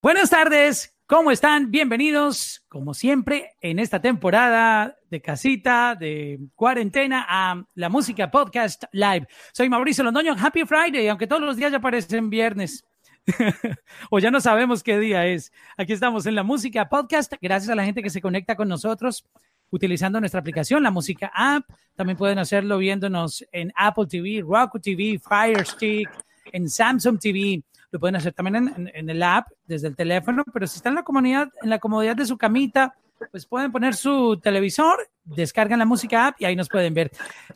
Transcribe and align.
Buenas 0.00 0.30
tardes, 0.30 0.94
¿cómo 1.06 1.32
están? 1.32 1.72
Bienvenidos, 1.72 2.64
como 2.68 2.94
siempre, 2.94 3.56
en 3.60 3.80
esta 3.80 4.00
temporada 4.00 4.96
de 5.10 5.20
casita, 5.20 5.96
de 5.98 6.38
cuarentena, 6.54 7.26
a 7.28 7.64
la 7.74 7.88
música 7.88 8.30
podcast 8.30 8.84
live. 8.92 9.26
Soy 9.52 9.68
Mauricio 9.68 10.04
Londoño, 10.04 10.36
Happy 10.38 10.64
Friday, 10.64 11.08
aunque 11.08 11.26
todos 11.26 11.42
los 11.42 11.56
días 11.56 11.72
ya 11.72 11.80
parecen 11.80 12.30
viernes. 12.30 12.84
o 14.10 14.20
ya 14.20 14.30
no 14.30 14.40
sabemos 14.40 14.84
qué 14.84 15.00
día 15.00 15.26
es. 15.26 15.52
Aquí 15.76 15.94
estamos 15.94 16.26
en 16.26 16.36
la 16.36 16.44
música 16.44 16.88
podcast, 16.88 17.32
gracias 17.42 17.68
a 17.68 17.74
la 17.74 17.84
gente 17.84 18.00
que 18.00 18.10
se 18.10 18.20
conecta 18.20 18.54
con 18.54 18.68
nosotros 18.68 19.26
utilizando 19.70 20.20
nuestra 20.20 20.38
aplicación, 20.38 20.84
la 20.84 20.92
música 20.92 21.32
app. 21.34 21.64
También 21.96 22.16
pueden 22.16 22.38
hacerlo 22.38 22.78
viéndonos 22.78 23.44
en 23.50 23.72
Apple 23.74 24.06
TV, 24.08 24.44
Roku 24.46 24.78
TV, 24.78 25.18
Fire 25.18 25.66
Stick, 25.66 26.08
en 26.52 26.68
Samsung 26.68 27.18
TV 27.18 27.64
lo 27.90 28.00
pueden 28.00 28.16
hacer 28.16 28.32
también 28.32 28.90
en, 28.94 29.10
el 29.10 29.22
app 29.22 29.48
desde 29.68 29.86
el 29.86 29.94
teléfono, 29.94 30.42
pero 30.52 30.66
si 30.66 30.78
están 30.78 30.92
en 30.92 30.96
la 30.96 31.02
comunidad, 31.04 31.48
en 31.62 31.70
la 31.70 31.78
comodidad 31.78 32.16
de 32.16 32.26
su 32.26 32.36
camita, 32.36 32.96
pues 33.30 33.46
pueden 33.46 33.70
poner 33.70 33.94
su 33.94 34.40
televisor, 34.42 35.08
descargan 35.24 35.78
la 35.78 35.84
música 35.84 36.28
app 36.28 36.40
y 36.40 36.46
ahí 36.46 36.56
nos 36.56 36.68
pueden 36.68 36.94
ver. 36.94 37.12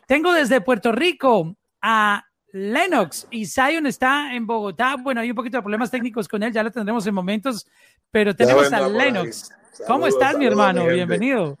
Tengo 0.07 0.31
desde 0.31 0.61
Puerto 0.61 0.91
Rico 0.91 1.55
a 1.81 2.23
Lennox 2.51 3.27
y 3.31 3.47
Zion 3.47 3.87
está 3.87 4.33
en 4.35 4.45
Bogotá. 4.45 4.95
Bueno, 4.95 5.21
hay 5.21 5.31
un 5.31 5.35
poquito 5.35 5.57
de 5.57 5.63
problemas 5.63 5.89
técnicos 5.89 6.27
con 6.27 6.43
él, 6.43 6.53
ya 6.53 6.63
lo 6.63 6.71
tendremos 6.71 7.05
en 7.07 7.15
momentos, 7.15 7.65
pero 8.11 8.35
tenemos 8.35 8.71
a 8.71 8.87
Lennox. 8.87 9.51
¿Cómo 9.87 10.05
estás, 10.05 10.37
mi 10.37 10.45
hermano? 10.45 10.85
Bienvenido. 10.85 11.57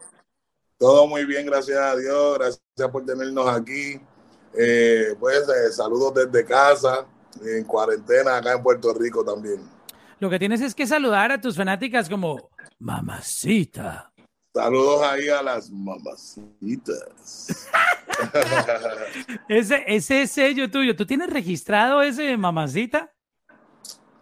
Todo 0.77 1.07
muy 1.07 1.25
bien, 1.25 1.45
gracias 1.47 1.79
a 1.79 1.95
Dios. 1.95 2.37
Gracias 2.37 2.89
por 2.91 3.05
tenernos 3.05 3.47
aquí. 3.47 3.99
Eh, 4.55 5.15
pues 5.19 5.39
eh, 5.49 5.71
saludos 5.71 6.13
desde 6.13 6.45
casa 6.45 7.07
en 7.43 7.63
cuarentena 7.63 8.37
acá 8.37 8.53
en 8.53 8.61
Puerto 8.61 8.93
Rico 8.93 9.23
también. 9.23 9.72
Lo 10.23 10.29
que 10.29 10.39
tienes 10.39 10.61
es 10.61 10.73
que 10.73 10.87
saludar 10.87 11.33
a 11.33 11.41
tus 11.41 11.57
fanáticas 11.57 12.07
como 12.07 12.49
mamacita. 12.79 14.09
Saludos 14.53 15.01
ahí 15.01 15.27
a 15.27 15.43
las 15.43 15.69
mamacitas. 15.69 17.67
ese, 19.49 19.83
ese 19.85 20.25
sello 20.27 20.71
tuyo, 20.71 20.95
¿tú 20.95 21.05
tienes 21.05 21.29
registrado 21.29 22.01
ese 22.01 22.37
mamacita? 22.37 23.12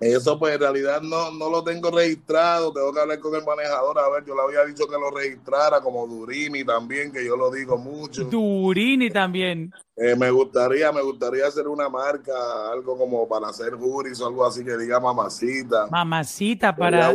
Eso 0.02 0.40
pues 0.40 0.56
en 0.56 0.62
realidad 0.62 1.00
no, 1.04 1.30
no 1.30 1.48
lo 1.48 1.64
tengo 1.64 1.92
registrado, 1.92 2.74
tengo 2.74 2.92
que 2.92 3.00
hablar 3.00 3.20
con 3.20 3.36
el 3.36 3.46
manejador, 3.46 4.00
a 4.00 4.10
ver, 4.10 4.26
yo 4.26 4.34
le 4.34 4.42
había 4.42 4.66
dicho 4.66 4.88
que 4.88 4.98
lo 4.98 5.12
registrara 5.12 5.80
como 5.80 6.08
Durini 6.08 6.66
también, 6.66 7.12
que 7.12 7.24
yo 7.24 7.38
lo 7.38 7.52
digo 7.52 7.78
mucho. 7.78 8.24
Durini 8.24 9.12
también. 9.12 9.72
Eh, 9.96 10.16
me 10.16 10.32
gustaría, 10.32 10.92
me 10.92 11.04
gustaría 11.04 11.46
hacer 11.46 11.68
una 11.68 11.88
marca, 11.88 12.34
algo 12.72 12.98
como 12.98 13.30
para 13.30 13.50
hacer 13.50 13.76
juris 13.76 14.20
o 14.22 14.28
algo 14.28 14.44
así 14.44 14.66
que 14.66 14.76
diga 14.76 15.00
mamacita. 15.00 15.86
Mamacita 15.92 16.76
para 16.76 17.14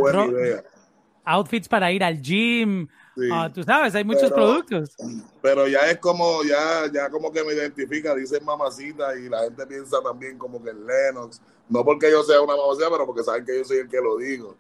outfits 1.25 1.69
para 1.69 1.91
ir 1.91 2.05
al 2.05 2.23
gym. 2.23 2.87
Ah, 3.33 3.51
tú 3.53 3.63
sabes, 3.63 3.95
hay 3.95 4.05
muchos 4.05 4.31
productos. 4.31 4.95
Pero 5.41 5.67
ya 5.69 5.91
es 5.91 5.99
como, 5.99 6.43
ya, 6.45 6.91
ya 6.93 7.09
como 7.09 7.33
que 7.33 7.43
me 7.45 7.55
identifica, 7.55 8.15
dicen 8.15 8.45
mamacita 8.45 9.17
y 9.19 9.29
la 9.29 9.45
gente 9.45 9.67
piensa 9.67 10.03
también 10.03 10.37
como 10.37 10.63
que 10.63 10.73
Lennox 10.73 11.41
no 11.69 11.85
porque 11.85 12.11
yo 12.11 12.23
sea 12.23 12.41
una 12.41 12.57
mamacita, 12.57 12.91
pero 12.91 13.07
porque 13.07 13.25
saben 13.25 13.45
que 13.45 13.59
yo 13.59 13.65
soy 13.65 13.79
el 13.79 13.89
que 13.89 14.01
lo 14.01 14.17
digo. 14.19 14.57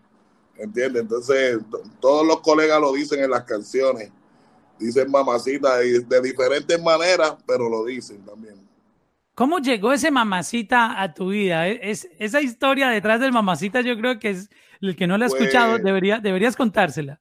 ¿Entiendes? 0.57 1.03
Entonces, 1.03 1.59
todos 2.01 2.27
los 2.27 2.41
colegas 2.41 2.81
lo 2.81 2.93
dicen 2.93 3.23
en 3.23 3.31
las 3.31 3.45
canciones. 3.45 4.11
Dicen 4.79 5.11
mamacita 5.11 5.79
de 5.79 6.21
diferentes 6.23 6.83
maneras, 6.83 7.37
pero 7.47 7.69
lo 7.69 7.85
dicen 7.85 8.25
también. 8.25 8.67
¿Cómo 9.35 9.59
llegó 9.59 9.93
ese 9.93 10.11
mamacita 10.11 11.01
a 11.01 11.13
tu 11.13 11.29
vida? 11.29 11.69
E, 11.69 11.91
es, 11.91 12.09
esa 12.19 12.41
historia 12.41 12.89
detrás 12.89 13.21
del 13.21 13.33
mamacita 13.33 13.83
yo 13.83 13.97
creo 13.97 14.19
que 14.19 14.31
es 14.31 14.51
el 14.81 14.97
que 14.97 15.07
no 15.07 15.19
la 15.19 15.27
ha 15.27 15.29
escuchado, 15.29 15.73
pues 15.73 15.85
debería, 15.85 16.21
deberías 16.21 16.57
contársela. 16.57 17.21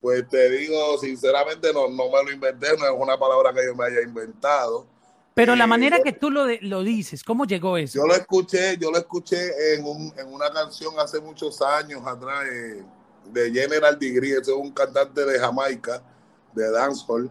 Pues 0.00 0.28
te 0.28 0.50
digo, 0.50 0.98
sinceramente, 0.98 1.72
no, 1.72 1.88
no 1.88 2.10
me 2.10 2.24
lo 2.24 2.30
inventé, 2.30 2.68
no 2.76 2.84
es 2.86 2.92
una 2.96 3.18
palabra 3.18 3.52
que 3.52 3.66
yo 3.66 3.74
me 3.74 3.86
haya 3.86 4.02
inventado 4.02 4.86
pero 5.38 5.54
la 5.54 5.68
manera 5.68 6.00
que 6.02 6.12
tú 6.12 6.32
lo, 6.32 6.46
lo 6.62 6.82
dices, 6.82 7.22
¿cómo 7.22 7.44
llegó 7.44 7.76
eso? 7.76 8.00
Yo 8.00 8.06
lo 8.08 8.14
escuché, 8.14 8.76
yo 8.76 8.90
lo 8.90 8.98
escuché 8.98 9.74
en, 9.74 9.84
un, 9.84 10.12
en 10.16 10.26
una 10.32 10.50
canción 10.50 10.98
hace 10.98 11.20
muchos 11.20 11.62
años 11.62 12.04
atrás 12.04 12.44
eh, 12.52 12.84
de 13.26 13.52
General 13.52 13.96
Degree, 13.96 14.32
ese 14.32 14.50
es 14.50 14.56
un 14.56 14.72
cantante 14.72 15.24
de 15.24 15.38
Jamaica, 15.38 16.02
de 16.52 16.68
dancehall, 16.72 17.30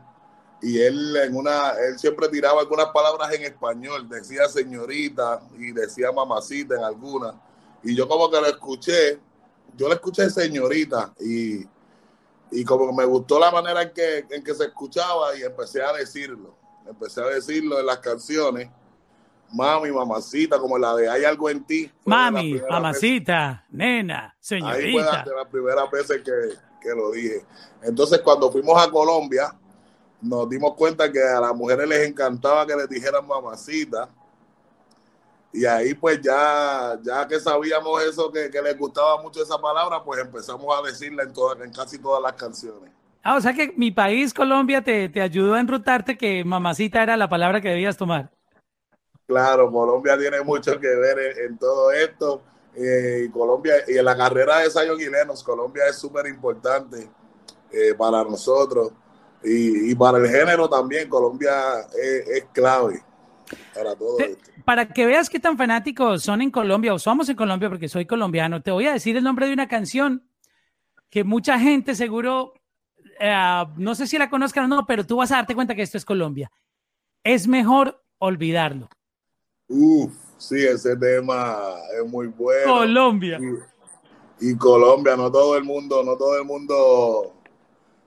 y 0.62 0.80
él 0.80 1.18
en 1.18 1.36
una, 1.36 1.72
él 1.86 2.00
siempre 2.00 2.30
tiraba 2.30 2.62
algunas 2.62 2.88
palabras 2.94 3.34
en 3.34 3.44
español, 3.44 4.08
decía 4.08 4.48
señorita 4.48 5.42
y 5.60 5.74
decía 5.74 6.10
mamacita 6.10 6.76
en 6.76 6.86
algunas, 6.86 7.36
y 7.84 7.94
yo 7.94 8.08
como 8.08 8.32
que 8.32 8.40
lo 8.40 8.48
escuché, 8.48 9.20
yo 9.76 9.90
lo 9.90 9.94
escuché 9.94 10.30
señorita 10.30 11.14
y, 11.20 11.66
y 12.52 12.64
como 12.64 12.92
me 12.94 13.06
gustó 13.06 13.40
la 13.40 13.52
manera 13.52 13.82
en 13.82 13.92
que, 13.92 14.26
en 14.30 14.44
que 14.44 14.54
se 14.54 14.66
escuchaba 14.66 15.36
y 15.38 15.44
empecé 15.44 15.82
a 15.84 15.94
decirlo 15.94 16.58
empecé 16.90 17.22
a 17.22 17.28
decirlo 17.28 17.80
en 17.80 17.86
las 17.86 18.00
canciones. 18.00 18.70
Mami, 19.54 19.92
mamacita, 19.92 20.60
como 20.60 20.78
la 20.78 20.94
de 20.96 21.10
Hay 21.10 21.24
algo 21.24 21.50
en 21.50 21.64
ti. 21.64 21.90
Mami, 22.06 22.60
mamacita, 22.70 23.66
nena, 23.70 24.36
señorita. 24.40 24.76
Ahí 24.78 24.92
fue 24.92 25.32
de 25.32 25.36
las 25.38 25.48
primeras 25.48 25.90
veces 25.90 26.22
que, 26.24 26.32
que 26.82 26.90
lo 26.90 27.12
dije. 27.12 27.46
Entonces, 27.82 28.20
cuando 28.20 28.52
fuimos 28.52 28.82
a 28.82 28.92
Colombia, 28.92 29.54
nos 30.22 30.50
dimos 30.50 30.74
cuenta 30.76 31.10
que 31.10 31.24
a 31.24 31.40
las 31.40 31.56
mujeres 31.56 31.88
les 31.88 32.10
encantaba 32.10 32.66
que 32.68 32.76
les 32.76 32.90
dijeran 32.90 33.26
mamacita. 33.26 34.10
Y 35.52 35.66
ahí 35.66 35.94
pues 35.94 36.22
ya, 36.22 37.00
ya 37.02 37.28
que 37.28 37.40
sabíamos 37.40 38.04
eso, 38.04 38.32
que, 38.32 38.50
que 38.50 38.62
les 38.62 38.78
gustaba 38.78 39.22
mucho 39.22 39.42
esa 39.42 39.58
palabra, 39.60 40.04
pues 40.04 40.20
empezamos 40.22 40.68
a 40.78 40.86
decirla 40.86 41.24
en, 41.24 41.34
todas, 41.34 41.60
en 41.62 41.72
casi 41.72 41.98
todas 42.00 42.22
las 42.22 42.34
canciones. 42.34 42.92
Ah, 43.24 43.36
o 43.36 43.42
sea 43.42 43.54
que 43.54 43.74
mi 43.76 43.92
país, 43.92 44.34
Colombia, 44.34 44.82
te, 44.82 45.10
te 45.10 45.22
ayudó 45.22 45.56
a 45.56 45.60
enrutarte 45.60 46.18
que 46.18 46.44
mamacita 46.46 47.04
era 47.04 47.18
la 47.18 47.28
palabra 47.28 47.60
que 47.60 47.70
debías 47.70 47.98
tomar. 47.98 48.32
Claro, 49.28 49.70
Colombia 49.70 50.18
tiene 50.18 50.42
mucho 50.42 50.80
que 50.80 50.88
ver 50.88 51.38
en, 51.40 51.58
todo 51.58 51.92
esto. 51.92 52.42
Eh, 52.74 53.26
y 53.26 53.30
Colombia, 53.30 53.76
y 53.86 53.98
en 53.98 54.06
la 54.06 54.16
carrera 54.16 54.60
de 54.60 54.70
Sayo 54.70 54.96
Guilenos, 54.96 55.44
Colombia 55.44 55.84
es 55.90 55.98
súper 55.98 56.28
importante 56.28 57.10
eh, 57.72 57.94
para 57.98 58.24
nosotros 58.24 58.94
y, 59.44 59.94
para 59.96 60.20
el 60.20 60.30
género 60.30 60.70
también. 60.70 61.10
Colombia 61.10 61.82
es, 62.02 62.46
clave 62.54 63.04
para 63.74 63.96
todo 63.96 64.20
esto. 64.20 64.52
Para 64.66 64.88
que 64.88 65.06
veas 65.06 65.30
qué 65.30 65.40
tan 65.40 65.58
fanáticos 65.58 66.24
son 66.24 66.42
en 66.42 66.52
Colombia 66.52 66.94
o 66.94 67.00
somos 67.00 67.30
en 67.30 67.36
Colombia, 67.36 67.70
porque 67.70 67.88
soy 67.88 68.06
colombiano, 68.06 68.62
te 68.62 68.72
voy 68.72 68.88
a 68.88 68.94
decir 68.94 69.16
el 69.18 69.24
nombre 69.24 69.48
de 69.48 69.54
una 69.54 69.68
canción 69.68 70.30
que 71.10 71.24
mucha 71.24 71.58
gente 71.58 71.96
seguro 71.96 72.54
eh, 73.20 73.66
no 73.78 73.96
sé 73.96 74.08
si 74.08 74.18
la 74.18 74.30
conozcan 74.30 74.66
o 74.66 74.76
no, 74.76 74.86
pero 74.86 75.06
tú 75.06 75.18
vas 75.18 75.32
a 75.32 75.38
darte 75.38 75.56
cuenta 75.56 75.76
que 75.76 75.82
esto 75.82 75.98
es 75.98 76.06
Colombia. 76.06 76.52
Es 77.24 77.48
mejor 77.48 78.02
olvidarlo. 78.20 78.90
Uf, 79.68 80.14
sí, 80.38 80.64
ese 80.64 80.96
tema 80.96 81.76
es 82.00 82.10
muy 82.10 82.28
bueno. 82.28 82.74
Colombia. 82.74 83.40
Y, 84.40 84.56
Colombia, 84.56 85.16
no 85.16 85.32
todo 85.32 85.58
el 85.58 85.64
mundo, 85.64 86.04
no 86.04 86.16
todo 86.16 86.38
el 86.38 86.46
mundo 86.46 87.34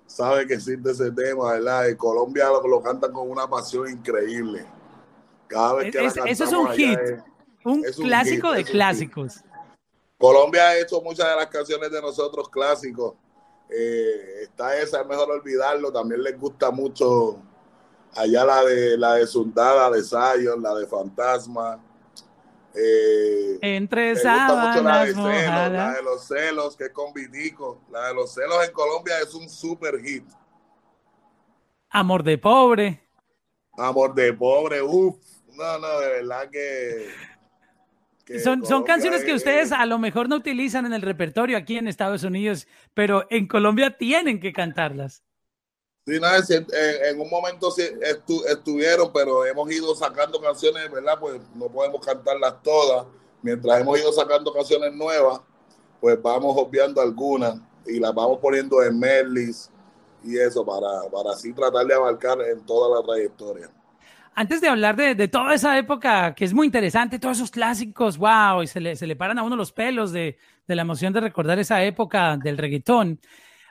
sabe 0.06 0.46
que 0.46 0.54
existe 0.54 0.92
ese 0.92 1.10
tema, 1.10 1.52
¿verdad? 1.52 1.88
Y 1.88 1.96
Colombia 1.96 2.46
lo, 2.48 2.80
cantan 2.80 3.12
con 3.12 3.28
una 3.28 3.48
pasión 3.48 3.90
increíble. 3.90 4.64
Cada 5.50 5.74
vez 5.74 5.92
que 5.92 6.06
Eso 6.06 6.44
es 6.44 6.52
un 6.52 6.68
hit, 6.68 6.98
un 7.64 7.82
clásico 7.82 8.52
de 8.52 8.64
clásicos. 8.64 9.40
Colombia 10.16 10.68
ha 10.68 10.78
hecho 10.78 11.00
muchas 11.02 11.28
de 11.28 11.36
las 11.36 11.46
canciones 11.48 11.90
de 11.90 12.00
nosotros 12.00 12.48
clásicos 12.48 13.14
eh, 13.70 14.42
está 14.42 14.76
esa, 14.78 15.00
es 15.00 15.06
mejor 15.06 15.30
olvidarlo. 15.30 15.92
También 15.92 16.22
les 16.22 16.38
gusta 16.38 16.70
mucho 16.70 17.38
allá 18.14 18.44
la 18.44 18.64
de 18.64 18.98
la 18.98 19.14
de 19.14 19.26
Sundada, 19.26 19.90
de 19.90 20.02
Zion, 20.02 20.62
la 20.62 20.74
de 20.74 20.86
Fantasma. 20.86 21.80
Eh, 22.74 23.58
Entre 23.62 24.12
esa 24.12 24.48
la 24.82 25.04
de, 25.04 25.12
la 25.12 25.92
de 25.92 26.02
los 26.02 26.24
celos, 26.26 26.76
que 26.76 26.84
es 26.84 26.90
con 26.90 27.12
Vitico. 27.12 27.80
La 27.90 28.08
de 28.08 28.14
los 28.14 28.32
celos 28.32 28.64
en 28.64 28.72
Colombia 28.72 29.18
es 29.20 29.34
un 29.34 29.48
super 29.48 30.00
hit. 30.00 30.24
Amor 31.88 32.22
de 32.22 32.38
pobre. 32.38 33.08
Amor 33.76 34.14
de 34.14 34.32
pobre, 34.32 34.82
uff. 34.82 35.16
No, 35.54 35.78
no, 35.78 36.00
de 36.00 36.08
verdad 36.08 36.48
que 36.50 37.08
son, 38.38 38.64
son 38.64 38.84
canciones 38.84 39.24
que 39.24 39.34
ustedes 39.34 39.72
a 39.72 39.84
lo 39.86 39.98
mejor 39.98 40.28
no 40.28 40.36
utilizan 40.36 40.86
en 40.86 40.92
el 40.92 41.02
repertorio 41.02 41.56
aquí 41.56 41.76
en 41.76 41.88
Estados 41.88 42.22
Unidos, 42.22 42.68
pero 42.94 43.26
en 43.28 43.48
Colombia 43.48 43.96
tienen 43.96 44.38
que 44.38 44.52
cantarlas. 44.52 45.24
Sí, 46.06 46.18
nada, 46.20 46.40
en, 47.08 47.20
un 47.20 47.28
momento 47.28 47.70
sí 47.70 47.82
estuvieron, 48.48 49.12
pero 49.12 49.44
hemos 49.44 49.70
ido 49.70 49.94
sacando 49.94 50.40
canciones, 50.40 50.90
¿verdad? 50.90 51.18
Pues 51.18 51.40
no 51.54 51.68
podemos 51.68 52.04
cantarlas 52.04 52.62
todas. 52.62 53.06
Mientras 53.42 53.80
hemos 53.80 53.98
ido 53.98 54.12
sacando 54.12 54.52
canciones 54.52 54.92
nuevas, 54.92 55.40
pues 56.00 56.20
vamos 56.22 56.54
obviando 56.56 57.00
algunas 57.00 57.56
y 57.86 57.98
las 57.98 58.14
vamos 58.14 58.38
poniendo 58.40 58.82
en 58.82 58.98
medleys 58.98 59.70
y 60.22 60.38
eso 60.38 60.64
para, 60.64 61.10
para 61.10 61.32
así 61.32 61.52
tratar 61.52 61.86
de 61.86 61.94
abarcar 61.94 62.40
en 62.42 62.64
toda 62.64 63.00
la 63.00 63.06
trayectoria. 63.06 63.70
Antes 64.34 64.60
de 64.60 64.68
hablar 64.68 64.96
de, 64.96 65.28
toda 65.28 65.54
esa 65.54 65.76
época 65.76 66.34
que 66.34 66.44
es 66.44 66.54
muy 66.54 66.66
interesante, 66.66 67.18
todos 67.18 67.38
esos 67.38 67.50
clásicos, 67.50 68.18
wow, 68.18 68.62
y 68.62 68.66
se 68.66 68.80
le, 68.80 68.96
se 68.96 69.06
le 69.06 69.16
paran 69.16 69.38
a 69.38 69.42
uno 69.42 69.56
los 69.56 69.72
pelos 69.72 70.12
de, 70.12 70.38
de, 70.66 70.74
la 70.76 70.82
emoción 70.82 71.12
de 71.12 71.20
recordar 71.20 71.58
esa 71.58 71.82
época 71.82 72.36
del 72.36 72.58
reggaetón. 72.58 73.20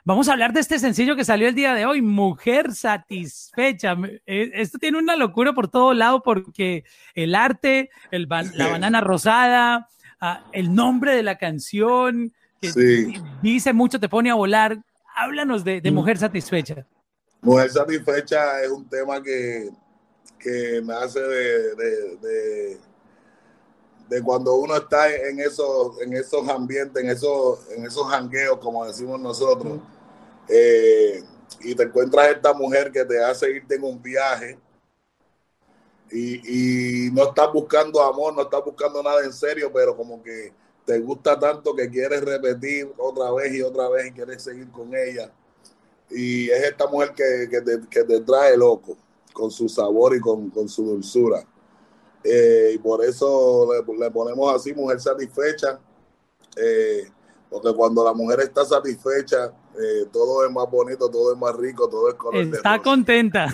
Vamos 0.04 0.28
a 0.28 0.32
hablar 0.32 0.52
de 0.52 0.60
este 0.60 0.78
sencillo 0.78 1.14
que 1.14 1.24
salió 1.24 1.48
el 1.48 1.54
día 1.54 1.74
de 1.74 1.84
hoy, 1.84 2.00
Mujer 2.00 2.72
Satisfecha. 2.72 3.96
E, 4.26 4.50
esto 4.54 4.78
tiene 4.78 4.98
una 4.98 5.16
locura 5.16 5.52
por 5.52 5.68
todo 5.68 5.92
lado 5.92 6.22
porque 6.22 6.84
el 7.14 7.34
arte, 7.34 7.90
el, 8.10 8.26
la 8.28 8.68
banana 8.68 9.00
rosada, 9.00 9.88
ah, 10.20 10.44
el 10.52 10.74
nombre 10.74 11.14
de 11.14 11.22
la 11.22 11.36
canción, 11.36 12.32
que 12.60 13.20
dice 13.42 13.72
mucho, 13.72 14.00
te 14.00 14.08
pone 14.08 14.30
a 14.30 14.34
volar. 14.34 14.78
Háblanos 15.16 15.64
de, 15.64 15.80
de 15.80 15.90
mm. 15.90 15.94
Mujer 15.94 16.18
Satisfecha. 16.18 16.86
Mujer 17.42 17.70
Satisfecha 17.70 18.62
es 18.62 18.70
un 18.70 18.88
tema 18.88 19.22
que 19.22 19.68
que 20.40 20.80
nace 20.82 21.20
de, 21.20 21.74
de, 21.76 22.78
de, 24.08 24.22
cuando 24.22 24.54
uno 24.56 24.76
está 24.76 25.14
en 25.14 25.38
esos, 25.38 26.00
en 26.00 26.14
esos 26.14 26.48
ambientes, 26.48 27.02
en 27.02 27.10
esos, 27.10 27.70
en 27.70 27.86
esos 27.86 28.06
jangueos, 28.06 28.58
como 28.58 28.84
decimos 28.86 29.20
nosotros, 29.20 29.78
eh, 30.48 31.22
y 31.60 31.74
te 31.74 31.84
encuentras 31.84 32.28
esta 32.28 32.52
mujer 32.52 32.90
que 32.90 33.04
te 33.04 33.22
hace 33.22 33.50
irte 33.50 33.76
en 33.76 33.84
un 33.84 34.02
viaje 34.02 34.58
y, 36.10 37.06
y 37.06 37.10
no 37.12 37.24
estás 37.24 37.52
buscando 37.52 38.02
amor, 38.02 38.34
no 38.34 38.42
estás 38.42 38.64
buscando 38.64 39.02
nada 39.02 39.22
en 39.22 39.32
serio, 39.32 39.70
pero 39.72 39.96
como 39.96 40.22
que 40.22 40.52
te 40.84 40.98
gusta 40.98 41.38
tanto 41.38 41.74
que 41.74 41.88
quieres 41.88 42.22
repetir 42.22 42.92
otra 42.98 43.30
vez 43.32 43.54
y 43.54 43.62
otra 43.62 43.88
vez 43.88 44.06
y 44.06 44.12
quieres 44.12 44.42
seguir 44.42 44.70
con 44.72 44.92
ella. 44.94 45.30
Y 46.10 46.50
es 46.50 46.64
esta 46.64 46.88
mujer 46.88 47.14
que, 47.14 47.48
que, 47.48 47.60
te, 47.60 47.80
que 47.88 48.02
te 48.02 48.20
trae 48.20 48.56
loco 48.56 48.96
con 49.32 49.50
su 49.50 49.68
sabor 49.68 50.14
y 50.16 50.20
con, 50.20 50.68
su 50.68 50.84
dulzura. 50.84 51.44
Eh, 52.22 52.72
y 52.74 52.78
por 52.78 53.04
eso 53.04 53.68
le, 53.98 54.10
ponemos 54.10 54.54
así, 54.54 54.74
mujer 54.74 55.00
satisfecha, 55.00 55.80
eh, 56.56 57.08
porque 57.48 57.72
cuando 57.74 58.04
la 58.04 58.12
mujer 58.12 58.40
está 58.40 58.64
satisfecha, 58.64 59.52
eh, 59.78 60.06
todo 60.12 60.44
es 60.44 60.52
más 60.52 60.70
bonito, 60.70 61.08
todo 61.08 61.32
es 61.32 61.38
más 61.38 61.56
rico, 61.56 61.88
todo 61.88 62.08
es 62.08 62.14
color 62.14 62.42
Está 62.42 62.80
contenta. 62.80 63.48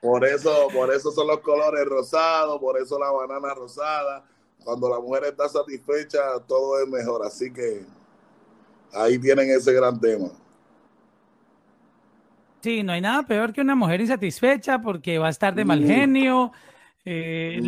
Por 0.00 0.24
eso, 0.24 0.68
por 0.72 0.92
eso 0.92 1.10
son 1.10 1.26
los 1.26 1.40
colores 1.40 1.84
rosados, 1.86 2.60
por 2.60 2.78
eso 2.78 2.98
la 2.98 3.10
banana 3.10 3.54
rosada. 3.54 4.24
Cuando 4.62 4.88
la 4.88 5.00
mujer 5.00 5.24
está 5.24 5.48
satisfecha, 5.48 6.20
todo 6.46 6.80
es 6.80 6.88
mejor. 6.88 7.26
Así 7.26 7.52
que 7.52 7.84
ahí 8.92 9.18
tienen 9.18 9.50
ese 9.50 9.72
gran 9.72 9.98
tema. 10.00 10.30
Sí, 12.64 12.82
no 12.82 12.94
hay 12.94 13.02
nada 13.02 13.24
peor 13.24 13.52
que 13.52 13.60
una 13.60 13.74
mujer 13.74 14.00
insatisfecha 14.00 14.80
porque 14.80 15.18
va 15.18 15.26
a 15.26 15.30
estar 15.30 15.54
de 15.54 15.66
mal 15.66 15.84
genio, 15.84 16.50
eh, 17.04 17.60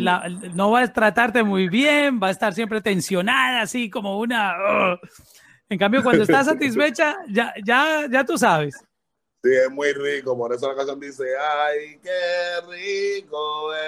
no 0.55 0.71
va 0.71 0.81
a 0.81 0.91
tratarte 0.91 1.43
muy 1.43 1.69
bien, 1.69 2.19
va 2.19 2.29
a 2.29 2.31
estar 2.31 2.51
siempre 2.55 2.81
tensionada, 2.81 3.61
así 3.61 3.91
como 3.91 4.17
una... 4.17 4.99
En 5.69 5.77
cambio, 5.77 6.01
cuando 6.01 6.23
está 6.23 6.43
satisfecha, 6.43 7.15
ya, 7.29 7.53
ya, 7.63 8.07
ya 8.09 8.25
tú 8.25 8.39
sabes. 8.39 8.73
Sí, 9.43 9.51
es 9.51 9.69
muy 9.69 9.93
rico, 9.93 10.35
por 10.35 10.51
eso 10.51 10.67
la 10.67 10.75
canción 10.75 10.99
dice, 10.99 11.25
ay, 11.37 11.99
qué 12.01 12.09
rico 12.67 13.75
es. 13.75 13.83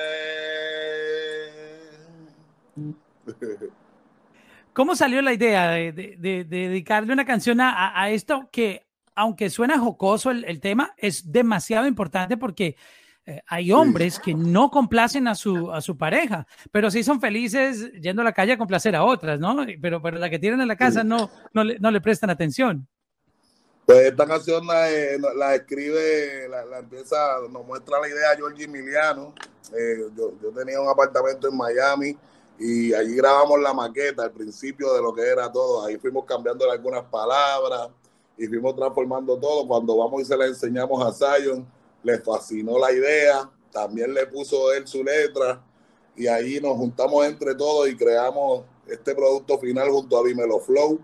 ¿Cómo 4.74 4.96
salió 4.96 5.24
la 5.24 5.34
idea 5.34 5.72
de, 5.72 6.46
dedicarle 6.48 7.14
una 7.14 7.26
canción 7.26 7.62
a, 7.62 8.00
a, 8.00 8.12
esto 8.12 8.48
que 8.52 8.89
aunque 9.20 9.50
suena 9.50 9.78
jocoso 9.78 10.32
el, 10.32 10.62
tema, 10.62 10.94
es 10.96 11.30
demasiado 11.30 11.86
importante 11.88 12.38
porque 12.38 12.78
eh, 13.26 13.42
hay 13.48 13.70
hombres 13.74 14.18
que 14.18 14.34
no 14.34 14.72
complacen 14.72 15.28
a 15.28 15.36
su, 15.36 15.74
a 15.74 15.82
su 15.82 15.98
pareja, 15.98 16.48
pero 16.72 16.90
sí 16.90 17.04
son 17.04 17.20
felices 17.20 17.92
yendo 18.00 18.22
a 18.22 18.26
la 18.26 18.32
calle 18.32 18.54
a 18.54 18.58
complacer 18.58 18.96
a 18.96 19.04
otras, 19.04 19.38
¿no? 19.38 19.58
Pero, 19.82 20.02
pero 20.02 20.18
la 20.20 20.30
que 20.30 20.40
tienen 20.40 20.62
en 20.62 20.70
la 20.70 20.78
casa 20.78 21.04
no, 21.04 21.30
no, 21.54 21.66
le, 21.66 21.78
no 21.80 21.92
le 21.92 22.00
prestan 22.00 22.30
atención. 22.30 22.88
Pues 23.86 24.06
esta 24.06 24.26
canción 24.26 24.66
la, 24.66 24.90
eh, 24.90 25.20
la 25.36 25.54
escribe, 25.54 26.48
la, 26.48 26.64
la, 26.64 26.80
empieza, 26.80 27.18
nos 27.52 27.66
muestra 27.66 28.00
la 28.00 28.08
idea 28.08 28.38
Georgie 28.38 28.66
Emiliano. 28.66 29.34
Eh, 29.78 29.98
yo, 30.16 30.32
yo, 30.42 30.50
tenía 30.52 30.80
un 30.80 30.88
apartamento 30.88 31.50
en 31.50 31.58
Miami 31.58 32.18
y 32.58 32.94
allí 32.94 33.16
grabamos 33.16 33.60
la 33.60 33.74
maqueta 33.74 34.24
al 34.24 34.32
principio 34.32 34.94
de 34.94 35.02
lo 35.02 35.14
que 35.14 35.24
era 35.24 35.52
todo. 35.52 35.86
Ahí 35.86 35.98
fuimos 35.98 36.24
cambiando 36.24 36.72
algunas 36.72 37.04
palabras, 37.04 37.90
y 38.40 38.48
fuimos 38.48 38.76
transformando 38.76 39.38
todo. 39.38 39.68
Cuando 39.68 39.98
vamos 39.98 40.22
y 40.22 40.26
se 40.26 40.38
la 40.38 40.46
enseñamos 40.46 41.06
a 41.06 41.12
Zion, 41.12 41.68
le 42.02 42.18
fascinó 42.20 42.80
la 42.80 42.92
idea, 42.92 43.50
también 43.72 44.14
le 44.14 44.26
puso 44.26 44.72
él 44.72 44.88
su 44.88 45.04
letra 45.04 45.62
y 46.16 46.26
ahí 46.28 46.60
nos 46.62 46.78
juntamos 46.78 47.26
entre 47.26 47.54
todos 47.54 47.90
y 47.90 47.98
creamos 47.98 48.64
este 48.88 49.14
producto 49.14 49.60
final 49.60 49.90
junto 49.90 50.18
a 50.18 50.24
Dimelo 50.24 50.60
Flow, 50.60 51.00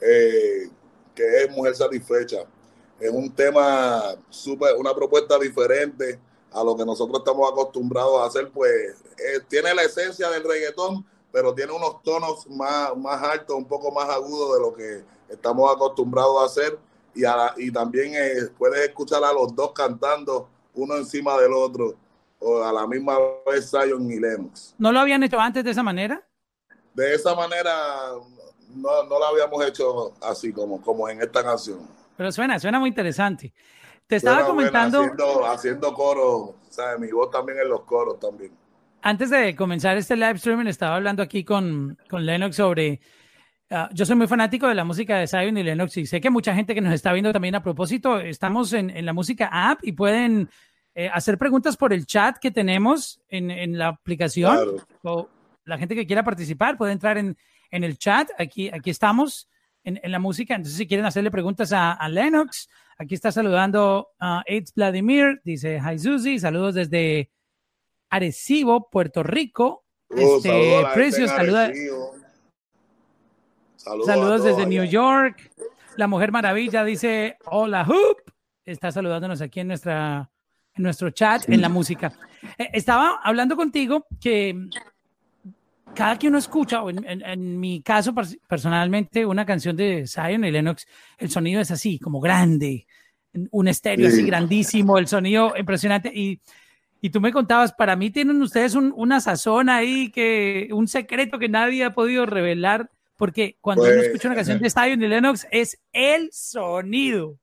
eh, 0.00 0.68
que 1.14 1.42
es 1.42 1.50
Mujer 1.50 1.74
Satisfecha. 1.74 2.44
Es 3.00 3.10
un 3.10 3.34
tema 3.34 4.14
súper, 4.28 4.76
una 4.76 4.94
propuesta 4.94 5.38
diferente 5.38 6.20
a 6.52 6.62
lo 6.62 6.76
que 6.76 6.84
nosotros 6.84 7.20
estamos 7.20 7.50
acostumbrados 7.50 8.20
a 8.20 8.26
hacer, 8.26 8.50
pues 8.50 8.96
eh, 9.18 9.40
tiene 9.48 9.74
la 9.74 9.82
esencia 9.82 10.28
del 10.28 10.44
reggaetón, 10.44 11.06
pero 11.32 11.54
tiene 11.54 11.72
unos 11.72 12.02
tonos 12.02 12.46
más, 12.50 12.94
más 12.98 13.22
altos, 13.22 13.56
un 13.56 13.64
poco 13.64 13.90
más 13.90 14.10
agudos 14.10 14.54
de 14.54 14.60
lo 14.60 14.74
que 14.74 15.19
estamos 15.30 15.74
acostumbrados 15.74 16.42
a 16.42 16.46
hacer 16.46 16.78
y, 17.14 17.22
y 17.64 17.70
también 17.70 18.14
eh, 18.14 18.48
puedes 18.58 18.88
escuchar 18.88 19.22
a 19.24 19.32
los 19.32 19.54
dos 19.54 19.72
cantando 19.72 20.48
uno 20.74 20.96
encima 20.96 21.38
del 21.38 21.52
otro 21.52 21.94
o 22.38 22.62
a 22.62 22.72
la 22.72 22.86
misma 22.86 23.18
vez 23.46 23.70
Zion 23.70 24.10
y 24.10 24.18
Lennox. 24.18 24.74
¿No 24.78 24.92
lo 24.92 25.00
habían 25.00 25.22
hecho 25.22 25.38
antes 25.38 25.62
de 25.64 25.70
esa 25.70 25.82
manera? 25.82 26.22
De 26.94 27.14
esa 27.14 27.34
manera 27.34 27.72
no, 28.74 29.02
no 29.04 29.18
lo 29.18 29.24
habíamos 29.26 29.64
hecho 29.64 30.12
así 30.22 30.52
como, 30.52 30.80
como 30.80 31.08
en 31.08 31.20
esta 31.20 31.42
canción. 31.42 31.80
Pero 32.16 32.32
suena, 32.32 32.58
suena 32.58 32.78
muy 32.78 32.88
interesante. 32.88 33.52
Te 34.06 34.16
estaba 34.16 34.44
comentando... 34.44 35.00
haciendo, 35.00 35.46
haciendo 35.46 35.94
coro, 35.94 36.54
¿sabes? 36.68 36.98
Mi 36.98 37.12
voz 37.12 37.30
también 37.30 37.58
en 37.60 37.68
los 37.68 37.82
coros 37.82 38.18
también. 38.18 38.52
Antes 39.02 39.30
de 39.30 39.54
comenzar 39.54 39.96
este 39.96 40.16
live 40.16 40.32
streaming, 40.32 40.66
estaba 40.66 40.96
hablando 40.96 41.22
aquí 41.22 41.44
con, 41.44 41.96
con 42.08 42.26
Lennox 42.26 42.56
sobre 42.56 43.00
Ah, 43.72 43.88
yo 43.92 44.04
soy 44.04 44.16
muy 44.16 44.26
fanático 44.26 44.66
de 44.66 44.74
la 44.74 44.82
música 44.84 45.18
de 45.18 45.28
Zion 45.28 45.56
y 45.56 45.62
Lennox 45.62 45.96
y 45.96 46.06
sé 46.06 46.20
que 46.20 46.28
mucha 46.28 46.52
gente 46.54 46.74
que 46.74 46.80
nos 46.80 46.92
está 46.92 47.12
viendo 47.12 47.32
también 47.32 47.54
a 47.54 47.62
propósito, 47.62 48.18
estamos 48.18 48.72
en, 48.72 48.90
en 48.90 49.06
la 49.06 49.12
música 49.12 49.48
app 49.52 49.78
y 49.84 49.92
pueden 49.92 50.50
eh, 50.92 51.08
hacer 51.12 51.38
preguntas 51.38 51.76
por 51.76 51.92
el 51.92 52.04
chat 52.04 52.38
que 52.38 52.50
tenemos 52.50 53.20
en, 53.28 53.50
en 53.52 53.78
la 53.78 53.88
aplicación. 53.88 54.76
O 55.04 55.28
la 55.64 55.78
gente 55.78 55.94
que 55.94 56.04
quiera 56.04 56.24
participar 56.24 56.76
puede 56.76 56.92
entrar 56.92 57.16
en, 57.16 57.36
en 57.70 57.84
el 57.84 57.96
chat. 57.96 58.28
Aquí, 58.38 58.68
aquí 58.72 58.90
estamos 58.90 59.48
en, 59.84 60.00
en, 60.02 60.10
la 60.10 60.18
música. 60.18 60.56
Entonces, 60.56 60.76
si 60.76 60.88
quieren 60.88 61.06
hacerle 61.06 61.30
preguntas 61.30 61.72
a, 61.72 61.92
a 61.92 62.08
Lennox, 62.08 62.68
aquí 62.98 63.14
está 63.14 63.30
saludando 63.30 64.08
a 64.18 64.42
Aids 64.48 64.74
Vladimir. 64.74 65.40
Dice, 65.44 65.78
hi 65.78 65.96
Susi, 65.96 66.40
saludos 66.40 66.74
desde 66.74 67.30
Arecibo, 68.08 68.90
Puerto 68.90 69.22
Rico. 69.22 69.84
Oh, 70.08 70.16
este, 70.16 70.84
Precious, 70.92 71.30
saluda. 71.30 71.70
Saludos, 73.80 74.44
desde 74.44 74.66
New 74.66 74.84
York. 74.84 75.50
La 75.96 76.06
Mujer 76.06 76.32
Maravilla 76.32 76.84
dice 76.84 77.38
hola 77.46 77.82
Hoop. 77.88 78.18
Está 78.62 78.92
saludándonos 78.92 79.40
aquí 79.40 79.60
en 79.60 79.68
nuestra 79.68 80.30
en 80.74 80.82
nuestro 80.82 81.10
chat, 81.10 81.48
en 81.48 81.62
la 81.62 81.70
música. 81.70 82.12
Eh, 82.58 82.68
estaba 82.74 83.20
hablando 83.24 83.56
contigo 83.56 84.06
que 84.20 84.68
cada 85.94 86.18
que 86.18 86.28
uno 86.28 86.36
escucha, 86.36 86.82
o 86.82 86.90
en, 86.90 87.58
mi 87.58 87.80
caso 87.80 88.14
personalmente, 88.46 89.24
una 89.24 89.46
canción 89.46 89.74
de 89.76 90.06
Zion 90.06 90.44
y 90.44 90.50
Lennox, 90.50 90.86
el 91.16 91.30
sonido 91.30 91.60
es 91.62 91.70
así, 91.70 91.98
como 91.98 92.20
grande, 92.20 92.86
un 93.50 93.66
estéreo 93.66 94.08
así 94.08 94.22
grandísimo, 94.24 94.98
el 94.98 95.08
sonido 95.08 95.54
impresionante. 95.56 96.12
Y, 96.14 96.40
y, 97.00 97.08
tú 97.08 97.20
me 97.20 97.32
contabas, 97.32 97.72
para 97.72 97.96
mí 97.96 98.10
tienen 98.10 98.40
ustedes 98.42 98.74
una 98.74 99.20
sazón 99.20 99.70
ahí, 99.70 100.10
que 100.10 100.68
un 100.70 100.86
secreto 100.86 101.38
que 101.38 101.48
nadie 101.48 101.82
ha 101.84 101.94
podido 101.94 102.26
revelar 102.26 102.90
porque 103.20 103.58
cuando 103.60 103.82
uno 103.82 103.92
pues, 103.92 104.06
escucha 104.06 104.28
una 104.28 104.34
canción 104.34 104.58
de 104.60 104.70
Zion 104.70 105.02
y 105.02 105.06
Lennox 105.06 105.46
es 105.50 105.78
el 105.92 106.30
sonido. 106.32 107.38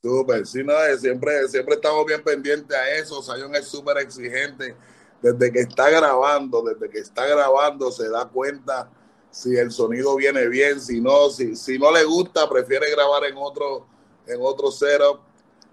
Súper, 0.00 0.46
sí, 0.46 0.62
no, 0.62 0.72
siempre, 0.96 1.48
siempre 1.48 1.74
estamos 1.74 2.06
bien 2.06 2.22
pendientes 2.22 2.76
a 2.76 2.90
eso. 2.90 3.20
Zion 3.20 3.52
es 3.56 3.66
súper 3.66 3.98
exigente. 3.98 4.76
Desde 5.20 5.50
que 5.50 5.62
está 5.62 5.90
grabando, 5.90 6.62
desde 6.62 6.88
que 6.88 7.00
está 7.00 7.26
grabando, 7.26 7.90
se 7.90 8.08
da 8.08 8.28
cuenta 8.28 8.88
si 9.32 9.56
el 9.56 9.72
sonido 9.72 10.14
viene 10.14 10.46
bien, 10.46 10.80
si 10.80 11.00
no, 11.00 11.28
si, 11.28 11.56
si 11.56 11.76
no 11.76 11.90
le 11.90 12.04
gusta, 12.04 12.48
prefiere 12.48 12.88
grabar 12.92 13.24
en 13.24 13.36
otro, 13.36 13.88
en 14.28 14.38
otro 14.40 14.70
setup. 14.70 15.22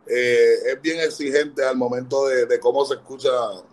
Eh, 0.08 0.56
es 0.66 0.82
bien 0.82 1.00
exigente 1.00 1.64
al 1.64 1.78
momento 1.78 2.26
de, 2.26 2.48
de, 2.48 2.60
cómo 2.60 2.84
se 2.86 2.96
escucha 2.96 3.30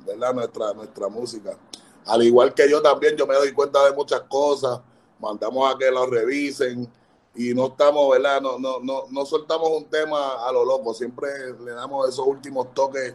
¿verdad? 0.07 0.35
Nuestra, 0.35 0.75
nuestra 0.75 1.09
música. 1.09 1.57
Al 2.05 2.23
igual 2.23 2.53
que 2.53 2.69
yo 2.69 2.83
también, 2.83 3.17
yo 3.17 3.27
me 3.27 3.35
doy 3.35 3.53
cuenta 3.53 3.83
de 3.87 3.97
muchas 3.97 4.21
cosas 4.29 4.81
mandamos 5.21 5.75
a 5.75 5.79
que 5.79 5.91
lo 5.91 6.07
revisen 6.07 6.89
y 7.35 7.55
no 7.55 7.69
estamos, 7.69 8.11
¿verdad? 8.11 8.41
No, 8.41 8.59
no, 8.59 8.81
no, 8.81 9.05
no 9.11 9.27
soltamos 9.27 9.71
un 9.71 9.85
tema 9.85 10.47
a 10.47 10.53
lo 10.53 10.65
loco, 10.65 10.93
siempre 10.93 11.29
le 11.65 11.73
damos 11.73 12.09
esos 12.09 12.27
últimos 12.27 12.75
toques 12.75 13.15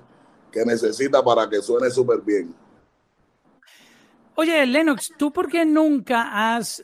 que 0.51 0.65
necesita 0.65 1.23
para 1.23 1.49
que 1.49 1.61
suene 1.61 1.89
súper 1.89 2.21
bien. 2.21 2.55
Oye, 4.35 4.65
Lennox, 4.65 5.13
¿tú 5.17 5.31
por 5.31 5.49
qué 5.49 5.65
nunca 5.65 6.55
has 6.55 6.83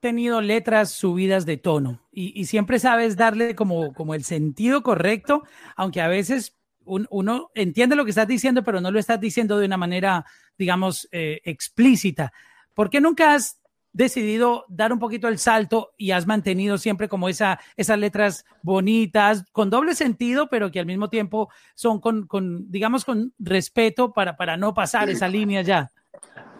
tenido 0.00 0.40
letras 0.40 0.90
subidas 0.90 1.46
de 1.46 1.56
tono 1.56 2.02
y, 2.12 2.44
siempre 2.44 2.78
sabes 2.78 3.16
darle 3.16 3.54
como, 3.54 3.94
como 3.94 4.14
el 4.14 4.22
sentido 4.22 4.82
correcto, 4.82 5.44
aunque 5.76 6.02
a 6.02 6.08
veces 6.08 6.54
uno 6.84 7.50
entiende 7.54 7.96
lo 7.96 8.04
que 8.04 8.10
estás 8.10 8.28
diciendo, 8.28 8.62
pero 8.62 8.82
no 8.82 8.90
lo 8.90 8.98
estás 8.98 9.18
diciendo 9.18 9.58
de 9.58 9.64
una 9.64 9.78
manera, 9.78 10.26
digamos, 10.58 11.08
eh, 11.10 11.40
explícita. 11.44 12.32
¿Por 12.74 12.90
qué 12.90 13.00
nunca 13.00 13.34
has 13.34 13.58
decidido 13.94 14.64
dar 14.68 14.92
un 14.92 14.98
poquito 14.98 15.28
el 15.28 15.38
salto 15.38 15.94
y 15.96 16.10
has 16.10 16.26
mantenido 16.26 16.76
siempre 16.76 17.08
como 17.08 17.28
esa, 17.28 17.60
esas 17.76 17.98
letras 17.98 18.44
bonitas, 18.60 19.44
con 19.52 19.70
doble 19.70 19.94
sentido, 19.94 20.48
pero 20.50 20.70
que 20.70 20.80
al 20.80 20.86
mismo 20.86 21.08
tiempo 21.08 21.48
son 21.74 22.00
con, 22.00 22.26
con 22.26 22.70
digamos, 22.70 23.04
con 23.04 23.32
respeto 23.38 24.12
para, 24.12 24.36
para 24.36 24.56
no 24.56 24.74
pasar 24.74 25.08
esa 25.08 25.28
línea 25.28 25.62
ya? 25.62 25.90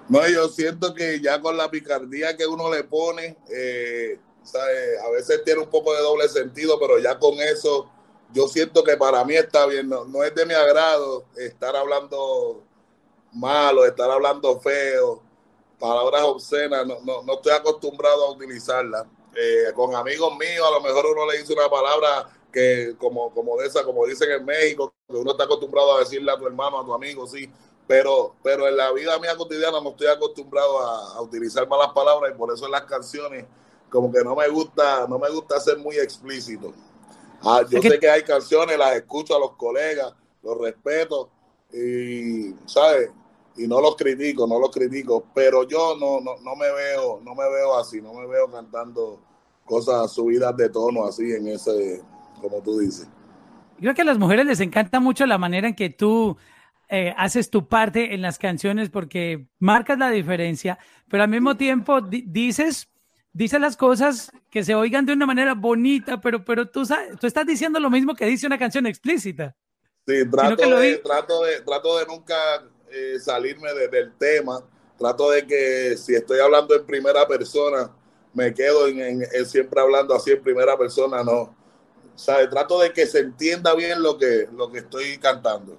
No, 0.09 0.27
yo 0.29 0.49
siento 0.49 0.95
que 0.95 1.21
ya 1.21 1.41
con 1.41 1.57
la 1.57 1.71
picardía 1.71 2.37
que 2.37 2.47
uno 2.47 2.73
le 2.73 2.85
pone, 2.85 3.37
eh, 3.51 4.19
a 5.05 5.11
veces 5.11 5.43
tiene 5.45 5.61
un 5.61 5.71
poco 5.71 5.93
de 5.93 6.03
doble 6.03 6.29
sentido, 6.29 6.79
pero 6.79 6.99
ya 7.01 7.19
con 7.19 7.35
eso 7.41 7.91
yo 8.33 8.47
siento 8.47 8.85
que 8.85 8.97
para 8.97 9.25
mí 9.25 9.35
está 9.35 9.67
bien. 9.67 9.89
No, 9.89 10.05
no 10.05 10.23
es 10.23 10.35
de 10.35 10.47
mi 10.47 10.55
agrado 10.55 11.25
estar 11.37 11.75
hablando 11.75 12.63
malo, 13.33 13.85
estar 13.85 14.09
hablando 14.09 14.61
feo, 14.61 15.23
palabras 15.79 16.23
obscenas, 16.23 16.87
no, 16.87 17.01
no, 17.05 17.23
no 17.23 17.35
estoy 17.35 17.53
acostumbrado 17.53 18.27
a 18.27 18.31
utilizarlas. 18.33 19.07
Eh, 19.37 19.73
con 19.75 19.95
amigos 19.95 20.37
míos, 20.39 20.65
a 20.67 20.71
lo 20.71 20.81
mejor 20.81 21.07
uno 21.07 21.31
le 21.31 21.39
dice 21.39 21.53
una 21.53 21.69
palabra 21.69 22.31
que 22.53 22.95
como, 22.99 23.35
como 23.35 23.57
de 23.57 23.67
esa, 23.67 23.83
como 23.83 24.07
dicen 24.07 24.31
en 24.31 24.45
México, 24.45 24.95
que 25.09 25.17
uno 25.17 25.33
está 25.33 25.45
acostumbrado 25.45 25.97
a 25.97 26.01
decirle 26.01 26.31
a 26.31 26.39
tu 26.39 26.47
hermano, 26.47 26.81
a 26.81 26.85
tu 26.85 26.95
amigo, 26.95 27.27
sí, 27.27 27.51
pero, 27.87 28.35
pero 28.43 28.69
en 28.69 28.77
la 28.77 28.93
vida 28.93 29.19
mía 29.19 29.37
cotidiana 29.37 29.81
no 29.81 29.91
estoy 29.91 30.07
acostumbrado 30.07 30.79
a, 30.79 31.21
utilizar 31.21 31.69
malas 31.69 31.93
palabras 31.93 32.33
y 32.33 32.39
por 32.39 32.53
eso 32.53 32.65
en 32.67 32.73
las 32.73 32.85
canciones 32.85 33.45
como 33.91 34.11
que 34.11 34.23
no 34.23 34.35
me 34.35 34.49
gusta, 34.49 35.07
no 35.09 35.19
me 35.19 35.31
gusta 35.31 35.61
ser 35.61 35.79
muy 35.79 35.97
explícito. 35.97 36.73
Ah, 37.43 37.63
yo 37.69 37.83
sé 37.83 37.99
que 37.99 38.09
hay 38.09 38.23
canciones, 38.23 38.79
las 38.79 38.97
escucho 38.97 39.37
a 39.37 39.39
los 39.39 39.53
colegas, 39.57 40.15
los 40.43 40.59
respeto 40.59 41.29
y, 41.73 42.55
¿sabes? 42.67 43.11
Y 43.57 43.69
no 43.69 43.81
los 43.81 43.97
critico, 43.97 44.47
no 44.47 44.59
los 44.59 44.71
critico, 44.71 45.27
pero 45.33 45.67
yo 45.67 45.97
no, 45.99 46.21
no, 46.21 46.37
no 46.43 46.57
me 46.57 46.73
veo, 46.73 47.21
no 47.23 47.35
me 47.35 47.49
veo 47.49 47.77
así, 47.79 48.03
no 48.03 48.13
me 48.13 48.27
veo 48.27 48.51
cantando 48.51 49.21
cosas 49.65 50.13
subidas 50.13 50.57
de 50.57 50.69
tono 50.69 51.05
así 51.07 51.33
en 51.33 51.49
ese, 51.49 52.03
como 52.41 52.61
tú 52.63 52.79
dices. 52.79 53.09
Creo 53.79 53.95
que 53.95 54.03
a 54.03 54.05
las 54.05 54.19
mujeres 54.19 54.47
les 54.47 54.61
encanta 54.61 55.01
mucho 55.01 55.27
la 55.27 55.39
manera 55.39 55.69
en 55.69 55.75
que 55.75 55.91
tú 55.91 56.37
eh, 56.89 57.15
haces 57.17 57.51
tu 57.51 57.67
parte 57.67 58.15
en 58.15 58.23
las 58.23 58.39
canciones 58.39 58.91
porque 58.91 59.47
marcas 59.59 59.99
la 59.99 60.11
diferencia, 60.11 60.79
pero 61.09 61.23
al 61.23 61.29
mismo 61.29 61.57
tiempo 61.57 62.01
dices, 62.01 62.89
dices 63.33 63.61
las 63.61 63.77
cosas 63.77 64.31
que 64.51 64.65
se 64.65 64.75
oigan 64.75 65.07
de 65.07 65.13
una 65.13 65.27
manera 65.27 65.55
bonita, 65.55 66.21
pero, 66.21 66.45
pero 66.45 66.69
tú, 66.69 66.85
sabes, 66.85 67.19
tú 67.19 67.27
estás 67.27 67.47
diciendo 67.47 67.81
lo 67.81 67.91
mismo 67.91 68.15
que 68.15 68.27
dice 68.27 68.47
una 68.47 68.59
canción 68.59 68.87
explícita. 68.87 69.57
Sí, 70.07 70.29
trato, 70.31 70.79
de, 70.79 70.99
trato, 70.99 71.43
de, 71.45 71.61
trato 71.63 71.99
de 71.99 72.07
nunca 72.07 72.35
eh, 72.95 73.19
salirme 73.19 73.73
del 73.91 74.13
tema, 74.13 74.63
trato 74.99 75.31
de 75.31 75.47
que 75.47 75.97
si 75.97 76.15
estoy 76.15 76.39
hablando 76.41 76.75
en 76.75 76.87
primera 76.87 77.27
persona, 77.27 77.91
me 78.33 78.53
quedo 78.53 78.87
en, 78.89 79.25
siempre 79.47 79.81
hablando 79.81 80.15
así 80.15 80.33
en 80.33 80.43
primera 80.43 80.77
persona, 80.77 81.23
no. 81.23 81.55
¿Sabe? 82.15 82.47
Trato 82.47 82.81
de 82.81 82.93
que 82.93 83.07
se 83.07 83.21
entienda 83.21 83.75
bien 83.75 84.03
lo 84.03 84.17
que, 84.17 84.49
lo 84.57 84.71
que 84.71 84.79
estoy 84.79 85.19
cantando. 85.19 85.79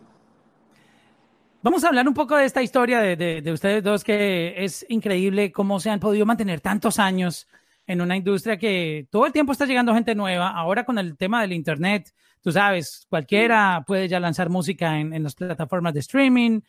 Vamos 1.65 1.83
a 1.83 1.87
hablar 1.87 2.07
un 2.07 2.13
poco 2.13 2.37
de 2.37 2.45
esta 2.45 2.61
historia 2.61 2.99
de, 2.99 3.51
ustedes 3.51 3.83
dos, 3.83 4.03
que 4.03 4.53
es 4.55 4.85
increíble 4.87 5.51
cómo 5.51 5.79
se 5.79 5.89
han 5.89 5.99
podido 5.99 6.23
mantener 6.23 6.61
tantos 6.61 6.99
años 6.99 7.47
en 7.87 8.01
una 8.01 8.15
industria 8.15 8.57
que 8.57 9.07
todo 9.09 9.25
el 9.25 9.33
tiempo 9.33 9.51
está 9.51 9.65
llegando 9.65 9.91
gente 9.91 10.13
nueva. 10.13 10.49
Ahora 10.49 10.85
con 10.85 10.99
el 10.99 11.17
tema 11.17 11.41
del 11.41 11.53
Internet, 11.53 12.13
tú 12.43 12.51
sabes, 12.51 13.07
cualquiera 13.09 13.83
puede 13.87 14.07
ya 14.07 14.19
lanzar 14.19 14.51
música 14.51 14.99
en, 14.99 15.23
las 15.23 15.33
plataformas 15.33 15.95
de 15.95 16.01
streaming, 16.01 16.61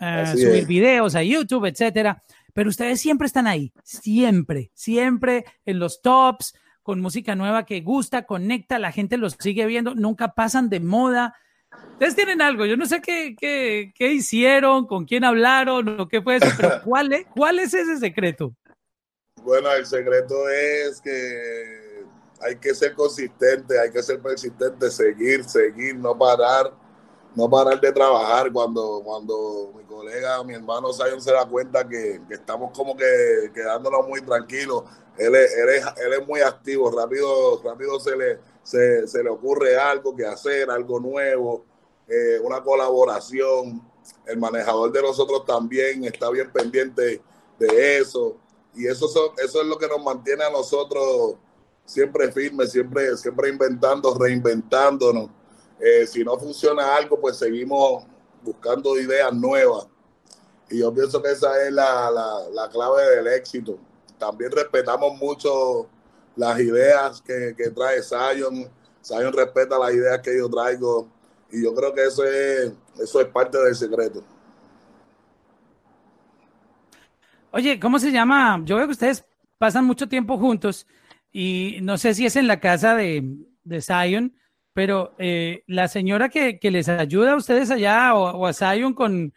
eh, 0.00 0.24
subir 0.32 0.66
videos 0.66 1.14
a 1.14 1.22
YouTube, 1.22 1.66
etcétera. 1.66 2.22
Pero 2.52 2.70
ustedes 2.70 3.00
siempre 3.00 3.26
están 3.26 3.46
ahí, 3.46 3.72
siempre, 3.84 4.70
siempre 4.74 5.44
en 5.64 5.78
los 5.78 6.02
tops, 6.02 6.54
con 6.82 7.00
música 7.00 7.36
nueva 7.36 7.66
que 7.66 7.80
gusta, 7.82 8.24
conecta, 8.26 8.78
la 8.78 8.92
gente 8.92 9.16
los 9.16 9.36
sigue 9.38 9.66
viendo, 9.66 9.94
nunca 9.94 10.32
pasan 10.34 10.68
de 10.68 10.80
moda. 10.80 11.36
Ustedes 11.92 12.16
tienen 12.16 12.42
algo, 12.42 12.66
yo 12.66 12.76
no 12.76 12.86
sé 12.86 13.00
qué, 13.00 13.36
qué, 13.38 13.92
qué 13.94 14.12
hicieron, 14.12 14.86
con 14.86 15.04
quién 15.04 15.22
hablaron 15.22 16.00
o 16.00 16.08
qué 16.08 16.20
fue 16.22 16.36
eso, 16.36 16.48
pero 16.56 16.70
¿cuál 16.84 17.12
es, 17.12 17.26
¿cuál 17.34 17.58
es 17.60 17.74
ese 17.74 17.98
secreto? 17.98 18.54
Bueno, 19.42 19.72
el 19.72 19.86
secreto 19.86 20.48
es 20.48 21.00
que 21.00 22.04
hay 22.40 22.56
que 22.56 22.74
ser 22.74 22.94
consistente, 22.94 23.78
hay 23.78 23.90
que 23.90 24.02
ser 24.02 24.20
persistente, 24.20 24.90
seguir, 24.90 25.44
seguir, 25.44 25.96
no 25.96 26.16
parar, 26.16 26.72
no 27.34 27.48
parar 27.48 27.80
de 27.80 27.92
trabajar. 27.92 28.52
Cuando, 28.52 29.02
cuando 29.04 29.72
mi 29.76 29.84
colega, 29.84 30.42
mi 30.44 30.54
hermano 30.54 30.92
Zion 30.92 31.20
se 31.20 31.32
da 31.32 31.46
cuenta 31.46 31.86
que, 31.88 32.20
que 32.28 32.34
estamos 32.34 32.76
como 32.76 32.96
que 32.96 33.50
quedándonos 33.54 34.06
muy 34.08 34.20
tranquilos, 34.22 34.84
él 35.16 35.34
es, 35.34 35.52
él 35.54 35.68
es, 35.68 35.84
él 36.04 36.12
es 36.14 36.26
muy 36.26 36.40
activo, 36.40 36.90
rápido, 36.90 37.60
rápido 37.62 38.00
se 38.00 38.16
le, 38.16 38.38
se, 38.62 39.06
se, 39.06 39.22
le 39.22 39.30
ocurre 39.30 39.76
algo 39.76 40.16
que 40.16 40.26
hacer, 40.26 40.70
algo 40.70 40.98
nuevo, 40.98 41.64
eh, 42.08 42.38
una 42.42 42.62
colaboración. 42.62 43.82
El 44.26 44.38
manejador 44.38 44.90
de 44.92 45.02
nosotros 45.02 45.44
también 45.44 46.04
está 46.04 46.30
bien 46.30 46.50
pendiente 46.50 47.22
de 47.58 47.98
eso. 47.98 48.36
Y 48.74 48.86
eso, 48.86 49.06
eso 49.36 49.60
es 49.60 49.66
lo 49.66 49.76
que 49.76 49.88
nos 49.88 50.02
mantiene 50.02 50.44
a 50.44 50.50
nosotros 50.50 51.36
siempre 51.84 52.30
firmes, 52.30 52.70
siempre, 52.70 53.16
siempre 53.16 53.48
inventando, 53.48 54.14
reinventándonos. 54.14 55.30
Eh, 55.80 56.06
si 56.06 56.22
no 56.22 56.38
funciona 56.38 56.94
algo, 56.96 57.18
pues 57.20 57.36
seguimos 57.36 58.04
buscando 58.42 58.98
ideas 58.98 59.32
nuevas. 59.32 59.86
Y 60.70 60.80
yo 60.80 60.92
pienso 60.92 61.22
que 61.22 61.32
esa 61.32 61.62
es 61.66 61.72
la, 61.72 62.10
la, 62.10 62.48
la 62.52 62.68
clave 62.68 63.16
del 63.16 63.26
éxito. 63.28 63.78
También 64.18 64.52
respetamos 64.52 65.16
mucho 65.18 65.88
las 66.36 66.58
ideas 66.60 67.22
que, 67.22 67.54
trae 67.74 68.02
Zion. 68.02 68.68
Zion 69.02 69.32
respeta 69.32 69.78
las 69.78 69.92
ideas 69.92 70.20
que 70.20 70.36
yo 70.36 70.48
traigo 70.48 71.08
y 71.50 71.64
yo 71.64 71.74
creo 71.74 71.94
que 71.94 72.04
eso 72.04 72.24
es, 72.24 72.72
eso 72.98 73.20
es 73.20 73.26
parte 73.28 73.58
del 73.58 73.74
secreto. 73.74 74.22
Oye, 77.52 77.80
¿cómo 77.80 77.98
se 77.98 78.12
llama? 78.12 78.60
Yo 78.64 78.76
veo 78.76 78.86
que 78.86 78.92
ustedes 78.92 79.24
pasan 79.58 79.84
mucho 79.84 80.08
tiempo 80.08 80.38
juntos 80.38 80.86
y 81.32 81.78
no 81.82 81.98
sé 81.98 82.14
si 82.14 82.26
es 82.26 82.36
en 82.36 82.46
la 82.46 82.60
casa 82.60 82.94
de, 82.94 83.24
de 83.64 83.82
Zion, 83.82 84.34
pero 84.72 85.14
eh, 85.18 85.64
la 85.66 85.88
señora 85.88 86.28
que, 86.28 86.58
les 86.62 86.88
ayuda 86.88 87.32
a 87.32 87.36
ustedes 87.36 87.70
allá 87.70 88.14
o, 88.14 88.46
a 88.46 88.52
Zion 88.52 88.94
con, 88.94 89.32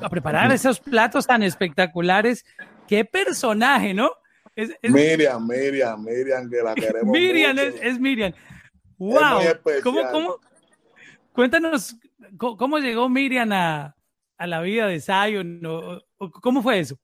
a 0.00 0.08
preparar 0.08 0.52
esos 0.52 0.80
platos 0.80 1.26
tan 1.26 1.42
espectaculares, 1.42 2.44
qué 2.86 3.04
personaje, 3.04 3.94
¿no? 3.94 4.10
Miriam, 4.82 5.46
Miriam, 5.46 6.04
Miriam, 6.04 6.48
que 6.48 6.62
la 6.62 6.74
queremos. 6.74 7.12
Miriam 7.12 7.58
Es, 7.58 7.98
Miriam. 7.98 8.32
¡Wow! 8.98 9.40
¿Cómo, 9.82 10.00
cómo? 10.12 10.40
Cuéntanos, 11.32 11.96
¿cómo, 12.38 12.78
llegó 12.78 13.08
Miriam 13.08 13.50
a, 13.52 13.96
a, 14.38 14.46
la 14.46 14.60
vida 14.60 14.86
de 14.86 15.00
Zion? 15.00 15.60
¿Cómo 16.40 16.62
fue 16.62 16.78
eso? 16.78 16.96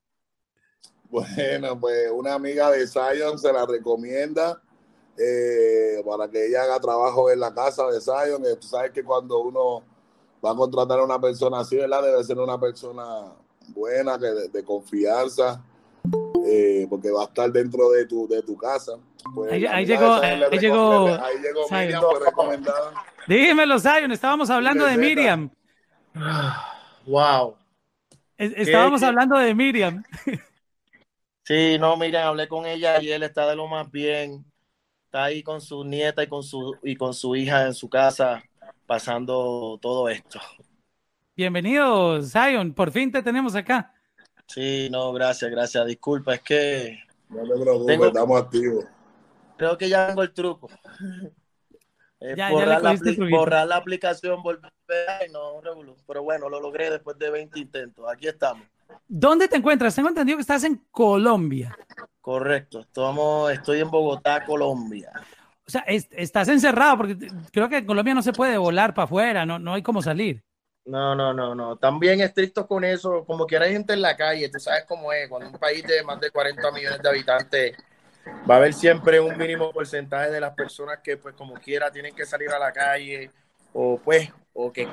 Bueno, 1.09 1.79
pues 1.81 2.09
una 2.13 2.35
amiga 2.35 2.71
de 2.71 2.87
Zion 2.87 3.37
se 3.39 3.53
la 3.53 3.67
recomienda 3.67 4.63
eh, 5.23 6.03
para 6.05 6.29
que 6.31 6.47
ella 6.47 6.63
haga 6.63 6.81
trabajo 6.81 7.31
en 7.31 7.41
la 7.41 7.53
casa 7.53 7.87
de 7.89 8.01
Zion. 8.01 8.43
Tú 8.61 8.67
sabes 8.67 8.91
que 8.93 9.05
cuando 9.05 9.39
uno 9.41 9.83
va 10.45 10.53
a 10.53 10.57
contratar 10.57 10.99
a 10.99 11.05
una 11.05 11.21
persona 11.21 11.61
así, 11.61 11.77
¿verdad? 11.77 12.03
Debe 12.03 12.25
ser 12.25 12.39
una 12.39 12.59
persona 12.59 13.33
buena, 13.75 14.19
que 14.19 14.27
de 14.27 14.65
confianza 14.65 15.63
eh, 16.47 16.87
porque 16.89 17.11
va 17.11 17.23
a 17.23 17.25
estar 17.25 17.51
dentro 17.53 17.91
de 17.91 18.07
tu, 18.07 18.27
de 18.27 18.43
tu 18.43 18.57
casa. 18.57 18.93
Pues, 19.35 19.53
ahí, 19.53 19.61
llegó, 19.61 20.15
ahí, 20.15 20.39
llegó, 20.59 21.07
ahí 21.07 21.39
llegó 21.39 21.69
Miriam, 21.71 22.03
fue 22.03 22.21
recomendada. 22.25 22.93
Dímelo, 23.27 23.79
Zion, 23.79 24.11
estábamos 24.13 24.51
hablando 24.51 24.85
de 24.87 24.97
Miriam. 24.97 25.51
Wow. 27.07 27.57
Estábamos 28.37 29.03
hablando 29.03 29.37
de 29.39 29.55
Miriam. 29.55 30.05
Sí, 31.45 31.77
no, 31.81 31.97
Miriam, 31.97 32.29
hablé 32.29 32.47
con 32.47 32.67
ella 32.67 33.03
y 33.03 33.11
él 33.11 33.23
está 33.23 33.49
de 33.49 33.57
lo 33.57 33.67
más 33.67 33.91
bien. 33.91 34.45
Está 35.11 35.25
ahí 35.25 35.43
con 35.43 35.61
su 35.61 35.83
nieta 35.83 36.23
y 36.23 36.29
con 36.29 36.45
su, 36.45 36.77
y 36.85 36.95
con 36.95 37.13
su 37.15 37.35
hija 37.35 37.67
en 37.67 37.75
su 37.75 37.91
casa 37.91 38.45
pasando 38.87 39.77
todo 39.83 40.09
esto. 40.09 40.39
Bienvenido, 41.35 42.23
Zion. 42.23 42.73
Por 42.73 42.93
fin 42.93 43.11
te 43.11 43.21
tenemos 43.21 43.57
acá. 43.57 43.93
Sí, 44.47 44.89
no, 44.89 45.13
gracias, 45.13 45.51
gracias. 45.51 45.85
Disculpa, 45.85 46.35
es 46.35 46.43
que. 46.43 46.99
No 47.29 47.43
te 47.43 47.61
preocupes, 47.61 48.01
estamos 48.01 48.41
activos. 48.41 48.85
Creo 49.57 49.77
que 49.77 49.89
ya 49.89 50.07
tengo 50.07 50.23
el 50.23 50.33
truco. 50.33 50.71
ya, 52.37 52.49
borrar, 52.53 52.81
la 52.81 52.97
borrar, 53.31 53.67
la 53.67 53.77
aplicación, 53.79 54.41
volver 54.45 54.71
no, 55.33 55.61
pero 56.07 56.23
bueno, 56.23 56.49
lo 56.49 56.61
logré 56.61 56.89
después 56.89 57.19
de 57.19 57.31
20 57.31 57.59
intentos. 57.59 58.05
Aquí 58.09 58.29
estamos. 58.29 58.65
¿Dónde 59.09 59.49
te 59.49 59.57
encuentras? 59.57 59.95
Tengo 59.95 60.09
entendido 60.09 60.37
que 60.37 60.43
estás 60.43 60.65
en 60.65 60.85
Colombia. 60.91 61.77
Correcto, 62.21 62.81
estamos, 62.81 63.51
estoy 63.51 63.81
en 63.81 63.91
Bogotá, 63.91 64.45
Colombia. 64.45 65.11
O 65.67 65.71
sea, 65.71 65.85
estás 65.87 66.49
encerrado 66.49 66.97
porque 66.97 67.17
creo 67.53 67.69
que 67.69 67.79
en 67.79 67.87
Colombia 67.87 68.15
no 68.15 68.23
se 68.23 68.33
puede 68.33 68.59
volar 68.59 68.93
para 68.93 69.05
afuera, 69.05 69.47
no, 69.47 69.59
no 69.59 69.75
hay 69.75 69.83
cómo 69.83 70.03
salir. 70.03 70.43
No, 70.85 71.15
no, 71.15 71.33
no, 71.33 71.55
no. 71.55 71.77
También 71.77 72.21
estrictos 72.21 72.67
con 72.67 72.85
eso, 72.85 73.25
como 73.25 73.47
que 73.47 73.57
hay 73.57 73.73
gente 73.73 73.93
en 73.93 74.03
la 74.03 74.17
calle, 74.17 74.49
tú 74.49 74.59
sabes 74.59 74.85
cómo 74.87 75.13
es, 75.13 75.29
cuando 75.29 75.49
un 75.49 75.59
país 75.59 75.85
de 75.87 76.03
más 76.03 76.21
de 76.21 76.31
40 76.31 76.73
millones 76.73 77.01
de 77.01 77.09
habitantes 77.09 77.77
va 78.49 78.55
a 78.55 78.59
haber 78.59 78.75
siempre 78.75 79.21
un 79.21 79.37
mínimo 79.37 79.73
porcentaje 79.73 80.31
de 80.31 80.41
las 80.41 80.55
personas 80.55 80.99
que 81.03 81.17
pues 81.17 81.35
como 81.35 81.55
quiera 81.55 81.91
tienen 81.91 82.15
que 82.15 82.27
salir 82.27 82.51
a 82.51 82.59
la 82.59 82.73
calle 82.73 83.31
o 83.73 83.99
pues 84.03 84.31
o 84.53 84.73
que 84.73 84.89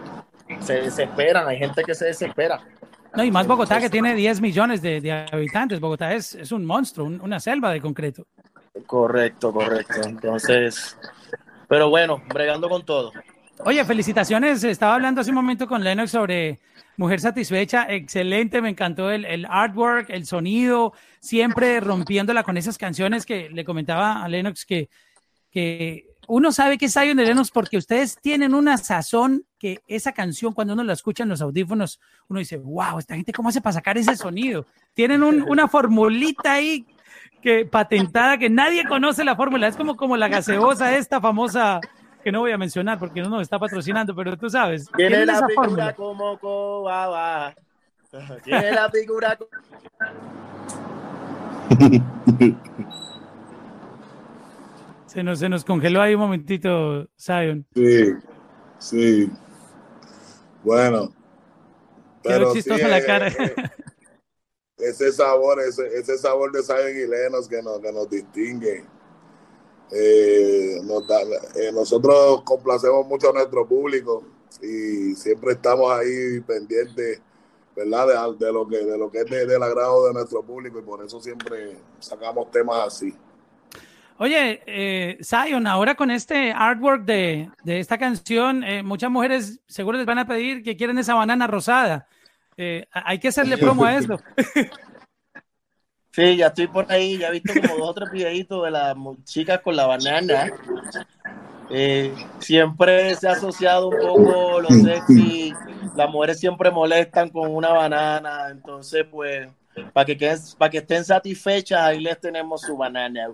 se 0.61 0.81
desesperan, 0.81 1.47
hay 1.47 1.57
gente 1.57 1.83
que 1.83 1.95
se 1.95 2.05
desespera. 2.05 2.61
No, 3.15 3.23
y 3.23 3.31
más 3.31 3.47
Bogotá 3.47 3.79
que 3.79 3.89
tiene 3.89 4.13
10 4.13 4.41
millones 4.41 4.81
de, 4.81 5.27
habitantes, 5.31 5.79
Bogotá 5.79 6.13
es, 6.13 6.35
es 6.35 6.51
un 6.51 6.65
monstruo, 6.65 7.07
una 7.07 7.39
selva 7.39 7.71
de 7.71 7.81
concreto. 7.81 8.27
Correcto, 8.85 9.51
correcto. 9.51 10.01
Entonces, 10.07 10.97
pero 11.67 11.89
bueno, 11.89 12.21
bregando 12.33 12.69
con 12.69 12.85
todo. 12.85 13.11
Oye, 13.65 13.83
felicitaciones. 13.85 14.63
Estaba 14.63 14.95
hablando 14.95 15.21
hace 15.21 15.31
un 15.31 15.35
momento 15.35 15.67
con 15.67 15.83
Lennox 15.83 16.11
sobre 16.11 16.59
Mujer 16.95 17.19
Satisfecha. 17.19 17.87
Excelente, 17.89 18.61
me 18.61 18.69
encantó 18.69 19.09
el, 19.09 19.25
el, 19.25 19.45
artwork, 19.49 20.09
el 20.09 20.25
sonido, 20.25 20.93
siempre 21.19 21.79
rompiéndola 21.79 22.43
con 22.43 22.57
esas 22.57 22.77
canciones 22.77 23.25
que 23.25 23.49
le 23.49 23.65
comentaba 23.65 24.23
a 24.23 24.27
Lennox 24.27 24.65
que, 24.65 24.89
que 25.49 26.06
uno 26.27 26.51
sabe 26.51 26.77
que 26.77 26.85
es 26.85 26.93
Zion 26.93 27.17
de 27.17 27.25
Lennox 27.25 27.51
porque 27.51 27.77
ustedes 27.77 28.17
tienen 28.21 28.53
una 28.53 28.77
sazón 28.77 29.45
que 29.57 29.79
esa 29.87 30.11
canción, 30.11 30.53
cuando 30.53 30.73
uno 30.73 30.83
la 30.83 30.93
escucha 30.93 31.23
en 31.23 31.29
los 31.29 31.41
audífonos, 31.41 31.99
uno 32.27 32.39
dice, 32.39 32.57
wow, 32.57 32.99
esta 32.99 33.15
gente, 33.15 33.31
¿cómo 33.31 33.49
hace 33.49 33.61
para 33.61 33.73
sacar 33.73 33.97
ese 33.97 34.15
sonido? 34.17 34.65
Tienen 34.93 35.23
una 35.23 35.67
formulita 35.67 36.53
ahí 36.53 36.85
que 37.41 37.65
patentada 37.65 38.37
que 38.37 38.49
nadie 38.49 38.85
conoce 38.85 39.23
la 39.23 39.35
fórmula. 39.35 39.67
Es 39.67 39.77
como, 39.77 39.95
como 39.95 40.17
la 40.17 40.27
gaseosa 40.27 40.97
esta 40.97 41.21
famosa 41.21 41.79
que 42.23 42.31
no 42.31 42.41
voy 42.41 42.51
a 42.51 42.57
mencionar 42.57 42.99
porque 42.99 43.21
no 43.21 43.29
nos 43.29 43.43
está 43.43 43.57
patrocinando, 43.57 44.13
pero 44.13 44.37
tú 44.37 44.49
sabes. 44.49 44.89
Tiene 44.97 45.25
la 45.25 45.47
figura 45.47 45.93
como 45.95 46.37
coba. 46.39 47.55
Tiene 48.43 48.71
la 48.71 48.89
figura 48.89 49.37
se 55.17 55.23
nos, 55.23 55.39
se 55.39 55.49
nos 55.49 55.65
congeló 55.65 55.99
ahí 55.99 56.13
un 56.13 56.19
momentito, 56.19 57.09
Zion. 57.19 57.65
Sí, 57.73 58.13
sí. 58.77 59.31
Bueno. 60.63 61.11
Quedó 62.21 62.53
chistoso 62.53 62.87
la 62.87 63.03
cara. 63.03 63.29
Eh, 63.29 63.55
ese 64.77 65.11
sabor, 65.11 65.59
ese, 65.59 65.87
ese 65.87 66.19
sabor 66.19 66.51
de 66.51 66.61
Zion 66.61 66.95
y 66.95 67.07
Lenos 67.07 67.47
que 67.47 67.63
nos, 67.63 67.79
que 67.79 67.91
nos 67.91 68.07
distingue. 68.07 68.85
Eh, 69.91 70.77
eh, 71.55 71.71
nosotros 71.73 72.43
complacemos 72.43 73.07
mucho 73.07 73.31
a 73.31 73.33
nuestro 73.33 73.67
público 73.67 74.23
y 74.61 75.15
siempre 75.15 75.53
estamos 75.53 75.91
ahí 75.93 76.41
pendientes, 76.41 77.23
¿verdad? 77.75 78.35
De, 78.37 78.53
lo 78.53 78.67
que 78.67 78.85
de 78.85 78.97
lo 78.99 79.09
que 79.09 79.21
es 79.21 79.25
del 79.25 79.63
agrado 79.63 80.09
de 80.09 80.13
nuestro 80.13 80.43
público 80.43 80.77
y 80.77 80.83
por 80.83 81.03
eso 81.03 81.19
siempre 81.19 81.75
sacamos 81.99 82.51
temas 82.51 82.85
así. 82.85 83.15
Oye, 84.19 84.63
eh, 84.65 85.17
Zion, 85.23 85.67
ahora 85.67 85.93
con 85.95 86.09
este 86.09 86.51
artwork 86.51 87.05
de, 87.05 87.51
de 87.63 87.79
esta 87.79 87.97
canción, 87.99 88.63
eh, 88.63 88.81
muchas 88.81 89.11
mujeres 89.11 89.59
seguro 89.67 89.97
les 89.97 90.07
van 90.07 90.17
a 90.17 90.27
pedir 90.27 90.63
que 90.63 90.75
quieren 90.75 90.97
esa 90.97 91.13
banana 91.13 91.45
rosada. 91.45 92.07
Eh, 92.57 92.87
hay 92.91 93.19
que 93.19 93.27
hacerle 93.27 93.57
promo 93.57 93.85
a 93.85 93.95
eso. 93.95 94.19
Sí, 96.09 96.35
ya 96.35 96.47
estoy 96.47 96.65
por 96.65 96.91
ahí, 96.91 97.19
ya 97.19 97.27
he 97.27 97.33
visto 97.33 97.53
como 97.61 97.77
dos 97.77 97.89
o 97.89 97.93
tres 97.93 98.09
videitos 98.09 98.63
de 98.65 98.71
las 98.71 98.95
chicas 99.23 99.61
con 99.61 99.75
la 99.75 99.85
banana. 99.85 100.51
Eh, 101.69 102.11
siempre 102.39 103.13
se 103.13 103.27
ha 103.27 103.33
asociado 103.33 103.89
un 103.89 103.99
poco 103.99 104.61
lo 104.61 104.67
sexy, 104.67 105.53
las 105.95 106.09
mujeres 106.09 106.39
siempre 106.39 106.71
molestan 106.71 107.29
con 107.29 107.53
una 107.53 107.69
banana, 107.69 108.47
entonces 108.49 109.05
pues 109.11 109.47
para 109.93 110.05
que, 110.05 110.37
para 110.57 110.71
que 110.71 110.79
estén 110.79 111.05
satisfechas, 111.05 111.81
ahí 111.81 111.99
les 111.99 112.19
tenemos 112.19 112.61
su 112.61 112.75
banana. 112.75 113.29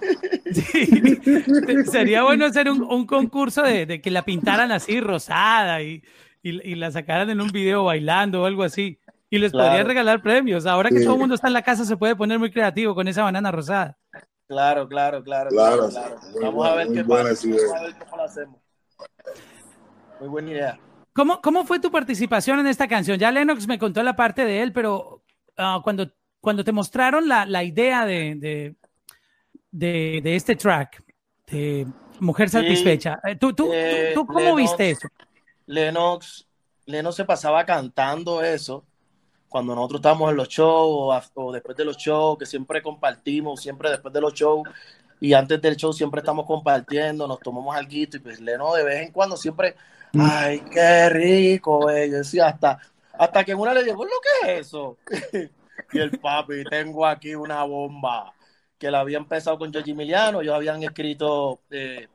Sería 1.90 2.22
bueno 2.22 2.46
hacer 2.46 2.70
un, 2.70 3.06
concurso 3.06 3.62
de, 3.62 4.00
que 4.00 4.10
la 4.10 4.24
pintaran 4.24 4.70
así 4.72 5.00
rosada 5.00 5.82
y, 5.82 6.02
y, 6.42 6.74
la 6.74 6.90
sacaran 6.90 7.30
en 7.30 7.40
un 7.40 7.48
video 7.48 7.84
bailando 7.84 8.42
o 8.42 8.46
algo 8.46 8.62
así. 8.62 8.98
Y 9.30 9.38
les 9.38 9.52
podría 9.52 9.84
regalar 9.84 10.22
premios. 10.22 10.64
Ahora 10.66 10.88
que 10.88 11.00
todo 11.00 11.14
el 11.14 11.20
mundo 11.20 11.34
está 11.34 11.48
en 11.48 11.52
la 11.52 11.62
casa, 11.62 11.84
se 11.84 11.96
puede 11.96 12.16
poner 12.16 12.38
muy 12.38 12.50
creativo 12.50 12.94
con 12.94 13.08
esa 13.08 13.22
banana 13.22 13.50
rosada. 13.50 13.98
Claro, 14.46 14.88
claro, 14.88 15.22
claro. 15.22 15.50
claro, 15.50 15.90
Vamos, 16.40 16.66
a 16.66 16.74
ver 16.74 16.88
qué 16.88 17.04
pasa. 17.04 17.46
Vamos 17.46 17.74
a 17.74 17.82
ver 17.82 17.94
cómo 17.98 18.16
lo 18.16 18.22
hacemos. 18.22 18.60
Muy 20.20 20.28
buena 20.28 20.50
idea. 20.50 20.80
¿Cómo, 21.12 21.40
¿Cómo 21.42 21.64
fue 21.64 21.80
tu 21.80 21.90
participación 21.90 22.60
en 22.60 22.68
esta 22.68 22.88
canción? 22.88 23.18
Ya 23.18 23.30
Lennox 23.30 23.66
me 23.66 23.78
contó 23.78 24.02
la 24.02 24.16
parte 24.16 24.44
de 24.44 24.62
él, 24.62 24.72
pero 24.72 25.22
ah, 25.58 25.80
cuando, 25.84 26.10
cuando 26.40 26.64
te 26.64 26.72
mostraron 26.72 27.28
la, 27.28 27.44
la 27.44 27.64
idea 27.64 28.06
de, 28.06 28.36
de, 28.36 28.76
de, 29.70 30.22
este 30.36 30.56
track, 30.56 31.02
de 31.46 31.86
Mujer 32.20 32.48
Satisfecha, 32.48 33.20
eh, 33.24 33.36
¿tú, 33.36 33.52
tú, 33.52 33.70
eh, 33.72 34.12
tú, 34.14 34.26
cómo 34.26 34.54
viste 34.54 34.90
eso? 34.90 35.08
Lennox, 35.66 36.46
Lennox 36.86 37.16
se 37.16 37.24
pasaba 37.24 37.64
cantando 37.64 38.42
eso 38.42 38.84
cuando 39.48 39.74
nosotros 39.74 40.00
estamos 40.00 40.30
en 40.30 40.36
los 40.36 40.48
shows 40.48 41.30
o, 41.34 41.52
después 41.52 41.76
de 41.76 41.84
los 41.84 41.96
shows, 41.96 42.38
que 42.38 42.46
siempre 42.46 42.82
compartimos, 42.82 43.60
siempre 43.60 43.90
después 43.90 44.12
de 44.12 44.20
los 44.20 44.34
shows 44.34 44.68
y 45.20 45.32
antes 45.32 45.60
del 45.60 45.76
show 45.76 45.92
siempre 45.92 46.20
estamos 46.20 46.46
compartiendo, 46.46 47.26
nos 47.26 47.40
tomamos 47.40 47.74
algo 47.74 47.90
y 47.90 48.06
pues 48.06 48.40
Leno 48.40 48.74
de 48.74 48.84
vez 48.84 49.06
en 49.06 49.12
cuando 49.12 49.36
siempre, 49.36 49.74
mm. 50.12 50.20
ay, 50.22 50.60
qué 50.70 51.08
rico, 51.08 51.90
eh. 51.90 52.10
yo 52.10 52.18
decía, 52.18 52.48
hasta, 52.48 52.78
hasta 53.12 53.44
que 53.44 53.54
una 53.54 53.74
le 53.74 53.84
dijo, 53.84 54.04
¿lo 54.04 54.10
que 54.42 54.52
es 54.52 54.66
eso? 54.66 54.98
y 55.92 55.98
el 55.98 56.10
papi, 56.18 56.64
tengo 56.64 57.06
aquí 57.06 57.34
una 57.34 57.64
bomba 57.64 58.32
que 58.78 58.90
la 58.90 59.00
había 59.00 59.18
empezado 59.18 59.58
con 59.58 59.72
George 59.72 59.90
Emiliano, 59.90 60.40
ellos 60.40 60.54
habían 60.54 60.82
escrito... 60.82 61.60
Eh, 61.70 62.08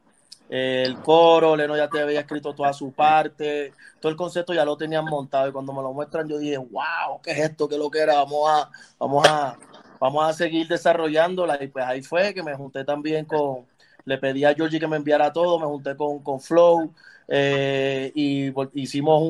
el 0.49 0.99
coro, 0.99 1.55
Leno 1.55 1.75
ya 1.75 1.87
te 1.87 2.01
había 2.01 2.19
escrito 2.19 2.53
toda 2.53 2.73
su 2.73 2.91
parte, 2.91 3.73
todo 3.99 4.11
el 4.11 4.15
concepto 4.17 4.53
ya 4.53 4.65
lo 4.65 4.77
tenían 4.77 5.05
montado 5.05 5.47
y 5.47 5.51
cuando 5.51 5.73
me 5.73 5.81
lo 5.81 5.93
muestran 5.93 6.27
yo 6.27 6.37
dije, 6.37 6.57
wow, 6.57 7.19
¿qué 7.23 7.31
es 7.31 7.39
esto? 7.39 7.67
¿Qué 7.67 7.73
es 7.73 7.81
lo 7.81 7.89
que 7.89 7.99
era? 7.99 8.15
Vamos 8.15 8.49
a, 8.49 8.69
vamos 8.99 9.27
a, 9.27 9.57
vamos 9.99 10.23
a 10.23 10.33
seguir 10.33 10.67
desarrollándola 10.67 11.57
y 11.63 11.67
pues 11.67 11.85
ahí 11.85 12.03
fue 12.03 12.33
que 12.33 12.43
me 12.43 12.53
junté 12.55 12.83
también 12.83 13.25
con, 13.25 13.65
le 14.05 14.17
pedí 14.17 14.45
a 14.45 14.53
Georgie 14.53 14.79
que 14.79 14.87
me 14.87 14.97
enviara 14.97 15.31
todo, 15.31 15.57
me 15.57 15.65
junté 15.65 15.95
con, 15.95 16.19
con 16.19 16.39
Flow 16.39 16.93
eh, 17.27 18.11
y 18.13 18.53
hicimos 18.79 19.23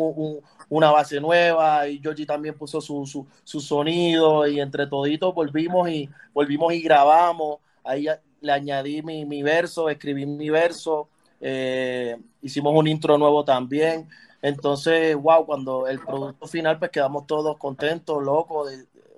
una 0.73 0.89
base 0.91 1.21
nueva 1.21 1.87
y 1.87 1.99
Georgie 1.99 2.25
también 2.25 2.57
puso 2.57 2.81
su, 2.81 3.05
su, 3.05 3.27
su 3.43 3.59
sonido 3.59 4.47
y 4.47 4.59
entre 4.59 4.87
toditos 4.87 5.33
volvimos 5.33 5.87
y 5.87 6.09
volvimos 6.33 6.73
y 6.73 6.81
grabamos, 6.81 7.59
ahí 7.83 8.07
le 8.41 8.51
añadí 8.51 9.03
mi, 9.03 9.23
mi 9.23 9.43
verso, 9.43 9.87
escribí 9.87 10.25
mi 10.25 10.49
verso, 10.49 11.09
eh, 11.39 12.17
hicimos 12.41 12.73
un 12.75 12.87
intro 12.87 13.19
nuevo 13.19 13.45
también. 13.45 14.09
Entonces, 14.41 15.15
wow, 15.15 15.45
cuando 15.45 15.87
el 15.87 15.99
producto 15.99 16.47
final, 16.47 16.79
pues 16.79 16.89
quedamos 16.89 17.27
todos 17.27 17.57
contentos, 17.57 18.21
locos. 18.23 18.69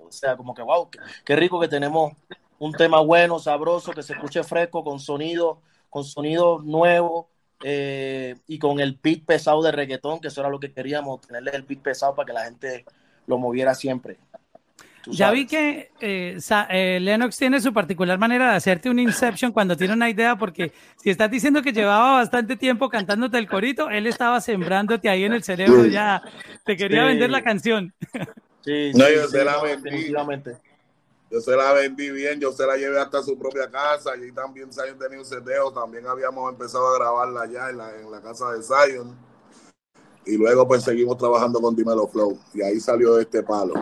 o 0.05 0.11
sea, 0.11 0.35
como 0.35 0.53
que, 0.53 0.61
wow, 0.61 0.89
qué, 1.23 1.35
rico 1.37 1.59
que 1.59 1.69
tenemos 1.69 2.13
un 2.59 2.73
tema 2.73 2.99
bueno, 2.99 3.39
sabroso, 3.39 3.93
que 3.93 4.03
se 4.03 4.13
escuche 4.13 4.43
fresco, 4.43 4.83
con 4.83 4.99
sonido, 4.99 5.61
con 5.89 6.03
sonido 6.03 6.59
nuevo 6.61 7.29
eh, 7.63 8.35
y 8.47 8.59
con 8.59 8.79
el 8.79 8.97
beat 9.01 9.25
pesado 9.25 9.61
de 9.63 9.71
reggaetón, 9.71 10.19
que 10.19 10.27
eso 10.27 10.41
era 10.41 10.49
lo 10.49 10.59
que 10.59 10.71
queríamos, 10.71 11.21
tenerle 11.21 11.51
el 11.53 11.63
beat 11.63 11.81
pesado 11.81 12.15
para 12.15 12.27
que 12.27 12.33
la 12.33 12.45
gente 12.45 12.85
lo 13.27 13.37
moviera 13.37 13.73
siempre. 13.73 14.17
Ya 15.07 15.31
vi 15.31 15.45
que 15.45 15.91
eh, 16.01 16.37
eh, 16.69 16.99
Lennox 16.99 17.37
tiene 17.37 17.61
su 17.61 17.71
particular 17.71 18.17
manera 18.17 18.51
de 18.51 18.57
hacerte 18.57 18.89
un 18.89 18.97
inception 18.97 19.51
cuando 19.51 19.77
tiene 19.77 19.93
una 19.93 20.09
idea, 20.09 20.35
porque 20.35 20.71
si 20.95 21.11
estás 21.11 21.29
diciendo 21.29 21.61
que 21.61 21.71
llevaba 21.71 22.13
bastante 22.13 22.55
tiempo 22.55 22.89
cantándote 22.89 23.37
el 23.37 23.47
corito, 23.47 23.89
él 23.89 24.07
estaba 24.07 24.41
sembrándote 24.41 25.07
ahí 25.09 25.23
en 25.23 25.33
el 25.33 25.43
cerebro 25.43 25.85
ya, 25.85 26.23
te 26.63 26.75
quería 26.75 27.05
vender 27.05 27.29
la 27.29 27.43
canción. 27.43 27.93
Sí, 28.61 28.91
no, 28.95 29.05
yo 29.07 29.43
la 29.43 29.61
vendí. 29.61 30.11
Yo 31.29 31.41
se 31.41 31.55
la 31.55 31.73
vendí 31.73 32.11
bien, 32.11 32.39
yo 32.39 32.51
se 32.51 32.65
la 32.65 32.77
llevé 32.77 32.99
hasta 32.99 33.21
su 33.23 33.37
propia 33.37 33.69
casa, 33.69 34.15
y 34.15 34.31
también 34.31 34.71
Zion 34.71 34.97
tenía 34.97 35.19
un 35.19 35.25
seteo, 35.25 35.71
también 35.71 36.05
habíamos 36.05 36.51
empezado 36.51 36.87
a 36.87 36.97
grabarla 36.97 37.41
allá 37.41 37.69
en 37.69 37.77
la, 37.77 37.99
en 37.99 38.11
la 38.11 38.21
casa 38.21 38.51
de 38.51 38.61
Zion. 38.61 39.17
Y 40.25 40.37
luego 40.37 40.67
pues 40.67 40.83
seguimos 40.83 41.17
trabajando 41.17 41.59
con 41.59 41.75
Dimelo 41.75 42.07
Flow, 42.07 42.37
y 42.53 42.61
ahí 42.61 42.79
salió 42.79 43.19
este 43.19 43.41
palo. 43.43 43.73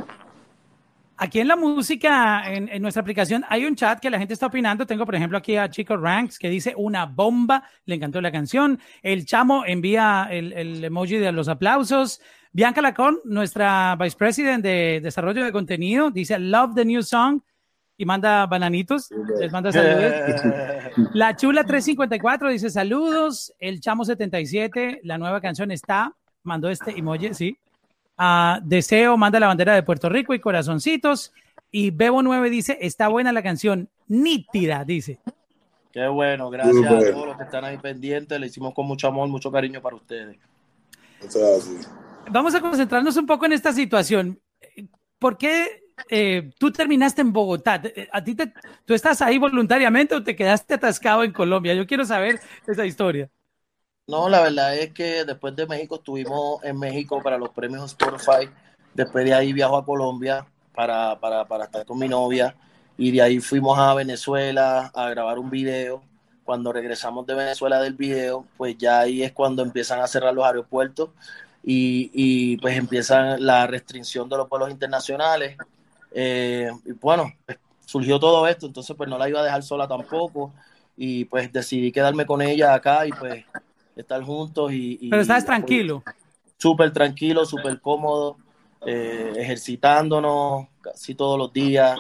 Aquí 1.16 1.40
en 1.40 1.48
la 1.48 1.56
música, 1.56 2.44
en, 2.52 2.82
nuestra 2.82 3.02
aplicación, 3.02 3.46
hay 3.48 3.66
un 3.66 3.76
chat 3.76 4.00
que 4.00 4.10
la 4.10 4.18
gente 4.18 4.34
está 4.34 4.48
opinando. 4.48 4.86
Tengo, 4.86 5.06
por 5.06 5.16
ejemplo, 5.16 5.38
aquí 5.38 5.56
a 5.56 5.70
Chico 5.70 5.96
Ranks 5.96 6.40
que 6.40 6.50
dice 6.50 6.74
una 6.76 7.06
bomba, 7.06 7.64
le 7.86 7.96
encantó 7.96 8.20
la 8.20 8.32
canción. 8.32 8.80
El 9.04 9.26
chamo 9.26 9.64
envía 9.66 10.28
el, 10.32 10.84
emoji 10.84 11.18
de 11.18 11.32
los 11.32 11.48
aplausos. 11.48 12.20
Bianca 12.52 12.82
Lacón, 12.82 13.20
nuestra 13.26 13.96
vice 14.00 14.18
president 14.18 14.64
de 14.64 15.02
desarrollo 15.04 15.44
de 15.44 15.52
contenido, 15.52 16.10
dice 16.10 16.38
love 16.40 16.74
the 16.76 16.86
new 16.86 17.04
song 17.04 17.42
y 17.96 18.06
manda 18.06 18.46
bananitos, 18.48 19.10
les 19.40 19.52
manda 19.52 19.72
saludos. 19.72 20.42
La 21.14 21.36
Chula 21.36 21.64
354 21.64 22.50
dice 22.50 22.70
saludos. 22.70 23.54
El 23.60 23.80
Chamo 23.80 24.04
77, 24.04 25.02
la 25.04 25.18
nueva 25.18 25.42
canción 25.42 25.72
está, 25.72 26.16
mandó 26.44 26.70
este 26.70 26.98
emoji, 26.98 27.34
sí. 27.34 27.58
Uh, 28.18 28.60
Deseo 28.64 29.18
manda 29.18 29.40
la 29.40 29.48
bandera 29.48 29.74
de 29.74 29.84
Puerto 29.84 30.10
Rico 30.10 30.34
y 30.34 30.40
corazoncitos. 30.40 31.34
Y 31.72 31.90
Bebo 31.92 32.22
9 32.22 32.50
dice, 32.50 32.78
está 32.82 33.08
buena 33.08 33.32
la 33.32 33.42
canción, 33.42 33.90
nítida, 34.08 34.86
dice. 34.86 35.20
Qué 35.92 36.08
bueno, 36.08 36.50
gracias 36.50 36.86
a 36.86 37.12
todos 37.12 37.28
los 37.28 37.38
que 37.38 37.44
están 37.44 37.66
ahí 37.66 37.78
pendientes. 37.78 38.40
Le 38.40 38.48
hicimos 38.48 38.74
con 38.74 38.86
mucho 38.86 39.08
amor, 39.08 39.28
mucho 39.30 39.52
cariño 39.52 39.82
para 39.82 39.96
ustedes. 39.96 40.38
Vamos 42.30 42.56
a 42.56 42.62
concentrarnos 42.62 43.18
un 43.18 43.26
poco 43.26 43.46
en 43.46 43.54
esta 43.54 43.72
situación. 43.74 44.40
¿Por 45.20 45.38
qué 45.38 45.84
eh, 46.10 46.52
tú 46.58 46.72
terminaste 46.72 47.22
en 47.22 47.32
Bogotá? 47.32 47.82
¿A 48.12 48.24
ti 48.24 48.36
te, 48.36 48.54
tú 48.86 48.94
estás 48.94 49.22
ahí 49.22 49.38
voluntariamente 49.38 50.16
o 50.16 50.24
te 50.24 50.36
quedaste 50.36 50.76
atascado 50.76 51.24
en 51.24 51.32
Colombia? 51.32 51.74
Yo 51.74 51.88
quiero 51.88 52.06
saber 52.06 52.40
esa 52.68 52.86
historia. 52.86 53.30
No, 54.06 54.28
la 54.28 54.42
verdad 54.42 54.76
es 54.78 54.92
que 54.92 55.24
después 55.24 55.56
de 55.56 55.66
México 55.66 55.96
estuvimos 55.96 56.62
en 56.64 56.78
México 56.78 57.22
para 57.24 57.38
los 57.38 57.50
premios 57.50 57.86
Spotify. 57.92 58.50
Después 58.94 59.24
de 59.24 59.34
ahí 59.34 59.54
viajo 59.54 59.78
a 59.78 59.86
Colombia 59.86 60.46
para, 60.76 61.18
para, 61.20 61.46
para 61.46 61.66
estar 61.66 61.86
con 61.86 61.98
mi 62.00 62.10
novia. 62.10 62.54
Y 62.98 63.12
de 63.12 63.22
ahí 63.22 63.40
fuimos 63.40 63.80
a 63.80 63.94
Venezuela 63.94 64.92
a 64.94 65.10
grabar 65.10 65.40
un 65.40 65.50
video. 65.50 66.04
Cuando 66.44 66.74
regresamos 66.74 67.26
de 67.26 67.36
Venezuela 67.36 67.80
del 67.80 67.94
video, 67.94 68.46
pues 68.58 68.78
ya 68.78 69.00
ahí 69.00 69.24
es 69.24 69.32
cuando 69.32 69.64
empiezan 69.64 70.02
a 70.02 70.08
cerrar 70.08 70.34
los 70.34 70.46
aeropuertos 70.46 71.12
y, 71.64 72.12
y 72.14 72.58
pues 72.58 72.78
empiezan 72.78 73.44
la 73.46 73.66
restricción 73.68 74.28
de 74.28 74.36
los 74.36 74.50
vuelos 74.50 74.70
internacionales. 74.70 75.56
Eh, 76.12 76.70
y 76.86 76.92
bueno, 76.92 77.32
pues, 77.46 77.58
surgió 77.86 78.20
todo 78.20 78.46
esto, 78.48 78.66
entonces 78.66 78.96
pues 78.98 79.10
no 79.10 79.18
la 79.18 79.30
iba 79.30 79.40
a 79.40 79.44
dejar 79.44 79.64
sola 79.64 79.88
tampoco 79.88 80.54
y 80.98 81.26
pues 81.26 81.52
decidí 81.54 81.92
quedarme 81.92 82.26
con 82.26 82.42
ella 82.42 82.74
acá 82.74 83.08
y 83.08 83.12
pues 83.12 83.46
estar 83.96 84.22
juntos 84.24 84.72
y... 84.74 85.08
Pero 85.10 85.22
estás 85.22 85.46
tranquilo. 85.46 86.04
Súper 86.58 86.92
tranquilo, 86.92 87.46
súper 87.46 87.80
cómodo, 87.82 88.38
eh, 88.86 89.34
ejercitándonos 89.38 90.68
casi 90.82 91.16
todos 91.16 91.38
los 91.38 91.52
días, 91.54 92.00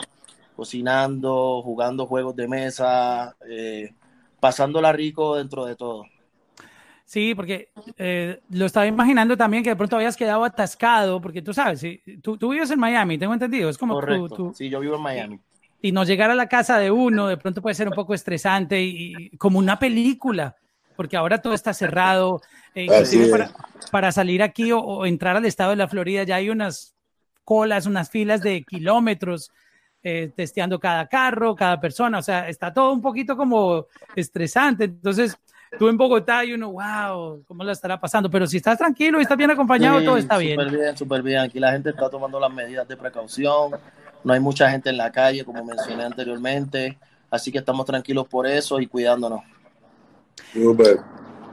cocinando, 0.56 1.62
jugando 1.64 2.06
juegos 2.06 2.36
de 2.36 2.48
mesa, 2.48 3.36
eh, 3.50 3.94
pasándola 4.40 4.92
rico 4.92 5.36
dentro 5.36 5.66
de 5.66 5.76
todo. 5.76 6.06
Sí, 7.06 7.36
porque 7.36 7.70
eh, 7.98 8.40
lo 8.50 8.66
estaba 8.66 8.88
imaginando 8.88 9.38
también 9.38 9.64
que 9.64 9.70
de 9.70 9.76
pronto 9.76 9.96
habías 9.96 10.18
quedado 10.18 10.44
atascado, 10.44 11.22
porque 11.22 11.42
tú 11.42 11.54
sabes, 11.54 11.86
tú, 12.22 12.38
tú 12.38 12.50
vives 12.50 12.72
en 12.72 12.80
Miami, 12.80 13.18
tengo 13.18 13.34
entendido, 13.34 13.70
es 13.70 13.78
como 13.78 13.96
Correcto. 13.96 14.52
Sí, 14.56 14.70
yo 14.70 14.80
vivo 14.80 14.96
en 14.96 15.02
Miami. 15.02 15.40
Y 15.82 15.92
no 15.92 16.06
llegar 16.06 16.32
a 16.32 16.36
la 16.36 16.48
casa 16.48 16.80
de 16.80 16.90
uno 16.92 17.28
de 17.28 17.36
pronto 17.36 17.62
puede 17.62 17.76
ser 17.76 17.90
un 17.90 17.94
poco 17.94 18.14
estresante 18.14 18.82
y 18.82 19.30
como 19.38 19.60
una 19.60 19.78
película 19.78 20.56
porque 20.96 21.18
ahora 21.18 21.42
todo 21.42 21.54
está 21.54 21.74
cerrado. 21.74 22.42
Eh, 22.76 22.88
para, 23.92 24.12
salir 24.12 24.42
aquí 24.42 24.72
o, 24.72 25.06
entrar 25.06 25.36
al 25.36 25.46
estado 25.46 25.72
de 25.72 25.76
la 25.76 25.88
Florida 25.88 26.24
ya 26.24 26.38
hay 26.38 26.50
unas 26.50 26.96
colas, 27.44 27.86
unas 27.86 28.10
filas 28.10 28.42
de 28.42 28.64
kilómetros 28.64 29.52
eh, 30.02 30.32
testeando 30.36 30.80
cada 30.80 31.08
carro, 31.08 31.56
cada 31.56 31.80
persona. 31.80 32.20
O 32.20 32.22
sea, 32.22 32.50
está 32.50 32.74
todo 32.74 32.92
un 32.92 33.02
poquito 33.02 33.38
como 33.38 33.88
estresante. 34.16 34.86
Entonces, 34.86 35.38
tú 35.78 35.88
en 35.88 35.98
Bogotá 35.98 36.44
y 36.46 36.54
uno, 36.54 36.72
wow, 36.72 37.44
¿cómo 37.48 37.64
la 37.64 37.72
estará 37.72 38.00
pasando? 38.00 38.30
Pero 38.30 38.48
si 38.48 38.58
estás 38.58 38.78
tranquilo 38.78 39.20
y 39.20 39.24
estás 39.24 39.38
bien 39.38 39.52
acompañado, 39.52 40.04
todo 40.04 40.18
está 40.18 40.38
bien. 40.38 40.60
Súper 40.60 40.80
bien, 40.80 40.98
súper 40.98 41.22
bien. 41.22 41.40
Aquí 41.40 41.60
la 41.60 41.72
gente 41.72 41.90
está 41.90 42.10
tomando 42.10 42.40
las 42.40 42.52
medidas 42.52 42.88
de 42.88 42.98
precaución. 42.98 43.72
No 44.24 44.34
hay 44.34 44.40
mucha 44.40 44.70
gente 44.70 44.90
en 44.90 44.98
la 44.98 45.12
calle, 45.12 45.44
como 45.44 45.64
mencioné 45.64 46.04
anteriormente. 46.04 46.98
Así 47.30 47.52
que 47.52 47.58
estamos 47.58 47.86
tranquilos 47.86 48.28
por 48.28 48.46
eso 48.46 48.80
y 48.80 48.88
cuidándonos. 48.88 49.42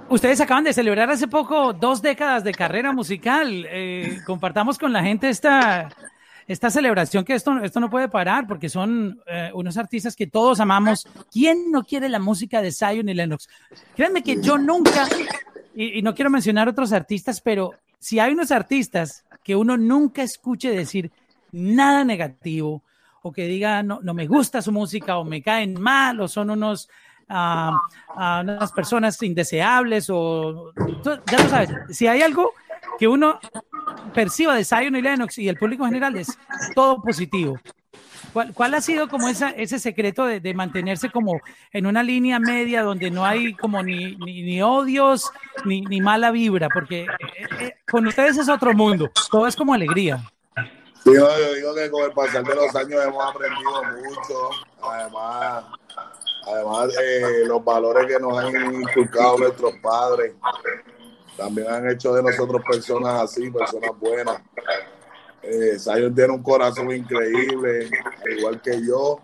Ustedes 0.08 0.40
acaban 0.40 0.64
de 0.64 0.72
celebrar 0.72 1.08
hace 1.10 1.28
poco 1.28 1.72
dos 1.72 2.02
décadas 2.02 2.42
de 2.42 2.52
carrera 2.52 2.92
musical. 2.92 3.64
Eh, 3.68 4.18
compartamos 4.26 4.76
con 4.76 4.92
la 4.92 5.02
gente 5.02 5.28
esta, 5.28 5.88
esta 6.48 6.68
celebración 6.68 7.24
que 7.24 7.34
esto, 7.34 7.58
esto 7.62 7.78
no 7.78 7.88
puede 7.88 8.08
parar 8.08 8.48
porque 8.48 8.68
son 8.68 9.20
eh, 9.28 9.52
unos 9.54 9.76
artistas 9.76 10.16
que 10.16 10.26
todos 10.26 10.58
amamos. 10.58 11.06
¿Quién 11.30 11.70
no 11.70 11.84
quiere 11.84 12.08
la 12.08 12.18
música 12.18 12.60
de 12.60 12.72
Zion 12.72 13.08
y 13.08 13.14
Lennox? 13.14 13.48
Créanme 13.94 14.24
que 14.24 14.42
yo 14.42 14.58
nunca, 14.58 15.08
y, 15.76 16.02
no 16.02 16.12
quiero 16.12 16.28
mencionar 16.28 16.68
otros 16.68 16.92
artistas, 16.92 17.40
pero 17.40 17.74
si 18.00 18.18
hay 18.18 18.32
unos 18.32 18.50
artistas 18.50 19.24
que 19.44 19.54
uno 19.54 19.76
nunca 19.76 20.24
escuche 20.24 20.70
decir 20.70 21.12
nada 21.52 22.02
negativo 22.02 22.82
o 23.22 23.30
que 23.30 23.46
diga 23.46 23.84
no, 23.84 24.00
no 24.02 24.12
me 24.12 24.26
gusta 24.26 24.60
su 24.60 24.72
música 24.72 25.18
o 25.18 25.24
me 25.24 25.42
caen 25.42 25.80
mal 25.80 26.20
o 26.20 26.26
son 26.26 26.50
unos 26.50 26.88
a, 27.30 27.80
unas 28.42 28.72
personas 28.72 29.22
indeseables 29.22 30.08
o 30.10 30.72
ya 31.04 31.38
lo 31.38 31.48
sabes, 31.48 31.70
si 31.90 32.06
hay 32.06 32.22
algo 32.22 32.52
que 32.98 33.08
uno 33.08 33.38
perciba 34.12 34.54
de 34.54 34.64
Zion 34.64 34.96
y 34.96 35.02
Lennox 35.02 35.38
y 35.38 35.48
el 35.48 35.56
público 35.56 35.84
en 35.84 35.90
general 35.90 36.16
es 36.16 36.36
todo 36.74 37.00
positivo. 37.00 37.58
¿Cuál, 38.32 38.52
cuál 38.54 38.74
ha 38.74 38.80
sido 38.80 39.08
como 39.08 39.28
esa, 39.28 39.50
ese 39.50 39.78
secreto 39.78 40.24
de, 40.24 40.38
de, 40.38 40.54
mantenerse 40.54 41.10
como 41.10 41.40
en 41.72 41.86
una 41.86 42.02
línea 42.02 42.38
media 42.38 42.82
donde 42.82 43.10
no 43.10 43.24
hay 43.24 43.54
como 43.54 43.82
ni, 43.82 44.14
ni, 44.16 44.62
odios 44.62 45.32
ni, 45.64 45.80
ni, 45.80 46.00
mala 46.00 46.30
vibra? 46.30 46.68
Porque 46.68 47.02
eh, 47.02 47.08
eh, 47.58 47.74
con 47.90 48.06
ustedes 48.06 48.38
es 48.38 48.48
otro 48.48 48.72
mundo, 48.72 49.10
todo 49.32 49.48
es 49.48 49.56
como 49.56 49.74
alegría. 49.74 50.22
Sí, 51.02 51.14
yo 51.14 51.54
digo 51.54 51.74
que 51.74 51.90
con 51.90 52.04
el 52.04 52.12
pasar 52.12 52.44
de 52.44 52.54
los 52.54 52.76
años 52.76 53.04
hemos 53.04 53.34
aprendido 53.34 53.82
mucho. 53.84 54.50
Además, 54.82 55.64
Además, 56.52 56.94
eh, 57.00 57.44
los 57.46 57.64
valores 57.64 58.06
que 58.06 58.18
nos 58.18 58.36
han 58.38 58.74
inculcado 58.74 59.38
nuestros 59.38 59.74
padres 59.82 60.34
también 61.36 61.70
han 61.70 61.88
hecho 61.88 62.12
de 62.12 62.22
nosotros 62.22 62.62
personas 62.68 63.22
así, 63.22 63.50
personas 63.50 63.90
buenas. 63.98 64.42
Eh, 65.42 65.78
tiene 66.14 66.32
un 66.32 66.42
corazón 66.42 66.90
increíble, 66.90 67.88
igual 68.36 68.60
que 68.60 68.84
yo, 68.84 69.20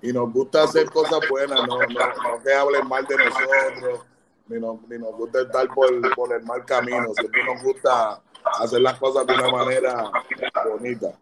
y 0.00 0.12
nos 0.12 0.32
gusta 0.32 0.62
hacer 0.62 0.88
cosas 0.90 1.20
buenas, 1.28 1.58
no, 1.66 1.78
no, 1.78 2.42
que 2.44 2.52
hablen 2.52 2.86
mal 2.86 3.04
de 3.06 3.16
nosotros, 3.16 4.06
ni, 4.46 4.56
ni 4.56 4.98
nos 5.02 5.16
gusta 5.16 5.42
estar 5.42 5.66
por, 5.74 6.14
por 6.14 6.32
el 6.32 6.44
mal 6.44 6.64
camino, 6.64 7.12
siempre 7.14 7.44
nos 7.44 7.62
gusta 7.62 8.22
hacer 8.60 8.80
las 8.80 8.98
cosas 8.98 9.26
de 9.26 9.34
una 9.34 9.50
manera 9.50 10.10
bonita. 10.70 11.12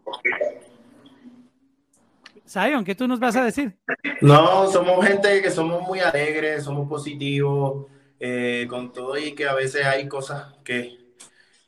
Zion, 2.48 2.84
¿qué 2.84 2.94
tú 2.94 3.08
nos 3.08 3.18
vas 3.18 3.36
a 3.36 3.44
decir? 3.44 3.76
No, 4.20 4.70
somos 4.70 5.04
gente 5.04 5.42
que 5.42 5.50
somos 5.50 5.82
muy 5.82 6.00
alegres, 6.00 6.64
somos 6.64 6.88
positivos, 6.88 7.86
eh, 8.20 8.66
con 8.68 8.92
todo 8.92 9.18
y 9.18 9.34
que 9.34 9.46
a 9.46 9.54
veces 9.54 9.84
hay 9.84 10.08
cosas 10.08 10.54
que, 10.64 10.96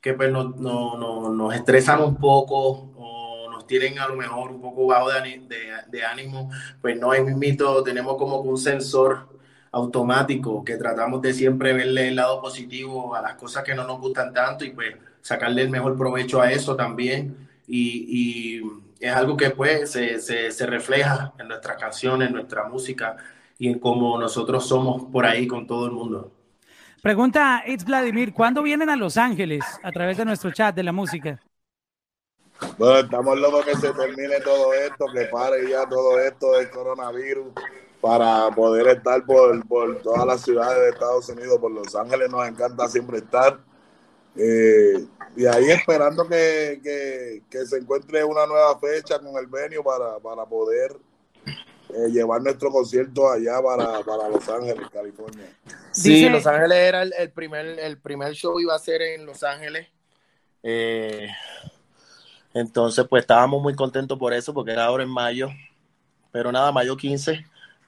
que 0.01 0.15
pues 0.15 0.31
no, 0.31 0.45
no, 0.51 1.31
nos 1.33 1.55
estresan 1.55 2.03
un 2.03 2.17
poco 2.17 2.93
o 2.97 3.51
nos 3.51 3.67
tienen 3.67 3.99
a 3.99 4.09
lo 4.09 4.17
mejor 4.17 4.51
un 4.51 4.61
poco 4.61 4.87
bajo 4.87 5.11
de, 5.11 5.43
de, 5.89 6.05
ánimo, 6.05 6.51
pues 6.81 6.99
no, 6.99 7.11
hay 7.11 7.23
mito, 7.23 7.83
tenemos 7.83 8.17
como 8.17 8.41
un 8.41 8.57
sensor 8.57 9.29
automático 9.73 10.65
que 10.65 10.77
tratamos 10.77 11.21
de 11.21 11.35
siempre 11.35 11.73
verle 11.75 12.09
el 12.09 12.17
lado 12.17 12.41
positivo 12.41 13.15
a 13.15 13.21
las 13.21 13.35
cosas 13.35 13.65
que 13.65 13.75
no 13.75 13.87
nos 13.87 14.01
gustan 14.01 14.33
tanto 14.33 14.65
y 14.65 14.71
pues 14.71 14.95
sacarle 15.21 15.63
el 15.63 15.71
mejor 15.71 15.99
provecho 15.99 16.41
a 16.41 16.51
eso 16.51 16.77
también. 16.77 17.49
y 17.67 18.63
es 19.01 19.13
algo 19.13 19.37
que 19.37 19.51
pues 19.51 19.91
se, 19.91 20.21
se, 20.21 20.67
refleja 20.67 21.33
en 21.39 21.49
nuestras 21.49 21.77
canciones, 21.77 22.29
en 22.29 22.35
nuestra 22.35 22.65
música 22.65 23.17
y 23.59 23.69
en 23.69 23.79
cómo 23.79 24.19
nosotros 24.19 24.67
somos 24.67 25.05
por 25.13 25.25
ahí 25.27 25.47
con 25.47 25.67
todo 25.67 25.87
el 25.87 25.93
mundo. 25.93 26.33
Pregunta 27.03 27.63
It's 27.67 27.85
Vladimir, 27.85 28.33
¿cuándo 28.33 28.63
vienen 28.63 28.91
a 28.91 28.97
Los 28.97 29.17
Ángeles 29.17 29.65
a 29.83 29.93
través 29.93 30.17
de 30.17 30.25
nuestro 30.25 30.51
chat 30.51 30.75
de 30.75 30.83
la 30.83 30.93
música? 30.93 31.41
Bueno, 32.77 32.99
estamos 32.99 33.39
locos 33.39 33.65
que 33.65 33.77
se 33.77 33.93
termine 33.93 34.41
todo 34.41 34.73
esto, 34.75 35.07
que 35.13 35.27
pare 35.27 35.69
ya 35.71 35.89
todo 35.89 36.19
esto 36.19 36.53
del 36.53 36.69
coronavirus 36.71 37.53
para 38.01 38.51
poder 38.51 38.89
estar 38.89 39.25
por, 39.25 39.67
por 39.67 40.03
todas 40.03 40.27
las 40.27 40.43
ciudades 40.43 40.81
de 40.81 40.89
Estados 40.91 41.29
Unidos, 41.29 41.59
por 41.59 41.71
Los 41.71 41.95
Ángeles 41.95 42.31
nos 42.31 42.47
encanta 42.49 42.89
siempre 42.89 43.19
estar. 43.19 43.61
Eh, 44.39 45.05
y 45.37 45.47
ahí 45.47 45.71
esperando 45.71 46.27
que, 46.29 46.81
se 47.67 47.77
encuentre 47.77 48.25
una 48.25 48.47
nueva 48.47 48.79
fecha 48.79 49.19
con 49.19 49.37
el 49.37 49.47
venio 49.47 49.83
para, 49.83 50.47
poder 50.47 50.97
eh, 51.45 52.09
llevar 52.11 52.43
nuestro 52.43 52.71
concierto 52.71 53.31
allá 53.31 53.61
para, 53.63 54.29
Los 54.29 54.49
Ángeles, 54.49 54.89
California. 54.93 55.47
Sí, 55.91 56.29
Los 56.29 56.47
Ángeles 56.47 56.79
era 56.79 57.03
el, 57.03 57.31
primer, 57.33 57.67
el 57.67 57.99
primer 57.99 58.33
show 58.35 58.59
iba 58.61 58.75
a 58.75 58.79
ser 58.79 59.03
en 59.03 59.27
Los 59.27 59.43
Ángeles. 59.43 59.89
Eh, 60.63 61.29
Entonces, 62.55 63.07
pues 63.09 63.23
estábamos 63.23 63.63
muy 63.63 63.75
contentos 63.75 64.19
por 64.19 64.33
eso, 64.33 64.55
porque 64.55 64.73
era 64.73 64.85
ahora 64.85 65.03
en 65.03 65.11
mayo, 65.11 65.51
pero 66.33 66.51
nada, 66.51 66.73
mayo 66.73 66.97
15, 66.97 67.45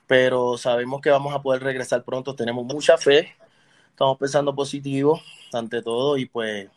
pero 0.07 0.59
sabemos 0.59 1.01
que 1.01 1.11
vamos 1.11 1.35
a 1.35 1.43
poder 1.43 1.63
regresar 1.63 2.05
pronto, 2.05 2.35
tenemos 2.35 2.65
mucha 2.65 2.99
fe, 2.99 3.35
estamos 4.01 4.17
pensando 4.17 4.55
positivo 4.55 5.21
ante 5.53 5.83
todo 5.83 6.17
y 6.17 6.25
pues 6.25 6.71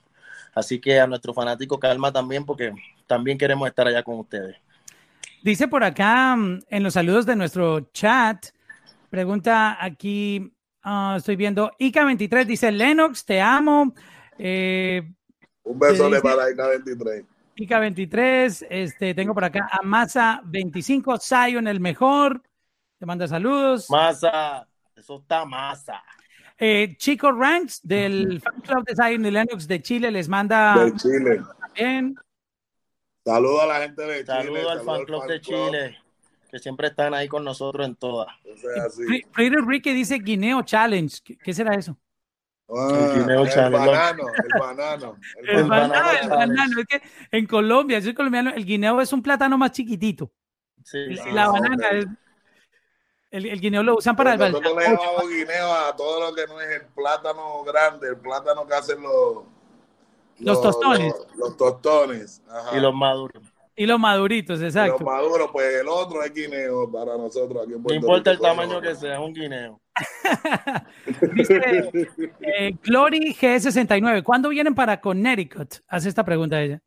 así 0.54 0.82
que 0.82 1.00
a 1.00 1.08
nuestro 1.08 1.34
fanático 1.34 1.80
calma 1.80 2.12
también 2.12 2.46
porque 2.46 2.74
también 3.08 3.38
queremos 3.38 3.66
estar 3.66 3.88
allá 3.88 4.04
con 4.04 4.20
ustedes. 4.20 4.58
Dice 5.42 5.70
por 5.70 5.86
acá 5.86 6.36
mm, 6.36 6.64
en 6.68 6.84
los 6.84 6.96
saludos 6.96 7.26
de 7.26 7.38
nuestro 7.38 7.80
chat, 7.94 8.48
pregunta 9.10 9.78
aquí, 9.80 10.52
uh, 10.84 11.16
estoy 11.16 11.38
viendo, 11.38 11.72
Ica23 11.80 12.46
dice, 12.46 12.74
Lennox, 12.74 13.24
te 13.24 13.40
amo. 13.40 13.94
Eh, 14.38 15.10
Un 15.64 15.80
beso 15.80 16.10
le 16.10 16.20
para 16.20 16.50
Ica23. 16.50 17.26
Ica23, 17.56 18.68
este, 18.70 19.14
tengo 19.14 19.34
por 19.34 19.46
acá 19.46 19.70
a 19.72 19.78
Masa25, 19.82 21.22
Zion 21.22 21.70
el 21.70 21.80
mejor, 21.80 22.42
te 23.00 23.06
manda 23.06 23.30
saludos. 23.30 23.90
Masa, 23.90 24.68
eso 24.94 25.20
está 25.20 25.46
masa. 25.46 26.04
Eh, 26.66 26.96
Chico 26.96 27.30
Ranks 27.30 27.86
del 27.86 28.40
fan 28.40 28.62
club 28.62 28.86
de 28.86 28.96
Zion 28.96 29.26
y 29.26 29.32
Lennox 29.32 29.68
de 29.68 29.82
Chile 29.82 30.10
les 30.10 30.30
manda. 30.30 30.86
De 30.86 30.96
Chile. 30.96 31.42
Bien. 31.76 32.16
Saludos 33.26 33.64
a 33.64 33.66
la 33.66 33.82
gente 33.82 34.02
de 34.02 34.24
Chile. 34.24 34.26
Saludos 34.26 34.72
al 34.72 34.82
fan 34.86 35.04
club 35.04 35.28
de 35.28 35.42
Chile, 35.42 35.98
que 36.50 36.60
siempre 36.60 36.88
están 36.88 37.14
ahí 37.14 37.28
con 37.28 37.44
nosotros 37.44 37.86
en 37.86 37.98
todas. 37.98 38.30
Freire 39.34 39.58
Ricky 39.60 39.92
dice 39.92 40.20
Guineo 40.20 40.62
Challenge. 40.62 41.20
¿Qué, 41.22 41.38
qué 41.38 41.54
será 41.54 41.76
eso? 41.76 41.98
Ah, 42.70 43.14
el, 43.14 43.26
banano, 43.26 43.44
el 43.44 43.72
banano, 43.74 44.30
el 44.40 44.60
banano. 44.60 45.18
El, 45.36 45.64
banano, 45.66 46.12
el 46.22 46.30
banano. 46.30 46.80
Es 46.80 46.86
que 46.88 47.02
en 47.38 47.46
Colombia, 47.46 48.00
yo 48.00 48.06
soy 48.06 48.14
colombiano, 48.14 48.52
el 48.52 48.64
guineo 48.64 49.02
es 49.02 49.12
un 49.12 49.22
plátano 49.22 49.58
más 49.58 49.74
chiquitito. 49.74 50.32
Sí, 50.82 51.18
sí, 51.18 51.32
la 51.34 51.50
banana 51.50 51.90
es, 51.90 52.06
el, 53.34 53.48
el, 53.48 53.60
guineo 53.60 53.82
lo 53.82 53.96
usan 53.96 54.16
para 54.16 54.34
el 54.34 54.40
Nosotros 54.40 54.76
le 54.78 54.84
llamamos 54.84 55.28
guineo 55.28 55.74
a 55.74 55.96
todo 55.96 56.30
lo 56.30 56.36
que 56.36 56.46
no 56.46 56.62
es 56.62 56.82
el 56.82 56.86
plátano 56.86 57.64
grande, 57.64 58.10
el 58.10 58.18
plátano 58.18 58.68
que 58.68 58.74
hacen 58.76 59.02
los, 59.02 59.38
los, 59.42 59.46
los 60.40 60.62
tostones. 60.62 61.14
Los, 61.30 61.36
los 61.38 61.58
tostones. 61.58 62.44
Ajá. 62.48 62.78
Y 62.78 62.80
los 62.80 62.94
maduros. 62.94 63.42
Y 63.76 63.88
los 63.88 64.00
maduritos, 64.00 64.62
exacto. 64.62 64.98
Y 64.98 65.00
los 65.00 65.02
maduros, 65.02 65.50
pues 65.52 65.82
el 65.82 65.88
otro 65.88 66.22
es 66.22 66.32
guineo 66.32 66.92
para 66.92 67.18
nosotros 67.18 67.64
aquí 67.64 67.74
en 67.74 67.82
Puerto 67.82 68.00
No 68.00 68.06
importa 68.06 68.32
el 68.32 68.40
tamaño 68.40 68.80
que 68.80 68.94
sea, 68.94 69.16
es 69.16 69.20
un 69.20 69.34
guineo. 69.34 69.82
Dice 71.34 71.90
eh, 72.40 72.78
Glory 72.84 73.34
G69, 73.34 74.22
¿cuándo 74.22 74.50
vienen 74.50 74.76
para 74.76 75.02
Connecticut? 75.02 75.78
Hace 75.88 76.10
esta 76.10 76.24
pregunta 76.24 76.62
ella. 76.62 76.82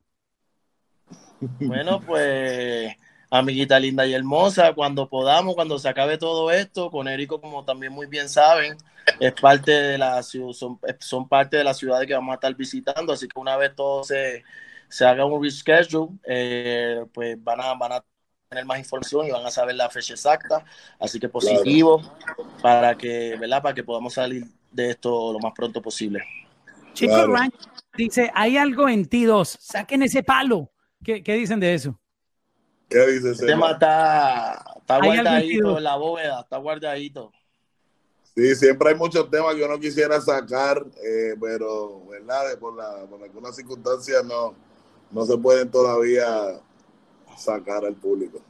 Bueno, 1.40 2.00
pues 2.00 2.94
amiguita 3.30 3.78
linda 3.78 4.06
y 4.06 4.14
hermosa, 4.14 4.72
cuando 4.72 5.08
podamos, 5.08 5.54
cuando 5.54 5.78
se 5.78 5.88
acabe 5.88 6.18
todo 6.18 6.50
esto, 6.50 6.90
Connecticut, 6.90 7.40
como 7.40 7.64
también 7.64 7.92
muy 7.92 8.06
bien 8.06 8.28
saben, 8.28 8.76
es 9.20 9.32
parte 9.32 9.72
de 9.72 9.98
la 9.98 10.22
son, 10.22 10.54
son 11.00 11.28
parte 11.28 11.56
de 11.56 11.64
las 11.64 11.78
ciudades 11.78 12.06
que 12.06 12.14
vamos 12.14 12.32
a 12.32 12.34
estar 12.34 12.54
visitando, 12.54 13.12
así 13.12 13.28
que 13.28 13.38
una 13.40 13.56
vez 13.56 13.74
todo 13.74 14.04
se, 14.04 14.42
se 14.88 15.04
haga 15.04 15.24
un 15.24 15.42
reschedule, 15.42 16.18
eh, 16.24 17.04
pues 17.12 17.42
van 17.42 17.60
a, 17.60 17.74
van 17.74 17.92
a 17.92 18.04
tener 18.48 18.64
más 18.64 18.78
información 18.78 19.26
y 19.26 19.30
van 19.30 19.44
a 19.44 19.50
saber 19.50 19.74
la 19.74 19.90
fecha 19.90 20.14
exacta. 20.14 20.64
Así 20.98 21.18
que 21.18 21.28
positivo 21.28 22.00
claro. 22.00 22.50
para 22.62 22.96
que, 22.96 23.36
¿verdad? 23.38 23.62
Para 23.62 23.74
que 23.74 23.84
podamos 23.84 24.14
salir 24.14 24.44
de 24.70 24.90
esto 24.90 25.32
lo 25.32 25.38
más 25.40 25.52
pronto 25.52 25.82
posible. 25.82 26.22
Chico 26.92 27.14
claro. 27.14 27.32
Ranch 27.34 27.54
dice, 27.96 28.30
hay 28.34 28.56
algo 28.56 28.88
en 28.88 29.06
ti 29.06 29.24
dos, 29.24 29.56
saquen 29.60 30.02
ese 30.02 30.22
palo. 30.22 30.70
¿Qué, 31.04 31.22
qué 31.22 31.34
dicen 31.34 31.60
de 31.60 31.74
eso? 31.74 32.00
¿Qué 32.88 33.06
dice 33.06 33.32
ese 33.32 33.42
El 33.42 33.50
tema 33.50 33.72
está, 33.72 34.64
está 34.78 35.00
guardadito 35.02 35.78
en 35.78 35.84
la 35.84 35.96
bóveda, 35.96 36.40
está 36.40 36.56
guardadito. 36.58 37.32
Sí, 38.36 38.54
siempre 38.54 38.90
hay 38.90 38.94
muchos 38.94 39.30
temas 39.30 39.54
que 39.54 39.64
uno 39.64 39.80
quisiera 39.80 40.20
sacar, 40.20 40.84
eh, 41.02 41.34
pero, 41.40 42.06
¿verdad? 42.06 42.58
Por, 42.58 42.76
la, 42.76 43.06
por 43.06 43.22
algunas 43.22 43.56
circunstancias 43.56 44.24
no, 44.24 44.54
no 45.10 45.24
se 45.24 45.38
pueden 45.38 45.70
todavía 45.70 46.60
sacar 47.36 47.84
al 47.84 47.94
público. 47.94 48.40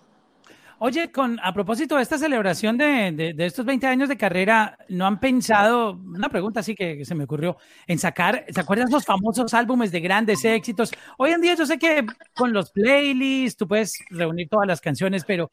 Oye, 0.78 1.10
con, 1.10 1.40
a 1.42 1.54
propósito 1.54 1.96
de 1.96 2.02
esta 2.02 2.18
celebración 2.18 2.76
de, 2.76 3.10
de, 3.12 3.32
de, 3.32 3.46
estos 3.46 3.64
20 3.64 3.86
años 3.86 4.10
de 4.10 4.18
carrera, 4.18 4.76
¿no 4.90 5.06
han 5.06 5.18
pensado, 5.18 5.92
una 5.92 6.28
pregunta 6.28 6.60
así 6.60 6.74
que, 6.74 6.98
que, 6.98 7.04
se 7.06 7.14
me 7.14 7.24
ocurrió, 7.24 7.56
en 7.86 7.98
sacar, 7.98 8.44
¿se 8.50 8.60
acuerdan 8.60 8.90
los 8.90 9.06
famosos 9.06 9.54
álbumes 9.54 9.90
de 9.90 10.00
grandes 10.00 10.44
éxitos? 10.44 10.92
Hoy 11.16 11.30
en 11.30 11.40
día 11.40 11.54
yo 11.54 11.64
sé 11.64 11.78
que 11.78 12.04
con 12.34 12.52
los 12.52 12.72
playlists 12.72 13.56
tú 13.56 13.66
puedes 13.66 13.94
reunir 14.10 14.50
todas 14.50 14.68
las 14.68 14.82
canciones, 14.82 15.24
pero, 15.24 15.50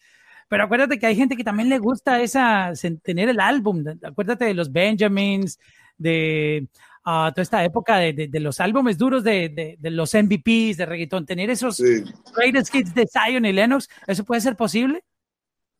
pero 0.49 0.65
acuérdate 0.65 0.99
que 0.99 1.05
hay 1.05 1.15
gente 1.15 1.37
que 1.37 1.43
también 1.45 1.69
le 1.69 1.79
gusta 1.79 2.21
esa, 2.21 2.73
tener 3.01 3.29
el 3.29 3.39
álbum, 3.39 3.81
acuérdate 4.03 4.43
de 4.43 4.53
los 4.53 4.73
Benjamins, 4.73 5.57
de 5.97 6.67
uh, 7.05 7.31
toda 7.31 7.41
esta 7.43 7.63
época 7.63 7.95
de, 7.95 8.11
de, 8.11 8.27
de 8.27 8.39
los 8.41 8.59
álbumes 8.59 8.97
duros 8.97 9.23
de, 9.23 9.77
de, 9.79 9.89
los 9.89 10.13
MVPs, 10.13 10.75
de 10.75 10.85
reggaetón, 10.85 11.25
tener 11.25 11.49
esos 11.49 11.77
sí. 11.77 12.03
greatest 12.35 12.75
hits 12.75 12.93
de 12.93 13.07
Zion 13.07 13.45
y 13.45 13.53
Lennox, 13.53 13.87
¿eso 14.05 14.25
puede 14.25 14.41
ser 14.41 14.57
posible? 14.57 15.01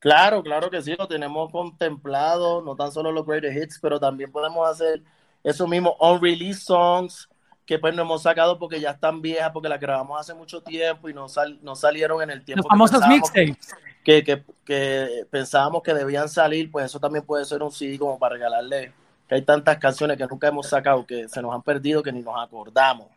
Claro, 0.03 0.43
claro 0.43 0.69
que 0.69 0.81
sí, 0.81 0.93
lo 0.99 1.07
tenemos 1.07 1.49
contemplado, 1.49 2.61
no 2.61 2.75
tan 2.75 2.91
solo 2.91 3.09
los 3.09 3.25
greatest 3.25 3.55
hits, 3.55 3.79
pero 3.81 4.01
también 4.01 4.33
podemos 4.33 4.69
hacer 4.69 5.01
esos 5.45 5.65
mismos 5.65 5.93
unreleased 5.97 6.61
songs 6.61 7.29
que 7.65 7.79
pues 7.79 7.95
no 7.95 8.01
hemos 8.01 8.21
sacado 8.21 8.59
porque 8.59 8.81
ya 8.81 8.89
están 8.89 9.21
viejas, 9.21 9.51
porque 9.53 9.69
las 9.69 9.79
grabamos 9.79 10.19
hace 10.19 10.33
mucho 10.33 10.61
tiempo 10.61 11.07
y 11.07 11.13
no, 11.13 11.29
sal, 11.29 11.57
no 11.61 11.77
salieron 11.77 12.21
en 12.21 12.31
el 12.31 12.43
tiempo. 12.43 12.63
Los 12.63 12.69
famosos 12.69 13.07
mixtapes. 13.07 13.57
Que, 14.03 14.25
que, 14.25 14.43
que, 14.65 15.25
pensábamos 15.31 15.81
que 15.81 15.93
debían 15.93 16.27
salir, 16.27 16.69
pues 16.69 16.87
eso 16.87 16.99
también 16.99 17.25
puede 17.25 17.45
ser 17.45 17.63
un 17.63 17.71
CD 17.71 17.97
como 17.97 18.19
para 18.19 18.33
regalarle, 18.33 18.91
que 19.29 19.35
hay 19.35 19.43
tantas 19.43 19.77
canciones 19.77 20.17
que 20.17 20.27
nunca 20.27 20.49
hemos 20.49 20.67
sacado, 20.67 21.05
que 21.05 21.29
se 21.29 21.41
nos 21.41 21.55
han 21.55 21.61
perdido, 21.61 22.03
que 22.03 22.11
ni 22.11 22.21
nos 22.21 22.35
acordamos 22.37 23.07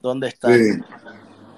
dónde 0.00 0.28
están. 0.28 0.54
Sí. 0.54 0.80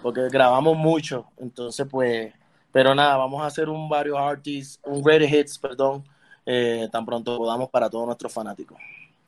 Porque 0.03 0.29
grabamos 0.29 0.77
mucho, 0.77 1.27
entonces 1.37 1.87
pues 1.89 2.35
pero 2.77 2.95
nada, 2.95 3.17
vamos 3.17 3.43
a 3.43 3.47
hacer 3.47 3.71
un 3.71 3.89
varios 3.89 4.19
artists, 4.19 4.79
un 4.85 5.03
greatest 5.03 5.33
hits, 5.33 5.59
perdón, 5.59 6.05
eh, 6.45 6.91
tan 6.93 7.07
pronto 7.07 7.39
podamos 7.39 7.71
para 7.71 7.89
todos 7.89 8.05
nuestros 8.05 8.31
fanáticos. 8.31 8.77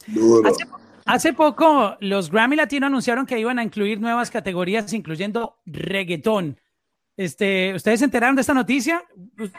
Duro. 0.06 0.46
Hace, 0.46 0.64
hace, 1.06 1.32
poco 1.32 1.96
los 2.00 2.30
Grammy 2.30 2.56
Latino 2.56 2.88
anunciaron 2.88 3.24
que 3.24 3.40
iban 3.40 3.58
a 3.58 3.62
incluir 3.62 4.02
nuevas 4.02 4.30
categorías, 4.30 4.92
incluyendo 4.92 5.56
reggaetón. 5.64 6.60
Este, 7.16 7.72
¿Ustedes 7.72 8.00
se 8.00 8.04
enteraron 8.04 8.36
de 8.36 8.42
esta 8.42 8.52
noticia? 8.52 9.02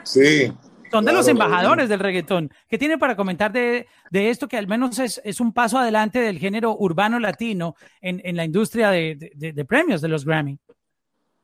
Sí. 0.04 0.54
Son 0.91 1.04
de 1.04 1.10
claro, 1.10 1.17
los 1.17 1.28
embajadores 1.28 1.88
claro. 1.88 1.88
del 1.88 1.99
reggaetón. 1.99 2.54
¿Qué 2.67 2.78
tiene 2.78 2.99
para 2.99 3.15
comentar 3.15 3.52
de, 3.52 3.88
de 4.12 4.30
esto 4.30 4.47
que 4.47 4.58
al 4.58 4.67
menos 4.67 4.99
es, 4.99 5.19
es, 5.23 5.39
un 5.39 5.52
paso 5.52 5.80
adelante 5.80 6.19
del 6.19 6.38
género 6.38 6.78
urbano 6.78 7.17
latino 7.17 7.73
en, 8.02 8.21
en 8.23 8.36
la 8.36 8.45
industria 8.45 8.91
de, 8.91 9.32
de, 9.36 9.52
de 9.52 9.65
premios 9.65 9.99
de 9.99 10.10
los 10.10 10.25
Grammy? 10.25 10.60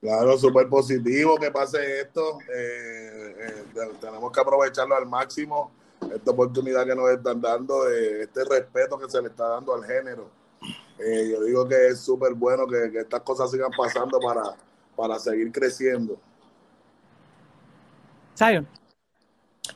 Claro, 0.05 0.37
súper 0.37 0.69
positivo 0.69 1.35
que 1.35 1.49
pase 1.49 2.01
esto. 2.01 2.37
Eh, 2.55 3.35
eh, 3.39 3.91
tenemos 3.99 4.31
que 4.31 4.39
aprovecharlo 4.39 4.95
al 4.95 5.07
máximo, 5.07 5.71
esta 6.13 6.29
oportunidad 6.29 6.85
que 6.85 6.93
nos 6.93 7.09
están 7.09 7.41
dando, 7.41 7.89
eh, 7.89 8.21
este 8.21 8.45
respeto 8.45 8.99
que 8.99 9.09
se 9.09 9.19
le 9.19 9.29
está 9.29 9.47
dando 9.47 9.73
al 9.73 9.83
género. 9.83 10.29
Eh, 10.99 11.29
yo 11.31 11.43
digo 11.43 11.67
que 11.67 11.87
es 11.87 12.01
súper 12.01 12.35
bueno 12.35 12.67
que, 12.67 12.91
que, 12.91 12.99
estas 12.99 13.21
cosas 13.21 13.49
sigan 13.49 13.71
pasando 13.75 14.19
para, 14.19 14.43
para 14.95 15.17
seguir 15.17 15.51
creciendo. 15.51 16.19
Zion. 18.37 18.67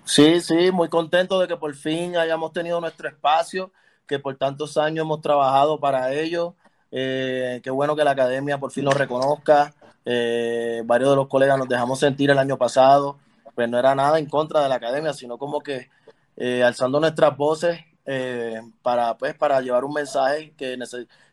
Sí, 0.06 0.42
sí, 0.42 0.72
muy 0.72 0.90
contento 0.90 1.40
de 1.40 1.48
que 1.48 1.58
por 1.58 1.74
fin 1.74 2.16
hayamos 2.18 2.54
tenido 2.54 2.80
nuestro 2.80 3.10
espacio, 3.10 3.72
que 4.06 4.20
por 4.20 4.38
tantos 4.38 4.78
años 4.78 5.06
hemos 5.06 5.22
trabajado 5.22 5.80
para 5.80 6.14
ello. 6.14 6.54
qué 6.92 7.72
bueno 7.72 7.96
que 7.96 8.04
la 8.04 8.12
academia 8.12 8.60
por 8.60 8.72
fin 8.72 8.86
lo 8.86 8.92
reconozca. 8.92 9.74
Eh, 10.12 10.82
varios 10.86 11.12
de 11.12 11.16
los 11.18 11.28
colegas 11.28 11.56
nos 11.60 11.70
dejamos 11.70 12.00
sentir 12.00 12.32
el 12.32 12.40
año 12.40 12.58
pasado, 12.58 13.20
pues 13.54 13.70
no 13.70 13.78
era 13.78 13.94
nada 13.94 14.18
en 14.18 14.26
contra 14.26 14.64
de 14.64 14.68
la 14.68 14.74
academia, 14.74 15.14
sino 15.14 15.38
como 15.38 15.60
que 15.62 15.88
eh, 16.36 16.64
alzando 16.64 17.00
nuestras 17.00 17.38
voces 17.38 17.80
eh, 18.08 18.60
para, 18.82 19.16
pues, 19.20 19.36
para 19.36 19.62
llevar 19.62 19.86
un 19.86 19.94
mensaje 19.94 20.52
que, 20.58 20.80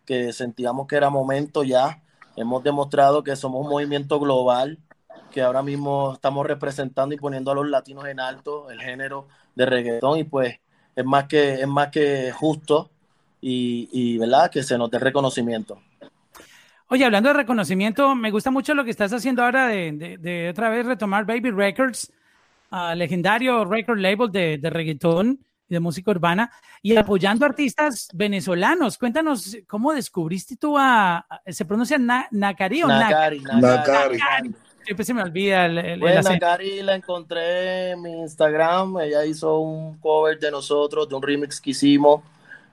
que 0.04 0.30
sentíamos 0.30 0.86
que 0.86 0.96
era 0.96 1.08
momento 1.08 1.64
ya. 1.64 2.02
Hemos 2.36 2.62
demostrado 2.62 3.24
que 3.24 3.34
somos 3.34 3.64
un 3.64 3.70
movimiento 3.70 4.20
global, 4.20 4.78
que 5.30 5.40
ahora 5.40 5.62
mismo 5.62 6.12
estamos 6.12 6.46
representando 6.46 7.14
y 7.14 7.18
poniendo 7.18 7.52
a 7.52 7.54
los 7.54 7.66
latinos 7.66 8.06
en 8.06 8.20
alto 8.20 8.70
el 8.70 8.82
género 8.82 9.26
de 9.54 9.64
reggaetón 9.64 10.18
y 10.18 10.24
pues 10.24 10.60
es 10.94 11.04
más 11.06 11.24
que, 11.28 11.54
es 11.62 11.66
más 11.66 11.88
que 11.88 12.30
justo 12.30 12.90
y, 13.40 13.88
y 13.90 14.18
¿verdad? 14.18 14.50
que 14.50 14.62
se 14.62 14.76
nos 14.76 14.90
dé 14.90 14.98
reconocimiento. 14.98 15.78
Oye, 16.88 17.04
hablando 17.04 17.30
de 17.30 17.34
reconocimiento, 17.34 18.14
me 18.14 18.30
gusta 18.30 18.50
mucho 18.50 18.74
lo 18.74 18.84
que 18.84 18.90
estás 18.90 19.12
haciendo 19.12 19.42
ahora 19.42 19.66
de, 19.66 19.92
de, 19.92 20.18
de 20.18 20.48
otra 20.50 20.68
vez 20.68 20.86
retomar 20.86 21.24
Baby 21.24 21.50
Records, 21.50 22.12
uh, 22.70 22.94
legendario 22.94 23.64
record 23.64 23.98
label 23.98 24.30
de, 24.30 24.58
de 24.58 24.70
reggaetón. 24.70 25.40
de 25.68 25.80
música 25.80 26.12
urbana 26.12 26.50
y 26.80 26.96
apoyando 26.96 27.44
artistas 27.44 28.08
venezolanos. 28.14 28.98
Cuéntanos 28.98 29.56
cómo 29.66 29.92
descubriste 29.92 30.56
tú 30.56 30.76
a, 30.78 31.26
se 31.44 31.64
pronuncia 31.64 31.98
na, 31.98 32.28
Nakari 32.30 32.84
o 32.84 32.86
Nakari. 32.86 33.40
Nakari. 33.40 34.54
Siempre 34.84 35.04
se 35.04 35.12
me 35.12 35.22
olvida 35.22 35.66
el, 35.66 35.78
el, 35.78 35.98
Pues 36.00 36.12
el 36.12 36.18
acento. 36.18 36.46
Nakari 36.46 36.82
la 36.82 36.94
encontré 36.94 37.90
en 37.90 38.02
mi 38.02 38.20
Instagram, 38.20 39.00
ella 39.00 39.24
hizo 39.26 39.58
un 39.58 39.98
cover 39.98 40.38
de 40.38 40.52
nosotros, 40.52 41.08
de 41.08 41.16
un 41.16 41.22
remix 41.22 41.60
que 41.60 41.70
hicimos, 41.70 42.22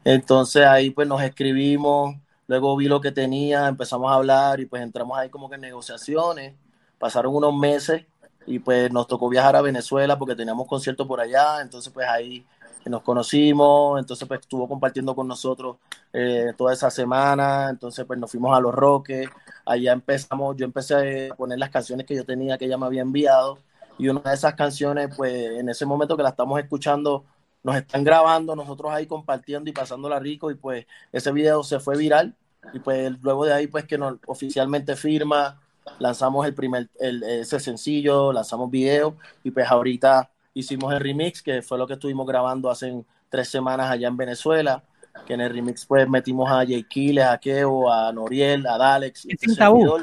entonces 0.04 0.64
ahí 0.64 0.92
pues 0.92 1.08
nos 1.08 1.24
escribimos, 1.24 2.16
luego 2.48 2.76
vi 2.78 2.88
lo 2.88 3.02
que 3.02 3.12
tenía, 3.12 3.68
empezamos 3.68 4.12
a 4.12 4.16
hablar 4.16 4.60
y 4.60 4.66
pues 4.66 4.82
entramos 4.82 5.18
ahí 5.18 5.30
como 5.30 5.50
que 5.50 5.56
en 5.56 5.62
negociaciones, 5.62 6.56
pasaron 6.98 7.36
unos 7.36 7.56
meses 7.56 8.06
y 8.46 8.60
pues 8.60 8.92
nos 8.92 9.08
tocó 9.08 9.30
viajar 9.30 9.56
a 9.56 9.62
Venezuela 9.62 10.18
porque 10.18 10.36
teníamos 10.36 10.68
concierto 10.68 11.08
por 11.08 11.20
allá, 11.20 11.62
entonces 11.62 11.92
pues 11.94 12.08
ahí 12.08 12.46
nos 12.90 13.02
conocimos, 13.02 14.00
entonces 14.00 14.28
pues 14.28 14.42
estuvo 14.42 14.68
compartiendo 14.68 15.16
con 15.16 15.28
nosotros 15.28 15.78
eh, 16.12 16.52
toda 16.58 16.74
esa 16.74 16.90
semana, 16.90 17.70
entonces 17.70 18.06
pues 18.06 18.20
nos 18.20 18.30
fuimos 18.30 18.56
a 18.56 18.60
Los 18.60 18.74
Roques, 18.74 19.30
allá 19.66 19.94
empezamos, 19.94 20.56
yo 20.58 20.66
empecé 20.66 21.30
a 21.32 21.36
poner 21.36 21.60
las 21.60 21.70
canciones 21.70 22.06
que 22.06 22.16
yo 22.16 22.26
tenía 22.26 22.58
que 22.58 22.66
ella 22.66 22.78
me 22.78 22.86
había 22.86 23.02
enviado. 23.02 23.58
Y 23.98 24.10
una 24.10 24.22
de 24.22 24.34
esas 24.34 24.56
canciones 24.56 25.16
pues 25.16 25.34
en 25.34 25.70
ese 25.70 25.86
momento 25.86 26.18
que 26.18 26.24
la 26.24 26.30
estamos 26.30 26.60
escuchando 26.60 27.24
nos 27.64 27.76
están 27.78 28.04
grabando, 28.04 28.56
nosotros 28.56 28.92
ahí 28.92 29.08
compartiendo 29.08 29.70
y 29.70 29.74
pasándola 29.74 30.20
rico 30.20 30.52
y 30.52 30.56
pues 30.56 30.86
ese 31.12 31.32
video 31.32 31.64
se 31.64 31.80
fue 31.80 31.98
viral 31.98 32.36
y 32.74 32.80
pues 32.80 33.12
luego 33.22 33.46
de 33.46 33.54
ahí 33.54 33.68
pues 33.68 33.86
que 33.86 33.98
nos 33.98 34.18
oficialmente 34.28 34.96
firma, 34.96 35.60
lanzamos 36.00 36.46
el 36.46 36.54
primer, 36.54 36.90
el, 37.00 37.24
ese 37.24 37.60
sencillo, 37.60 38.34
lanzamos 38.34 38.70
video 38.70 39.18
y 39.44 39.52
pues 39.52 39.70
ahorita 39.70 40.30
hicimos 40.54 40.94
el 40.94 41.00
remix 41.00 41.42
que 41.42 41.62
fue 41.62 41.78
lo 41.78 41.88
que 41.88 41.94
estuvimos 41.94 42.28
grabando 42.28 42.70
hace 42.70 43.04
tres 43.30 43.50
semanas 43.50 43.90
allá 43.90 44.08
en 44.10 44.18
Venezuela 44.18 44.84
que 45.26 45.34
en 45.34 45.42
el 45.42 45.54
remix 45.54 45.86
pues 45.86 46.08
metimos 46.10 46.50
a 46.50 46.66
Jay 46.66 46.84
Kiles, 46.84 47.26
a 47.26 47.38
Keo, 47.38 47.92
a 47.92 48.12
Noriel, 48.12 48.66
a 48.68 48.78
Dalex, 48.78 49.26
Y 49.26 49.38
sin 49.38 49.56
tabú. 49.56 50.00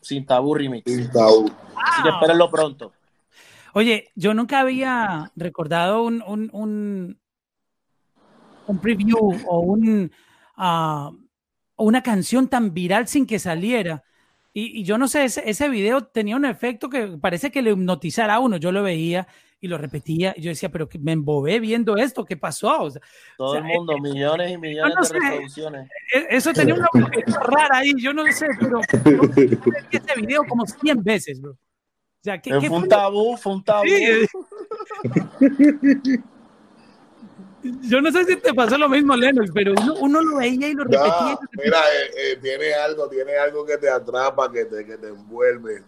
sin 0.00 0.24
tabú 0.24 0.54
remix. 0.54 0.90
Sin 0.90 1.10
tabú. 1.10 1.50
Así 1.76 2.02
que 2.02 2.08
espérenlo 2.08 2.50
pronto. 2.50 2.92
Oye, 3.76 4.10
yo 4.14 4.32
nunca 4.32 4.60
había 4.60 5.32
recordado 5.36 6.02
un, 6.02 6.22
un, 6.26 6.48
un, 6.54 7.20
un 8.68 8.78
preview 8.80 9.18
o 9.46 9.60
un, 9.60 10.10
ah, 10.56 11.12
una 11.76 12.02
canción 12.02 12.48
tan 12.48 12.72
viral 12.72 13.06
sin 13.06 13.26
que 13.26 13.38
saliera. 13.38 14.02
Y, 14.54 14.80
y 14.80 14.84
yo 14.84 14.96
no 14.96 15.08
sé, 15.08 15.24
ese, 15.24 15.42
ese 15.50 15.68
video 15.68 16.04
tenía 16.06 16.36
un 16.36 16.46
efecto 16.46 16.88
que 16.88 17.18
parece 17.20 17.50
que 17.50 17.60
le 17.60 17.72
hipnotizara 17.72 18.36
a 18.36 18.40
uno. 18.40 18.56
Yo 18.56 18.72
lo 18.72 18.82
veía 18.82 19.28
y 19.60 19.68
lo 19.68 19.76
repetía. 19.76 20.32
Y 20.38 20.40
yo 20.40 20.48
decía, 20.48 20.70
pero 20.70 20.88
que 20.88 20.98
me 20.98 21.12
embobé 21.12 21.60
viendo 21.60 21.98
esto, 21.98 22.24
¿qué 22.24 22.38
pasó? 22.38 22.80
O 22.80 22.90
sea, 22.90 23.02
Todo 23.36 23.48
O 23.48 23.52
sea, 23.52 23.60
el 23.60 23.66
mundo, 23.66 23.98
millones 23.98 24.52
y 24.52 24.56
millones 24.56 24.94
no 24.94 25.02
de 25.02 25.06
sé. 25.06 25.18
reproducciones. 25.20 25.90
e- 26.14 26.26
eso 26.30 26.50
tenía 26.54 26.72
una 26.76 26.88
rara 27.42 27.76
ahí. 27.76 27.92
Yo 28.00 28.14
no 28.14 28.24
sé, 28.32 28.46
pero 28.58 28.80
yo 29.04 29.28
vi 29.90 29.98
ese 29.98 30.18
video 30.18 30.44
como 30.48 30.64
100 30.64 31.02
veces, 31.02 31.42
bro. 31.42 31.58
Sea, 32.26 32.40
¿qué, 32.42 32.50
qué 32.58 32.66
Fue 32.68 32.78
un 32.78 32.88
tabú, 32.88 33.36
fue 33.36 33.52
un 33.52 33.62
tabú. 33.62 33.86
Sí. 33.86 34.26
Yo 37.82 38.00
no 38.00 38.10
sé 38.10 38.24
si 38.24 38.34
te 38.34 38.52
pasó 38.52 38.76
lo 38.76 38.88
mismo, 38.88 39.14
Lennox, 39.14 39.52
pero 39.54 39.72
uno, 39.80 39.94
uno 40.00 40.20
lo 40.20 40.38
veía 40.38 40.66
y 40.68 40.74
lo 40.74 40.82
repetía. 40.82 41.08
y 41.08 41.12
Ya, 41.12 41.30
lo 41.30 41.40
repetía. 41.40 41.64
mira, 41.64 41.78
eh, 41.78 42.32
eh, 42.32 42.38
tiene 42.42 42.74
algo, 42.74 43.08
tiene 43.08 43.36
algo 43.36 43.64
que 43.64 43.78
te 43.78 43.88
atrapa, 43.88 44.50
que 44.50 44.64
te, 44.64 44.84
que 44.84 44.98
te 44.98 45.06
envuelve. 45.06 45.84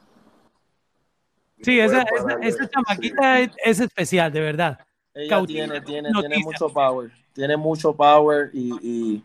Sí, 1.60 1.80
esa, 1.80 2.04
esa, 2.40 2.68
chamaquita 2.68 3.40
es, 3.40 3.50
es 3.64 3.80
especial, 3.80 4.32
de 4.32 4.40
verdad. 4.40 4.78
Ella 5.14 5.28
Cautiva. 5.30 5.64
tiene, 5.64 5.80
tiene, 5.80 6.10
Noticia. 6.10 6.28
tiene 6.28 6.44
mucho 6.44 6.68
power. 6.68 7.10
Tiene 7.32 7.56
mucho 7.56 7.96
power 7.96 8.50
y, 8.52 8.72
y, 8.80 9.24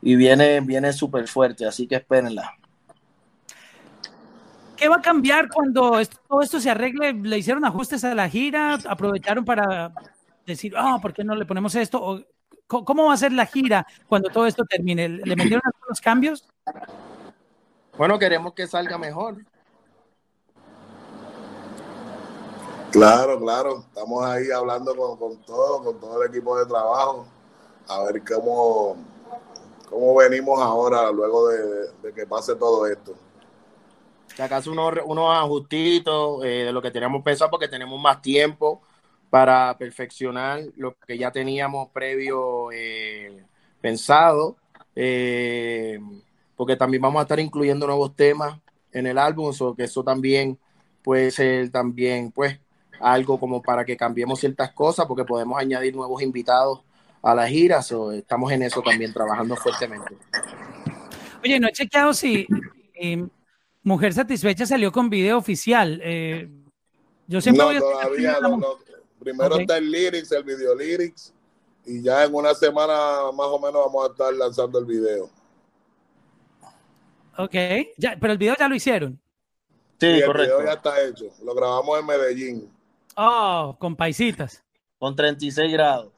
y 0.00 0.16
viene, 0.16 0.60
viene 0.60 0.94
súper 0.94 1.28
fuerte, 1.28 1.66
así 1.66 1.86
que 1.86 1.96
espérenla. 1.96 2.56
¿Qué 4.76 4.88
va 4.88 4.96
a 4.96 5.02
cambiar 5.02 5.48
cuando 5.48 5.98
esto- 6.00 6.18
todo 6.28 6.40
esto 6.42 6.60
se 6.60 6.70
arregle? 6.70 7.12
¿Le 7.12 7.38
hicieron 7.38 7.64
ajustes 7.64 8.02
a 8.04 8.14
la 8.14 8.28
gira? 8.28 8.78
¿Aprovecharon 8.88 9.44
para 9.44 9.92
decir, 10.46 10.74
ah, 10.76 10.98
¿por 11.00 11.12
qué 11.12 11.22
no 11.24 11.34
le 11.34 11.46
ponemos 11.46 11.74
esto? 11.76 11.98
¿O 12.02 12.20
co- 12.66 12.84
¿Cómo 12.84 13.06
va 13.06 13.14
a 13.14 13.16
ser 13.18 13.32
la 13.32 13.46
gira 13.46 13.86
cuando 14.08 14.30
todo 14.30 14.46
esto 14.46 14.64
termine? 14.64 15.08
¿Le 15.08 15.36
metieron 15.36 15.62
algunos 15.64 16.00
cambios? 16.00 16.48
Bueno, 17.96 18.18
queremos 18.18 18.52
que 18.54 18.66
salga 18.66 18.98
mejor. 18.98 19.36
Claro, 22.90 23.38
claro. 23.40 23.84
Estamos 23.88 24.24
ahí 24.24 24.50
hablando 24.50 24.94
con, 24.96 25.16
con 25.18 25.36
todo, 25.44 25.82
con 25.84 26.00
todo 26.00 26.22
el 26.22 26.30
equipo 26.30 26.58
de 26.58 26.66
trabajo, 26.66 27.26
a 27.88 28.02
ver 28.04 28.22
cómo, 28.24 28.96
cómo 29.88 30.14
venimos 30.16 30.60
ahora 30.60 31.10
luego 31.10 31.48
de, 31.48 31.92
de 32.02 32.12
que 32.14 32.26
pase 32.26 32.54
todo 32.56 32.86
esto. 32.86 33.14
Si 34.36 34.42
acaso 34.42 34.72
unos, 34.72 34.94
unos 35.04 35.36
ajustitos 35.36 36.44
eh, 36.44 36.64
de 36.64 36.72
lo 36.72 36.82
que 36.82 36.90
teníamos 36.90 37.22
pensado 37.22 37.50
porque 37.50 37.68
tenemos 37.68 38.00
más 38.00 38.20
tiempo 38.20 38.82
para 39.30 39.76
perfeccionar 39.78 40.60
lo 40.76 40.96
que 40.98 41.16
ya 41.16 41.30
teníamos 41.30 41.90
previo 41.90 42.70
eh, 42.72 43.44
pensado. 43.80 44.56
eh, 44.96 45.98
porque 46.56 46.76
también 46.76 47.02
vamos 47.02 47.18
a 47.20 47.22
estar 47.22 47.40
incluyendo 47.40 47.86
nuevos 47.86 48.14
temas 48.14 48.58
en 48.92 49.06
el 49.06 49.18
álbum, 49.18 49.52
so 49.52 49.74
que 49.74 49.84
eso 49.84 50.04
también 50.04 50.58
puede 51.02 51.30
ser 51.30 51.70
también 51.70 52.30
pues 52.30 52.58
algo 53.00 53.38
como 53.38 53.60
para 53.60 53.84
que 53.84 53.96
cambiemos 53.96 54.38
ciertas 54.38 54.72
cosas 54.72 55.06
porque 55.06 55.24
podemos 55.24 55.58
añadir 55.58 55.94
nuevos 55.94 56.22
invitados 56.22 56.82
a 57.22 57.34
la 57.34 57.48
gira, 57.48 57.82
so 57.82 58.12
estamos 58.12 58.52
en 58.52 58.62
eso 58.62 58.82
también 58.82 59.12
trabajando 59.12 59.56
fuertemente. 59.56 60.16
Oye, 61.42 61.58
no 61.58 61.68
he 61.68 61.72
chequeado 61.72 62.12
si 62.14 62.46
Mujer 63.84 64.12
Satisfecha 64.14 64.66
salió 64.66 64.90
con 64.90 65.08
video 65.10 65.38
oficial. 65.38 66.00
Eh, 66.02 66.48
yo 67.26 67.40
siempre 67.40 67.60
No, 67.62 67.66
voy 67.68 67.76
a 67.76 67.80
todavía 67.80 68.38
no, 68.40 68.56
no. 68.56 68.74
Primero 69.20 69.56
está 69.58 69.78
el 69.78 69.90
lyrics, 69.90 70.32
el 70.32 70.44
video 70.44 70.74
lyrics, 70.74 71.32
y 71.86 72.02
ya 72.02 72.24
en 72.24 72.34
una 72.34 72.54
semana 72.54 72.92
más 73.34 73.46
o 73.46 73.58
menos 73.58 73.84
vamos 73.86 74.08
a 74.08 74.12
estar 74.12 74.34
lanzando 74.34 74.78
el 74.78 74.84
video. 74.84 75.30
Ok, 77.36 77.54
ya, 77.96 78.16
pero 78.20 78.32
el 78.32 78.38
video 78.38 78.54
ya 78.58 78.68
lo 78.68 78.74
hicieron. 78.74 79.18
Sí, 79.98 80.06
y 80.06 80.10
el 80.20 80.26
correcto. 80.26 80.56
video 80.58 80.66
ya 80.66 80.72
está 80.74 81.02
hecho. 81.04 81.26
Lo 81.44 81.54
grabamos 81.54 81.98
en 82.00 82.06
Medellín. 82.06 82.70
Oh, 83.16 83.76
con 83.78 83.96
paisitas. 83.96 84.62
Con 84.98 85.16
36 85.16 85.72
grados. 85.72 86.12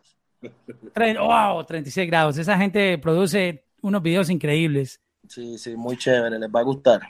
Tre- 0.94 1.18
Wow, 1.18 1.64
36 1.64 2.06
grados. 2.08 2.38
Esa 2.38 2.56
gente 2.58 2.98
produce 2.98 3.64
unos 3.82 4.02
videos 4.02 4.30
increíbles. 4.30 5.00
Sí, 5.28 5.58
sí, 5.58 5.76
muy 5.76 5.96
chévere, 5.96 6.38
les 6.38 6.48
va 6.50 6.60
a 6.60 6.64
gustar. 6.64 7.00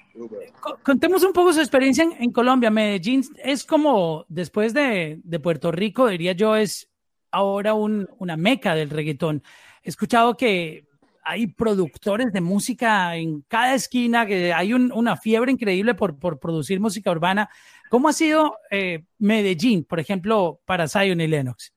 Contemos 0.82 1.22
un 1.22 1.32
poco 1.32 1.52
su 1.52 1.60
experiencia 1.60 2.04
en, 2.04 2.12
en 2.18 2.30
Colombia. 2.32 2.70
Medellín 2.70 3.22
es 3.42 3.64
como, 3.64 4.24
después 4.28 4.72
de, 4.74 5.20
de 5.22 5.40
Puerto 5.40 5.70
Rico, 5.72 6.08
diría 6.08 6.32
yo, 6.32 6.56
es 6.56 6.88
ahora 7.30 7.74
un- 7.74 8.08
una 8.18 8.36
meca 8.36 8.74
del 8.74 8.90
reggaetón. 8.90 9.42
He 9.82 9.88
escuchado 9.90 10.36
que 10.36 10.86
hay 11.22 11.48
productores 11.48 12.32
de 12.32 12.40
música 12.40 13.16
en 13.16 13.42
cada 13.48 13.74
esquina, 13.74 14.26
que 14.26 14.52
hay 14.52 14.72
un- 14.72 14.92
una 14.92 15.16
fiebre 15.16 15.52
increíble 15.52 15.94
por, 15.94 16.18
por 16.18 16.38
producir 16.38 16.80
música 16.80 17.10
urbana. 17.10 17.48
¿Cómo 17.90 18.08
ha 18.08 18.12
sido 18.12 18.56
eh, 18.70 19.04
Medellín, 19.18 19.84
por 19.84 20.00
ejemplo, 20.00 20.60
para 20.64 20.88
Zion 20.88 21.20
y 21.20 21.26
Lennox? 21.26 21.72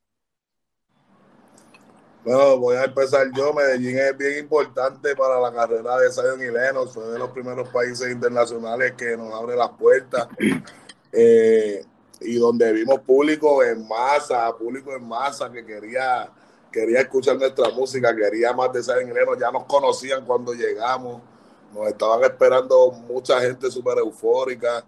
Bueno, 2.23 2.57
voy 2.57 2.75
a 2.75 2.83
empezar 2.83 3.27
yo. 3.35 3.53
Medellín 3.53 3.97
es 3.97 4.17
bien 4.17 4.39
importante 4.39 5.15
para 5.15 5.39
la 5.39 5.53
carrera 5.53 5.97
de 5.97 6.11
Zion 6.11 6.41
y 6.41 6.51
Lennox. 6.51 6.93
Fue 6.93 7.05
de 7.07 7.17
los 7.17 7.29
primeros 7.29 7.69
países 7.69 8.11
internacionales 8.11 8.93
que 8.97 9.15
nos 9.15 9.33
abre 9.33 9.55
las 9.55 9.69
puertas. 9.69 10.27
Eh, 11.11 11.83
y 12.21 12.35
donde 12.35 12.71
vimos 12.71 12.99
público 12.99 13.63
en 13.63 13.87
masa, 13.87 14.55
público 14.55 14.93
en 14.93 15.07
masa 15.07 15.51
que 15.51 15.65
quería, 15.65 16.29
quería 16.71 16.99
escuchar 16.99 17.35
nuestra 17.37 17.69
música, 17.69 18.15
quería 18.15 18.53
más 18.53 18.71
de 18.73 18.83
Zion 18.83 19.09
y. 19.09 19.39
Ya 19.39 19.51
nos 19.51 19.63
conocían 19.65 20.23
cuando 20.25 20.53
llegamos. 20.53 21.21
Nos 21.73 21.87
estaban 21.87 22.23
esperando 22.23 22.91
mucha 22.91 23.39
gente 23.39 23.71
súper 23.71 23.97
eufórica. 23.97 24.85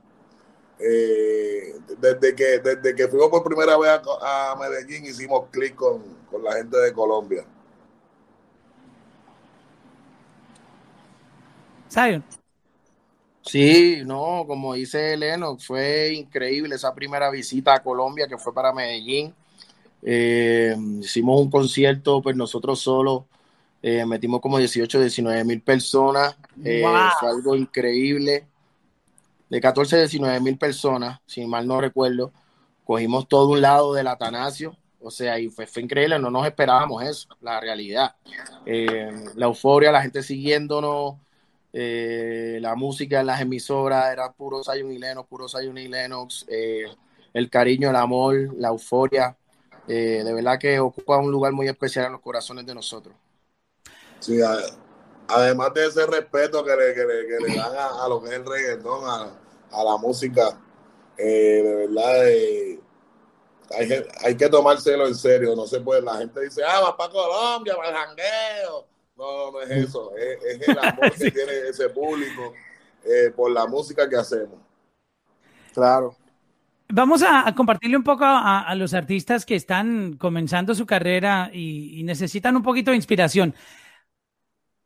Eh, 0.84 1.76
desde, 2.00 2.36
que, 2.36 2.60
desde 2.60 2.96
que 2.96 3.08
fuimos 3.08 3.30
por 3.30 3.44
primera 3.44 3.78
vez 3.78 3.92
a, 4.22 4.52
a 4.52 4.56
Medellín 4.56 5.06
hicimos 5.06 5.48
clic 5.52 5.76
con, 5.76 6.02
con 6.30 6.44
la 6.44 6.54
gente 6.54 6.78
de 6.78 6.92
Colombia. 6.92 7.46
Zion. 11.92 12.24
Sí, 13.44 14.02
no, 14.06 14.46
como 14.48 14.76
dice 14.76 15.18
Lennox, 15.18 15.66
fue 15.66 16.14
increíble 16.14 16.76
esa 16.76 16.94
primera 16.94 17.30
visita 17.30 17.74
a 17.74 17.84
Colombia 17.84 18.28
que 18.28 18.38
fue 18.38 18.54
para 18.54 18.72
Medellín. 18.72 19.34
Eh, 20.04 20.76
hicimos 21.00 21.42
un 21.42 21.50
concierto, 21.50 22.22
pues 22.22 22.36
nosotros 22.36 22.80
solos 22.80 23.24
eh, 23.82 24.06
metimos 24.06 24.42
como 24.42 24.58
18, 24.58 25.00
19 25.02 25.44
mil 25.44 25.62
personas. 25.62 26.36
Eh, 26.64 26.82
Wow. 26.84 27.10
Fue 27.20 27.30
algo 27.30 27.56
increíble. 27.56 28.46
De 29.52 29.60
14, 29.60 29.98
19 29.98 30.40
mil 30.40 30.58
personas, 30.58 31.20
si 31.26 31.46
mal 31.46 31.68
no 31.68 31.82
recuerdo. 31.82 32.32
Cogimos 32.86 33.28
todo 33.28 33.50
un 33.50 33.60
lado 33.60 33.94
del 33.94 34.08
Atanasio 34.08 34.78
O 35.02 35.12
sea, 35.12 35.38
y 35.40 35.50
fue, 35.50 35.68
fue 35.68 35.82
increíble, 35.82 36.18
no 36.18 36.32
nos 36.32 36.48
esperábamos 36.48 37.04
eso, 37.04 37.28
la 37.42 37.60
realidad. 37.60 38.16
Eh, 38.66 39.12
la 39.36 39.48
euforia, 39.48 39.92
la 39.92 40.02
gente 40.04 40.24
siguiéndonos, 40.24 41.16
eh, 41.74 42.60
la 42.62 42.76
música 42.76 43.20
en 43.20 43.26
las 43.26 43.42
emisoras 43.42 44.14
era 44.14 44.32
puro 44.32 44.64
Zion 44.64 44.90
y 44.90 44.98
Lennox, 44.98 45.28
puro 45.28 45.50
Zion 45.50 45.78
y 45.78 45.90
Lennox, 45.90 46.46
eh, 46.48 46.86
el 47.34 47.50
cariño, 47.50 47.90
el 47.90 47.98
amor, 47.98 48.54
la 48.56 48.70
euforia, 48.70 49.36
de 49.86 50.34
verdad 50.34 50.58
que 50.58 50.80
ocupa 50.80 51.18
un 51.18 51.30
lugar 51.30 51.52
muy 51.52 51.68
especial 51.68 52.06
en 52.06 52.14
los 52.14 52.22
corazones 52.22 52.66
de 52.66 52.74
nosotros. 52.74 53.14
Sí, 54.20 54.40
además 55.28 55.74
de 55.74 55.88
ese 55.88 56.06
respeto 56.06 56.64
que 56.64 56.72
le, 56.74 56.94
que 56.94 57.06
le, 57.06 57.28
que 57.28 57.50
le 57.50 57.56
dan 57.58 57.76
a, 57.76 58.06
a, 58.06 58.08
lo 58.08 58.22
que 58.22 58.30
es 58.30 58.36
el 58.36 58.46
reggaetón, 58.46 59.04
a, 59.04 59.41
a 59.72 59.84
la 59.84 59.98
música, 59.98 60.60
de 61.18 61.88
verdad 61.88 62.26
hay, 63.78 64.04
hay, 64.24 64.36
que 64.36 64.50
tomárselo 64.50 65.08
en 65.08 65.16
serio, 65.16 65.56
no 65.56 65.68
se 65.68 65.80
puede, 65.80 66.02
la 66.02 66.18
gente 66.18 66.42
dice, 66.42 66.62
ah, 66.64 66.82
va 66.82 66.98
para 66.98 67.12
Colombia, 67.12 67.76
para 67.76 67.90
el 67.90 67.96
jangueo. 67.96 68.88
No, 69.16 69.52
no 69.52 69.62
es 69.62 69.70
eso, 69.70 70.16
es, 70.16 70.62
es 70.62 70.68
el 70.68 70.80
amor 70.82 71.12
que 71.12 71.32
tiene 71.32 71.70
ese 71.70 71.90
público 71.90 72.54
eh, 73.04 73.32
por 73.36 73.52
la 73.52 73.68
música 73.68 74.10
que 74.10 74.16
hacemos. 74.16 74.60
Claro. 75.74 76.16
Vamos 76.90 77.24
a, 77.24 77.48
a 77.48 77.56
compartirle 77.56 77.96
un 77.96 78.04
poco 78.04 78.26
a, 78.26 78.62
a, 78.62 78.76
los 78.76 78.94
artistas 78.94 79.46
que 79.46 79.56
están 79.56 80.18
comenzando 80.18 80.76
su 80.76 80.86
carrera 80.86 81.50
y, 81.54 82.00
y 82.00 82.04
necesitan 82.04 82.56
un 82.58 82.64
poquito 82.64 82.92
de 82.92 82.98
inspiración. 82.98 83.56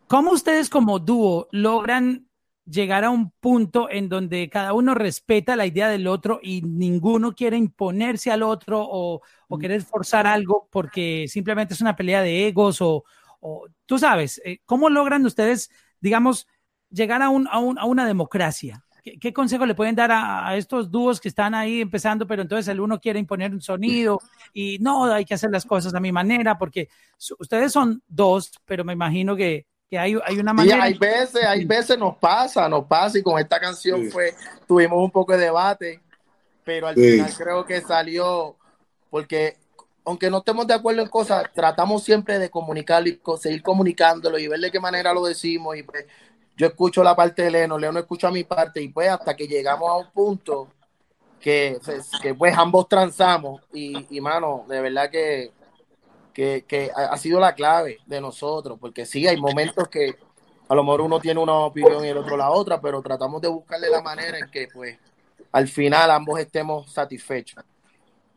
¿Cómo 0.07 0.31
ustedes 0.31 0.69
como 0.69 0.99
dúo 0.99 1.47
logran 1.51 2.24
llegar 2.65 3.03
a 3.03 3.11
un 3.11 3.31
punto 3.31 3.89
en 3.89 4.09
donde 4.09 4.49
cada 4.49 4.73
uno 4.73 4.95
respeta 4.95 5.55
la 5.55 5.65
idea 5.65 5.87
del 5.87 6.07
otro 6.07 6.39
y 6.41 6.61
ninguno 6.63 7.35
quiere 7.35 7.57
imponerse 7.57 8.31
al 8.31 8.43
otro 8.43 8.81
o, 8.81 9.21
o 9.47 9.57
querer 9.57 9.83
forzar 9.83 10.25
algo 10.25 10.67
porque 10.71 11.25
simplemente 11.27 11.73
es 11.73 11.81
una 11.81 11.95
pelea 11.95 12.21
de 12.21 12.47
egos 12.47 12.81
o, 12.81 13.03
o 13.39 13.67
tú 13.85 13.99
sabes, 13.99 14.41
eh, 14.43 14.59
¿cómo 14.65 14.89
logran 14.89 15.25
ustedes, 15.25 15.69
digamos, 16.01 16.47
llegar 16.89 17.21
a, 17.21 17.29
un, 17.29 17.47
a, 17.47 17.59
un, 17.59 17.77
a 17.77 17.85
una 17.85 18.07
democracia? 18.07 18.83
¿Qué, 19.03 19.19
¿Qué, 19.19 19.31
consejo 19.31 19.67
le 19.67 19.75
pueden 19.75 19.93
dar 19.93 20.11
a, 20.11 20.47
a, 20.47 20.57
estos 20.57 20.89
dúos 20.89 21.21
que 21.21 21.27
están 21.27 21.53
ahí 21.53 21.81
empezando, 21.81 22.25
pero 22.25 22.41
entonces 22.41 22.67
el 22.69 22.79
uno 22.79 22.99
quiere 22.99 23.19
imponer 23.19 23.53
un 23.53 23.61
sonido 23.61 24.19
y 24.51 24.79
no, 24.79 25.05
hay 25.05 25.25
que 25.25 25.35
hacer 25.35 25.51
las 25.51 25.65
cosas 25.65 25.93
a 25.93 25.99
mi 25.99 26.11
manera 26.11 26.57
porque 26.57 26.89
ustedes 27.37 27.71
son 27.71 28.01
dos, 28.07 28.51
pero 28.65 28.83
me 28.83 28.93
imagino 28.93 29.35
que 29.35 29.67
que 29.95 29.99
hay, 29.99 30.17
hay 30.25 30.39
una 30.39 30.53
manera. 30.53 30.75
Sí, 30.75 30.81
hay 30.81 30.93
veces, 30.97 31.43
hay 31.45 31.63
veces 31.63 31.97
nos 31.97 32.17
pasa, 32.17 32.67
nos 32.67 32.85
pasa, 32.85 33.17
y 33.17 33.23
con 33.23 33.39
esta 33.39 33.59
canción 33.59 34.01
sí. 34.01 34.09
fue, 34.09 34.33
tuvimos 34.67 35.01
un 35.01 35.09
poco 35.09 35.31
de 35.31 35.39
debate, 35.39 36.01
pero 36.65 36.87
al 36.87 36.95
sí. 36.95 37.11
final 37.11 37.33
creo 37.37 37.65
que 37.65 37.81
salió, 37.81 38.57
porque 39.09 39.55
aunque 40.03 40.29
no 40.29 40.39
estemos 40.39 40.67
de 40.67 40.73
acuerdo 40.73 41.01
en 41.01 41.07
cosas, 41.07 41.45
tratamos 41.53 42.03
siempre 42.03 42.37
de 42.37 42.49
comunicarlo 42.49 43.07
y 43.07 43.19
seguir 43.39 43.63
comunicándolo 43.63 44.37
y 44.37 44.47
ver 44.47 44.59
de 44.59 44.69
qué 44.69 44.79
manera 44.79 45.13
lo 45.13 45.25
decimos. 45.25 45.77
Y 45.77 45.83
pues 45.83 46.05
yo 46.57 46.67
escucho 46.67 47.01
la 47.01 47.15
parte 47.15 47.43
de 47.43 47.51
Leno, 47.51 47.77
Leno 47.77 47.97
escucha 47.97 48.29
mi 48.29 48.43
parte, 48.43 48.81
y 48.81 48.89
pues 48.89 49.09
hasta 49.09 49.33
que 49.35 49.47
llegamos 49.47 49.89
a 49.89 49.95
un 49.95 50.11
punto 50.11 50.67
que, 51.39 51.79
que 52.21 52.33
pues 52.35 52.55
ambos 52.57 52.89
transamos, 52.89 53.61
y, 53.73 54.05
y 54.09 54.19
mano, 54.19 54.65
de 54.67 54.81
verdad 54.81 55.09
que 55.09 55.51
que, 56.35 56.65
que, 56.67 56.91
ha 56.93 57.15
sido 57.17 57.39
la 57.39 57.55
clave 57.55 57.99
de 58.05 58.19
nosotros, 58.19 58.77
porque 58.77 59.05
sí, 59.05 59.25
hay 59.25 59.37
momentos 59.37 59.87
que 59.87 60.15
a 60.67 60.75
lo 60.75 60.83
mejor 60.83 61.01
uno 61.01 61.19
tiene 61.21 61.39
una 61.39 61.53
opinión 61.53 62.03
y 62.03 62.09
el 62.09 62.17
otro 62.17 62.35
la 62.35 62.51
otra, 62.51 62.81
pero 62.81 63.01
tratamos 63.01 63.41
de 63.41 63.47
buscarle 63.47 63.89
la 63.89 64.01
manera 64.01 64.37
en 64.37 64.51
que 64.51 64.67
pues 64.71 64.99
al 65.53 65.69
final 65.69 66.11
ambos 66.11 66.37
estemos 66.39 66.91
satisfechos. 66.91 67.63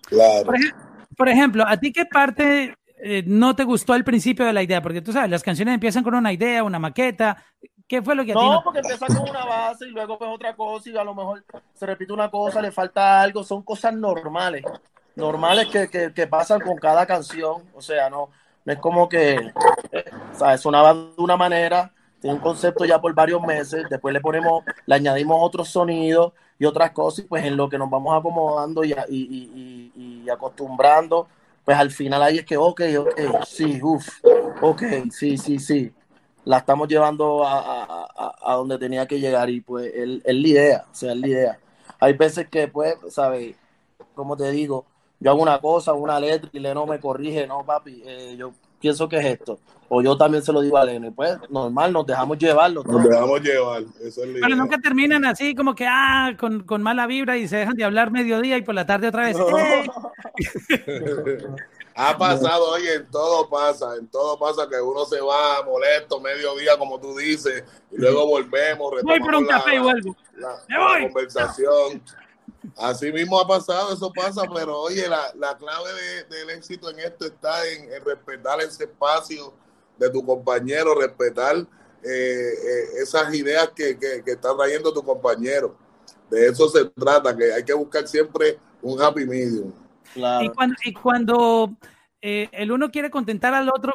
Claro. 0.03 0.47
Por, 0.47 0.57
ej 0.57 0.73
por 1.17 1.29
ejemplo, 1.29 1.65
¿a 1.67 1.77
ti 1.77 1.93
qué 1.93 2.07
parte 2.07 2.77
eh, 3.03 3.25
no 3.27 3.57
te 3.57 3.65
gustó 3.65 3.95
al 3.95 4.05
principio 4.05 4.47
de 4.47 4.53
la 4.53 4.63
idea? 4.63 4.81
Porque 4.81 5.03
tú 5.03 5.13
sabes, 5.13 5.29
las 5.29 5.43
canciones 5.43 5.75
empiezan 5.75 6.05
con 6.05 6.15
una 6.15 6.33
idea, 6.33 6.63
una 6.63 6.79
maqueta. 6.79 7.45
¿Qué 7.89 8.01
fue 8.01 8.15
lo 8.15 8.25
que 8.25 8.31
a 8.31 8.35
no, 8.35 8.41
ti 8.41 8.47
no? 8.47 8.63
porque 8.63 8.79
empieza 8.79 9.07
con 9.07 9.29
una 9.29 9.45
base 9.45 9.87
y 9.87 9.91
luego 9.91 10.17
pues 10.17 10.31
otra 10.33 10.55
cosa 10.55 10.89
y 10.89 10.97
a 10.97 11.03
lo 11.03 11.17
mejor 11.17 11.45
se 11.75 11.87
repite 11.87 12.13
una 12.13 12.31
cosa, 12.31 12.63
le 12.63 12.71
falta 12.71 13.21
algo, 13.21 13.43
son 13.43 13.65
cosas 13.65 13.93
normales 13.95 14.63
normales 15.19 15.69
que, 15.69 16.13
que, 16.13 16.27
pasan 16.27 16.61
con 16.61 16.77
cada 16.77 17.07
canción. 17.07 17.63
O 17.75 17.83
sea, 17.83 18.09
no, 18.09 18.31
no 18.65 18.73
es 18.73 18.79
como 18.79 19.09
que 19.09 19.53
¿sabes? 20.33 20.63
de 20.63 21.23
una 21.23 21.37
manera, 21.37 21.93
tiene 22.21 22.37
un 22.37 22.43
concepto 22.43 22.85
ya 22.85 23.01
por 23.01 23.13
varios 23.15 23.43
meses, 23.43 23.85
después 23.91 24.13
le 24.13 24.21
ponemos, 24.21 24.65
le 24.87 24.95
añadimos 24.95 25.39
otros 25.41 25.69
sonidos 25.69 26.33
y 26.59 26.65
otras 26.65 26.91
cosas, 26.91 27.25
y 27.25 27.29
pues 27.29 27.45
en 27.45 27.57
lo 27.57 27.69
que 27.69 27.79
nos 27.79 27.89
vamos 27.89 28.19
acomodando 28.19 28.83
y, 28.85 28.93
y, 28.93 29.93
y, 29.95 30.23
y 30.25 30.31
acostumbrando, 30.31 31.29
pues 31.65 31.77
al 31.79 31.91
final 31.91 32.23
ahí 32.23 32.39
es 32.39 32.45
que, 32.45 32.57
ok, 32.57 32.81
ok, 32.99 33.21
sí, 33.47 33.81
uff, 33.83 34.09
ok, 34.61 34.83
sí, 35.11 35.39
sí, 35.39 35.59
sí. 35.59 35.93
La 36.45 36.59
estamos 36.59 36.89
llevando 36.89 37.45
a, 37.47 37.85
a, 37.85 38.35
a 38.43 38.55
donde 38.55 38.79
tenía 38.79 39.07
que 39.07 39.21
llegar 39.21 39.51
y 39.51 39.61
pues 39.61 39.93
es 39.95 40.35
la 40.35 40.49
idea, 40.49 40.85
o 40.91 40.95
sea, 40.95 41.13
es 41.13 41.19
la 41.19 41.29
idea. 41.29 41.59
Hay 42.01 42.15
veces 42.15 42.49
que, 42.49 42.69
pues, 42.69 42.97
¿sabes? 43.11 43.55
Como 44.15 44.37
te 44.37 44.51
digo, 44.51 44.87
yo 45.21 45.31
hago 45.31 45.43
una 45.43 45.61
cosa, 45.61 45.93
una 45.93 46.19
letra 46.21 46.49
y 46.53 46.61
Leno 46.61 46.87
me 46.87 47.01
corrige, 47.01 47.47
no, 47.47 47.65
papi, 47.65 48.03
eh, 48.07 48.37
yo 48.39 48.53
pienso 48.81 49.09
que 49.09 49.19
es 49.19 49.27
esto. 49.27 49.59
O 49.91 50.03
yo 50.03 50.19
también 50.19 50.43
se 50.43 50.53
lo 50.53 50.61
digo 50.61 50.77
a 50.77 50.85
Leno. 50.85 51.09
Y 51.09 51.11
pues, 51.11 51.39
normal, 51.49 51.91
nos 51.93 52.07
dejamos 52.07 52.39
llevar. 52.39 52.71
Nos 52.73 52.85
dejamos 52.85 53.41
llevar. 53.41 53.83
Eso 54.03 54.23
es 54.23 54.37
Pero 54.41 54.55
nunca 54.55 54.77
terminan 54.79 55.25
así 55.25 55.55
como 55.55 55.75
que, 55.75 55.87
ah, 55.89 56.37
con, 56.39 56.63
con, 56.65 56.83
mala 56.83 57.07
vibra 57.07 57.39
y 57.39 57.49
se 57.49 57.57
dejan 57.57 57.75
de 57.75 57.85
hablar 57.85 58.11
mediodía 58.11 58.59
y 58.59 58.63
por 58.63 58.75
la 58.75 58.85
tarde 58.85 59.09
otra 59.09 59.23
vez. 59.23 59.39
No. 59.39 59.47
ha 62.01 62.17
pasado, 62.17 62.71
oye, 62.71 62.95
en 62.95 63.11
todo 63.11 63.49
pasa, 63.49 63.97
en 63.97 64.07
todo 64.09 64.39
pasa 64.39 64.69
que 64.69 64.81
uno 64.81 65.05
se 65.05 65.21
va 65.21 65.65
molesto 65.65 66.21
mediodía, 66.21 66.79
como 66.79 67.01
tú 67.01 67.17
dices, 67.17 67.65
y 67.91 67.97
luego 67.97 68.25
volvemos, 68.27 69.03
voy 69.03 69.19
por 69.19 69.35
un 69.35 69.47
la, 69.47 69.55
café 69.55 69.75
y 69.75 69.79
vuelvo. 69.81 70.17
La, 70.37 70.49
la 70.69 71.03
conversación. 71.03 72.01
Así 72.77 73.13
mismo 73.13 73.41
ha 73.41 73.47
pasado, 73.47 73.93
eso 73.93 74.13
pasa, 74.13 74.43
pero 74.55 74.81
oye, 74.81 75.09
la, 75.09 75.33
la 75.37 75.57
clave 75.57 75.91
de, 75.93 76.37
del 76.37 76.51
éxito 76.51 76.91
en 76.91 77.01
esto 77.01 77.27
está 77.27 77.67
en, 77.69 77.93
en, 77.93 78.05
respetar 78.05 78.61
ese 78.61 78.85
espacio 78.85 79.53
de 79.97 80.11
tu 80.11 80.25
compañero, 80.25 80.95
respetar 80.95 81.57
eh, 81.57 81.67
eh, 82.05 82.85
esas 83.03 83.35
ideas 83.35 83.71
que, 83.75 83.99
que, 83.99 84.23
que, 84.25 84.33
está 84.33 84.57
trayendo 84.57 84.93
tu 84.93 85.03
compañero. 85.03 85.77
De 86.31 86.47
eso 86.47 86.69
se 86.69 86.85
trata, 86.87 87.37
que 87.37 87.53
hay 87.53 87.65
que 87.65 87.73
buscar 87.73 88.07
siempre 88.07 88.59
un 88.83 89.01
happy 89.01 89.27
medium. 89.27 89.73
Claro. 90.13 90.45
Y 90.45 90.49
cuando, 90.51 90.77
y 90.85 90.93
cuando 90.93 91.71
eh, 92.21 92.49
el 92.53 92.73
uno 92.73 92.91
quiere 92.91 93.11
contentar 93.11 93.55
al 93.55 93.69
otro, 93.69 93.95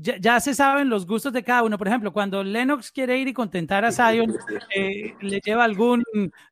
ya, 0.00 0.16
ya, 0.18 0.40
se 0.40 0.54
saben 0.54 0.88
los 0.88 1.06
gustos 1.06 1.32
de 1.32 1.42
cada 1.42 1.62
uno. 1.62 1.78
Por 1.78 1.88
ejemplo, 1.88 2.12
cuando 2.12 2.42
Lennox 2.42 2.90
quiere 2.90 3.18
ir 3.18 3.28
y 3.28 3.32
contentar 3.32 3.84
a 3.84 3.92
Zion, 3.92 4.36
eh, 4.74 5.14
le 5.20 5.40
lleva 5.40 5.64
algún 5.64 6.04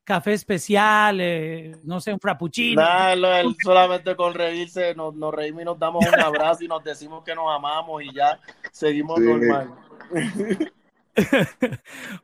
café 0.04 0.32
especial, 0.32 1.20
eh, 1.20 1.76
no 1.84 2.00
sé, 2.00 2.12
un 2.12 2.20
frappuccino. 2.20 2.82
No, 2.82 3.32
él 3.34 3.56
solamente 3.62 4.16
con 4.16 4.34
reírse 4.34 4.94
nos, 4.94 5.14
nos, 5.14 5.34
reímos 5.34 5.62
y 5.62 5.64
nos 5.64 5.78
damos 5.78 6.04
un 6.06 6.20
abrazo 6.20 6.64
y 6.64 6.68
nos 6.68 6.82
decimos 6.82 7.22
que 7.24 7.34
nos 7.34 7.54
amamos 7.54 8.02
y 8.02 8.12
ya 8.14 8.38
seguimos 8.72 9.18
sí. 9.18 9.24
normal. 9.24 9.74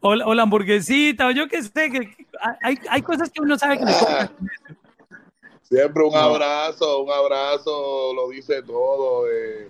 o, 0.01 0.09
o, 0.11 0.35
la 0.35 0.43
hamburguesita, 0.43 1.27
o 1.29 1.31
yo 1.31 1.49
qué 1.49 1.63
sé, 1.63 1.91
que 1.91 2.17
hay, 2.63 2.79
hay 2.89 3.03
cosas 3.03 3.31
que 3.31 3.41
uno 3.41 3.59
sabe 3.59 3.79
que 3.79 3.85
le 3.85 3.93
Siempre 5.63 6.05
un 6.05 6.15
abrazo, 6.15 7.03
un 7.03 7.11
abrazo, 7.11 8.13
lo 8.15 8.29
dice 8.29 8.63
todo. 8.63 9.27
Eh 9.31 9.69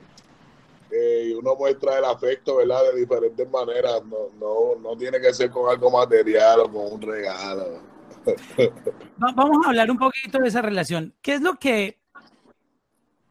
eh, 0.93 1.29
y 1.29 1.33
uno 1.33 1.57
muestra 1.57 1.99
el 1.99 2.05
afecto, 2.05 2.57
¿verdad? 2.57 2.83
De 2.93 3.01
diferentes 3.01 3.49
maneras. 3.51 4.05
No, 4.05 4.31
no, 4.39 4.81
no 4.81 4.97
tiene 4.97 5.21
que 5.21 5.33
ser 5.33 5.51
con 5.51 5.71
algo 5.71 5.91
material 5.91 6.61
o 6.61 6.71
con 6.71 6.93
un 6.93 7.03
regalo. 7.03 7.81
Vamos 9.17 9.67
a 9.67 9.69
hablar 9.71 9.91
un 9.91 9.99
poquito 9.99 10.39
de 10.39 10.49
esa 10.49 10.63
relación. 10.63 11.15
¿Qué 11.23 11.35
es 11.35 11.41
lo 11.41 11.55
que, 11.55 11.99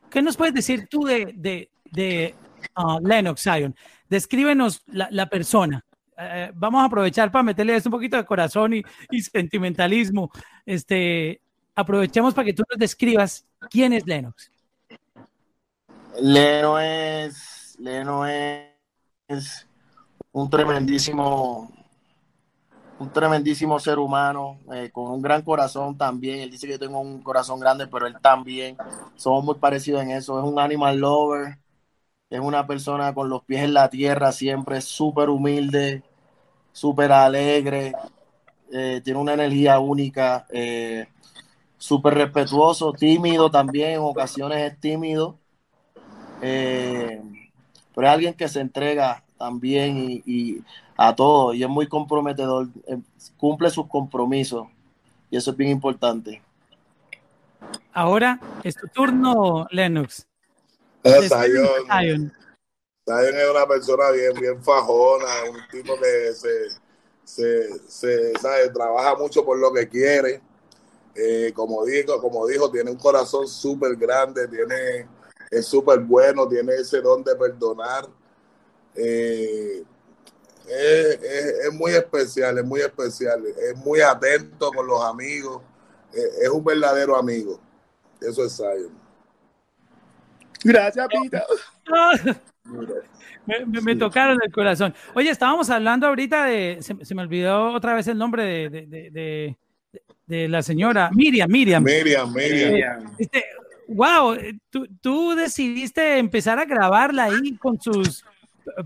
qué 0.10 0.22
nos 0.22 0.36
puedes 0.36 0.54
decir 0.54 0.88
tú 0.90 1.06
de, 1.06 1.34
de, 1.36 1.70
de 1.92 2.36
uh, 2.78 3.00
Lennox 3.06 3.44
Zion? 3.44 3.76
Descríbenos 4.10 4.82
la, 4.88 5.08
la 5.12 5.30
persona. 5.30 5.86
Eh, 6.18 6.52
vamos 6.54 6.82
a 6.82 6.86
aprovechar 6.86 7.32
para 7.32 7.44
meterle 7.44 7.82
un 7.84 7.92
poquito 7.92 8.18
de 8.18 8.26
corazón 8.26 8.74
y, 8.74 8.84
y, 9.10 9.22
sentimentalismo. 9.22 10.32
Este, 10.66 11.42
aprovechemos 11.74 12.34
para 12.34 12.46
que 12.46 12.54
tú 12.54 12.64
nos 12.70 12.78
describas 12.78 13.46
quién 13.70 13.94
es 13.94 14.06
Lennox. 14.06 14.52
Leno 16.20 16.80
es, 16.80 17.51
Leno 17.82 18.26
es 18.28 19.68
un 20.32 20.50
tremendísimo, 20.50 21.70
un 23.00 23.12
tremendísimo 23.12 23.80
ser 23.80 23.98
humano, 24.00 24.60
eh, 24.74 24.92
con 24.92 25.12
un 25.12 25.22
gran 25.22 25.42
corazón 25.42 25.98
también. 25.98 26.40
Él 26.42 26.52
dice 26.52 26.68
que 26.68 26.78
tengo 26.78 27.00
un 27.00 27.22
corazón 27.24 27.60
grande, 27.60 27.88
pero 27.88 28.06
él 28.08 28.16
también. 28.22 28.78
Somos 29.16 29.44
muy 29.44 29.56
parecidos 29.56 30.04
en 30.04 30.12
eso. 30.12 30.38
Es 30.40 30.46
un 30.46 30.60
animal 30.60 30.98
lover, 31.00 31.58
es 32.30 32.40
una 32.40 32.68
persona 32.68 33.14
con 33.14 33.30
los 33.30 33.44
pies 33.46 33.64
en 33.64 33.74
la 33.76 33.90
tierra, 33.90 34.32
siempre 34.32 34.82
súper 34.82 35.30
humilde, 35.30 36.04
súper 36.74 37.12
alegre, 37.14 37.94
eh, 38.74 39.02
tiene 39.04 39.20
una 39.20 39.34
energía 39.36 39.80
única, 39.80 40.46
eh, 40.52 41.08
súper 41.78 42.16
respetuoso, 42.16 42.94
tímido 42.94 43.52
también, 43.52 43.92
en 43.94 44.00
ocasiones 44.02 44.72
es 44.74 44.80
tímido 44.80 45.40
Eh, 46.42 47.22
pero 47.94 48.08
es 48.08 48.14
alguien 48.14 48.34
que 48.34 48.48
se 48.48 48.60
entrega 48.60 49.24
también 49.38 49.98
y, 49.98 50.24
y 50.26 50.64
a 50.98 51.16
todo 51.16 51.54
y 51.54 51.64
es 51.64 51.70
muy 51.70 51.88
comprometedor, 51.88 52.68
eh, 52.88 53.00
cumple 53.38 53.70
sus 53.70 53.88
compromisos 53.88 54.68
y 55.30 55.38
eso 55.38 55.52
es 55.52 55.58
bien 55.58 55.72
importante. 55.72 56.42
Ahora 57.94 58.40
es 58.64 58.76
tu 58.76 58.88
turno, 58.88 59.68
Lennox. 59.72 60.28
Zion, 61.04 61.68
Zion. 61.88 62.34
Zion 63.06 63.36
es 63.36 63.50
una 63.50 63.66
persona 63.68 64.12
bien, 64.12 64.34
bien 64.40 64.64
fajona, 64.64 65.28
un 65.50 65.58
tipo 65.72 65.96
que 65.96 66.34
se, 66.34 66.70
se, 67.24 67.80
se 67.88 68.34
sabe, 68.40 68.70
trabaja 68.70 69.16
mucho 69.16 69.44
por 69.44 69.58
lo 69.58 69.74
que 69.74 69.88
quiere. 69.88 70.42
Eh, 71.16 71.52
como 71.54 71.84
dijo, 71.86 72.22
como 72.22 72.48
dijo, 72.48 72.72
tiene 72.72 72.92
un 72.92 72.98
corazón 72.98 73.48
súper 73.48 73.96
grande, 73.96 74.48
tiene, 74.48 75.08
es 75.52 75.66
súper 75.66 76.00
bueno, 76.00 76.48
tiene 76.48 76.74
ese 76.76 77.02
don 77.02 77.24
de 77.24 77.36
perdonar. 77.36 78.08
Eh, 78.96 79.84
es, 80.68 81.20
es, 81.66 81.74
muy 81.74 81.92
especial, 81.92 82.58
es 82.58 82.66
muy 82.66 82.80
especial, 82.80 83.44
es 83.46 83.76
muy 83.78 84.00
atento 84.00 84.72
con 84.72 84.88
los 84.88 85.04
amigos, 85.04 85.62
es, 86.14 86.44
es 86.44 86.50
un 86.50 86.64
verdadero 86.64 87.18
amigo. 87.18 87.60
Eso 88.22 88.46
es 88.46 88.56
Zion. 88.56 88.98
Gracias, 90.64 91.08
Pita. 91.08 91.44
Me, 93.48 93.82
me, 93.82 93.96
tocaron 93.96 94.38
el 94.46 94.52
corazón. 94.52 94.94
Oye, 95.16 95.32
estábamos 95.32 95.68
hablando 95.72 96.06
ahorita 96.06 96.46
de, 96.46 96.78
se, 96.82 97.04
se 97.04 97.16
me 97.16 97.24
olvidó 97.24 97.74
otra 97.74 97.96
vez 97.96 98.08
el 98.08 98.16
nombre 98.16 98.44
de, 98.44 98.70
de, 98.70 99.10
de, 99.10 99.58
de 100.28 100.48
la 100.48 100.62
señora 100.62 101.10
Miriam, 101.12 101.50
Miriam. 101.50 101.84
Miriam, 101.84 102.32
Miriam. 102.32 103.16
Este, 103.18 103.44
wow, 103.94 104.38
tú, 104.70 104.88
tú, 105.02 105.36
decidiste 105.36 106.18
empezar 106.18 106.60
a 106.60 106.66
grabarla 106.66 107.26
ahí 107.26 107.56
con 107.58 107.80
sus 107.80 108.24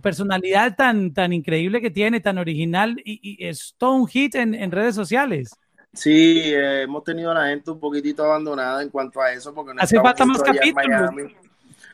personalidad 0.01 0.75
tan, 0.75 1.13
tan 1.13 1.33
increíble 1.33 1.81
que 1.81 1.91
tiene, 1.91 2.19
tan 2.19 2.37
original, 2.37 3.01
y, 3.03 3.19
y 3.21 3.45
es 3.45 3.75
todo 3.77 3.93
un 3.95 4.07
hit 4.07 4.35
en, 4.35 4.53
en 4.53 4.71
redes 4.71 4.95
sociales. 4.95 5.51
Sí, 5.95 6.53
eh, 6.53 6.83
hemos 6.83 7.03
tenido 7.03 7.31
a 7.31 7.35
la 7.35 7.47
gente 7.47 7.71
un 7.71 7.79
poquitito 7.79 8.23
abandonada 8.23 8.81
en 8.81 8.89
cuanto 8.89 9.21
a 9.21 9.31
eso, 9.31 9.53
porque 9.53 9.73
no 9.73 9.81
hace 9.81 9.99
falta 9.99 10.25
más 10.25 10.41
capítulos. 10.41 11.31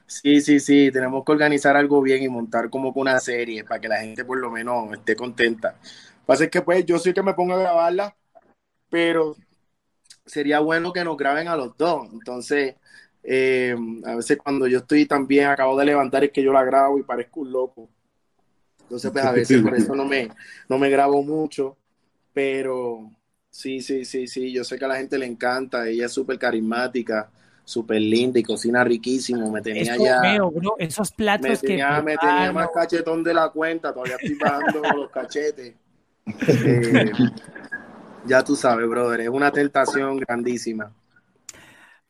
Sí, 0.07 0.41
sí, 0.41 0.59
sí, 0.59 0.91
tenemos 0.91 1.23
que 1.23 1.31
organizar 1.31 1.77
algo 1.77 2.01
bien 2.01 2.21
y 2.21 2.27
montar 2.27 2.69
como 2.69 2.91
una 2.95 3.19
serie 3.19 3.63
para 3.63 3.79
que 3.79 3.87
la 3.87 4.01
gente 4.01 4.25
por 4.25 4.39
lo 4.39 4.49
menos 4.49 4.91
esté 4.91 5.15
contenta. 5.15 5.75
Pasa 6.25 6.45
es 6.45 6.49
que 6.49 6.61
pues 6.61 6.85
yo 6.85 6.99
sí 6.99 7.13
que 7.13 7.23
me 7.23 7.33
pongo 7.33 7.53
a 7.53 7.59
grabarla, 7.59 8.15
pero 8.89 9.37
sería 10.25 10.59
bueno 10.59 10.91
que 10.91 11.03
nos 11.05 11.15
graben 11.15 11.47
a 11.47 11.55
los 11.55 11.77
dos. 11.77 12.09
Entonces, 12.11 12.75
eh, 13.23 13.75
a 14.05 14.15
veces 14.15 14.37
cuando 14.37 14.67
yo 14.67 14.79
estoy 14.79 15.05
también, 15.05 15.47
acabo 15.47 15.77
de 15.77 15.85
levantar, 15.85 16.23
es 16.23 16.31
que 16.31 16.43
yo 16.43 16.53
la 16.53 16.63
grabo 16.63 16.97
y 16.99 17.03
parezco 17.03 17.41
un 17.41 17.51
loco. 17.51 17.89
Entonces, 18.81 19.11
pues 19.11 19.23
a 19.23 19.31
veces 19.31 19.61
por 19.61 19.75
eso 19.75 19.95
no 19.95 20.05
me, 20.05 20.29
no 20.67 20.77
me 20.77 20.89
grabo 20.89 21.23
mucho, 21.23 21.77
pero 22.33 23.09
sí, 23.49 23.81
sí, 23.81 24.03
sí, 24.03 24.27
sí, 24.27 24.51
yo 24.51 24.63
sé 24.63 24.77
que 24.77 24.85
a 24.85 24.89
la 24.89 24.97
gente 24.97 25.17
le 25.17 25.25
encanta, 25.25 25.87
ella 25.87 26.07
es 26.07 26.11
súper 26.11 26.37
carismática 26.37 27.29
súper 27.71 28.01
linda 28.01 28.39
y 28.39 28.43
cocina 28.43 28.83
riquísimo. 28.83 29.51
Me 29.51 29.61
tenía 29.61 29.93
Eso 29.93 30.03
ya. 30.03 30.21
Veo, 30.21 30.51
bro, 30.51 30.75
esos 30.77 31.11
platos 31.11 31.47
me 31.47 31.57
tenía, 31.57 31.95
que. 31.97 32.03
Me 32.03 32.17
tenía 32.17 32.51
más 32.51 32.69
cachetón 32.73 33.23
de 33.23 33.33
la 33.33 33.49
cuenta, 33.49 33.93
todavía 33.93 34.17
estoy 34.19 34.37
bajando 34.37 34.81
los 34.95 35.09
cachetes. 35.09 35.75
Eh, 36.47 37.11
ya 38.25 38.43
tú 38.43 38.55
sabes, 38.55 38.87
brother, 38.87 39.21
es 39.21 39.29
una 39.29 39.51
tentación 39.51 40.17
grandísima. 40.17 40.91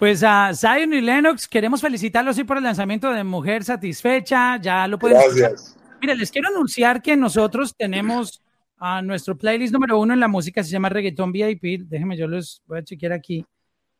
Pues 0.01 0.23
a 0.23 0.51
Zion 0.55 0.95
y 0.95 1.01
Lennox, 1.01 1.47
queremos 1.47 1.79
felicitarlos 1.79 2.35
sí 2.35 2.43
por 2.43 2.57
el 2.57 2.63
lanzamiento 2.63 3.11
de 3.11 3.23
Mujer 3.23 3.63
Satisfecha. 3.63 4.57
Ya 4.59 4.87
lo 4.87 4.97
pueden 4.97 5.19
Gracias. 5.19 5.77
Mira, 6.01 6.15
les 6.15 6.31
quiero 6.31 6.47
anunciar 6.47 7.03
que 7.03 7.15
nosotros 7.15 7.75
tenemos 7.77 8.41
a 8.79 8.97
uh, 8.97 9.03
nuestro 9.03 9.37
playlist 9.37 9.71
número 9.71 9.99
uno 9.99 10.15
en 10.15 10.19
la 10.19 10.27
música, 10.27 10.63
se 10.63 10.71
llama 10.71 10.89
Reggaeton 10.89 11.31
VIP. 11.31 11.83
Déjenme, 11.83 12.17
yo 12.17 12.27
los 12.27 12.63
voy 12.65 12.79
a 12.79 12.83
chequear 12.83 13.13
aquí. 13.13 13.45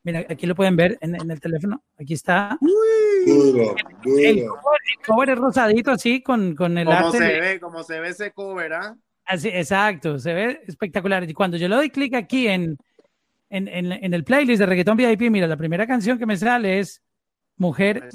Mira, 0.02 0.26
aquí 0.28 0.47
lo 0.47 0.56
pueden 0.56 0.76
ver 0.76 0.97
en, 1.02 1.22
en 1.22 1.30
el 1.30 1.39
teléfono. 1.39 1.84
Aquí 1.99 2.16
está. 2.16 2.58
Duro, 2.60 3.76
duro. 4.04 4.18
El, 4.18 4.47
cover, 4.47 4.80
el, 4.97 5.06
cover, 5.06 5.30
es 5.30 5.38
rosadito 5.38 5.91
así 5.91 6.24
con, 6.24 6.56
con 6.56 6.80
el 6.80 6.86
como 6.86 6.97
arte. 6.97 7.18
se 7.20 7.39
ve, 7.39 7.60
como 7.60 7.84
se 7.84 7.99
ve 7.99 8.10
ese 8.10 8.32
cover, 8.32 8.74
¿ah? 8.74 8.97
Así, 9.24 9.49
exacto, 9.49 10.18
se 10.18 10.34
ve 10.34 10.62
espectacular. 10.68 11.30
Y 11.30 11.34
cuando 11.36 11.58
yo 11.58 11.68
le 11.68 11.76
doy 11.76 11.91
clic 11.91 12.16
aquí 12.16 12.47
en, 12.47 12.76
en, 13.52 13.68
en, 13.68 13.91
en, 13.91 14.14
el 14.14 14.24
playlist 14.24 14.60
de 14.60 14.66
Reggaeton 14.66 14.97
VIP, 14.97 15.30
mira, 15.30 15.45
la 15.45 15.58
primera 15.58 15.86
canción 15.86 16.18
que 16.18 16.26
me 16.26 16.38
sale 16.38 16.80
es 16.80 17.02
Mujer. 17.58 18.10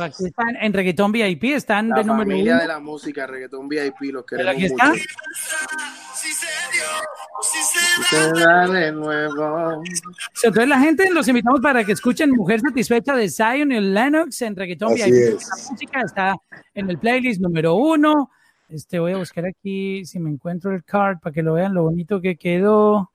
Aquí 0.00 0.24
están 0.26 0.56
en 0.60 0.72
Reggaeton 0.72 1.12
VIP, 1.12 1.44
están 1.44 1.90
la 1.90 1.98
de 1.98 2.04
número 2.04 2.28
familia 2.28 2.54
uno. 2.54 2.62
de 2.62 2.66
la 2.68 2.80
música, 2.80 3.24
Reggaeton 3.24 3.68
VIP, 3.68 4.00
los 4.10 4.26
queremos 4.26 4.52
aquí 4.52 4.64
está. 4.64 4.90
mucho. 4.90 5.04
Se 8.10 8.32
da 8.32 8.66
de 8.66 8.90
nuevo. 8.90 9.82
Entonces 10.42 10.68
la 10.68 10.80
gente 10.80 11.08
los 11.12 11.28
invitamos 11.28 11.60
para 11.60 11.84
que 11.84 11.92
escuchen 11.92 12.32
Mujer 12.32 12.60
Satisfecha 12.60 13.14
de 13.14 13.28
Zion 13.28 13.70
y 13.70 13.80
Lennox 13.80 14.42
en 14.42 14.56
Reggaeton 14.56 14.94
Así 14.94 15.04
VIP. 15.12 15.36
es. 15.36 15.48
La 15.48 15.70
música 15.70 16.00
está 16.00 16.34
en 16.74 16.90
el 16.90 16.98
playlist 16.98 17.40
número 17.40 17.76
uno. 17.76 18.30
Este, 18.68 18.98
voy 18.98 19.12
a 19.12 19.18
buscar 19.18 19.46
aquí 19.46 20.04
si 20.04 20.18
me 20.18 20.30
encuentro 20.30 20.74
el 20.74 20.82
card 20.82 21.18
para 21.20 21.32
que 21.32 21.44
lo 21.44 21.54
vean 21.54 21.74
lo 21.74 21.84
bonito 21.84 22.20
que 22.20 22.36
quedó. 22.36 23.12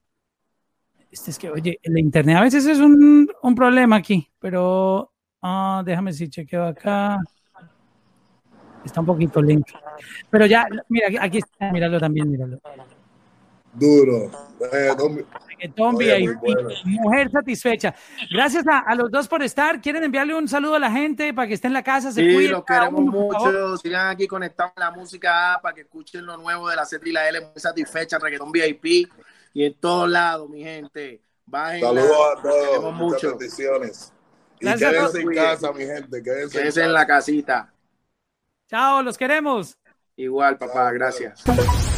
Este 1.14 1.30
es 1.30 1.38
que, 1.38 1.48
oye, 1.52 1.80
el 1.84 2.00
internet 2.00 2.38
a 2.38 2.42
veces 2.42 2.66
es 2.66 2.80
un, 2.80 3.30
un 3.44 3.54
problema 3.56 3.98
aquí, 3.98 4.28
pero 4.40 5.12
ah, 5.44 5.84
déjame 5.86 6.12
si 6.12 6.28
chequeo 6.28 6.66
acá. 6.66 7.20
Está 8.84 9.00
un 9.00 9.06
poquito 9.06 9.40
lento. 9.40 9.74
Pero 10.32 10.48
ya, 10.48 10.66
mira, 10.90 11.10
aquí 11.24 11.38
está, 11.38 11.72
míralo 11.72 12.00
también, 12.00 12.32
míralo. 12.32 12.60
Duro. 13.74 14.32
Eh, 14.72 14.90
Oye, 15.78 16.20
muy 16.20 16.36
bueno. 16.36 16.70
mujer 16.86 17.30
satisfecha. 17.30 17.94
Gracias 18.32 18.66
a, 18.68 18.80
a, 18.80 18.96
los 18.96 19.12
dos 19.12 19.28
por 19.28 19.44
estar. 19.44 19.82
¿Quieren 19.82 20.04
enviarle 20.04 20.34
un 20.34 20.48
saludo 20.48 20.76
a 20.76 20.80
la 20.80 20.92
gente 20.92 21.32
para 21.32 21.48
que 21.48 21.54
esté 21.54 21.68
en 21.68 21.74
la 21.74 21.84
casa? 21.84 22.12
Se 22.12 22.22
Sí, 22.26 22.34
cuiden 22.34 22.52
los 22.54 22.66
queremos 22.66 23.02
uno, 23.02 23.12
mucho. 23.12 23.78
Sigan 23.78 24.10
aquí 24.10 24.26
conectados 24.26 24.74
a 24.78 24.80
la 24.80 24.92
música 24.92 25.60
para 25.62 25.76
que 25.76 25.82
escuchen 25.82 26.26
lo 26.26 26.38
nuevo 26.38 26.70
de 26.70 26.76
la 26.76 26.86
Z 26.86 27.08
y 27.08 27.12
la 27.12 27.30
L, 27.30 27.40
muy 27.40 27.50
satisfecha, 27.58 28.18
Reggaetón 28.18 28.52
VIP 28.52 29.08
y 29.54 29.66
en 29.66 29.80
todos 29.80 30.10
lados, 30.10 30.50
mi 30.50 30.64
gente. 30.64 31.22
Bajen 31.46 31.82
Saludos 31.82 32.38
a 32.38 32.42
todos. 32.42 32.66
queremos 32.68 32.94
Muchas 32.94 33.24
mucho. 33.24 33.30
bendiciones. 33.38 34.14
Y 34.60 34.66
Gracias 34.66 34.92
quédense 34.92 35.22
en 35.22 35.34
casa, 35.34 35.72
mi 35.74 35.86
gente. 35.86 36.24
Quédense, 36.24 36.58
Quédense 36.58 36.84
en 36.84 36.94
la 36.94 37.06
casita. 37.08 37.74
Chao, 38.70 39.02
los 39.04 39.18
queremos. 39.18 39.78
Igual, 40.16 40.58
papá, 40.58 40.92
Chao, 40.92 40.94
gracias. 40.94 41.44
chao. 41.44 41.93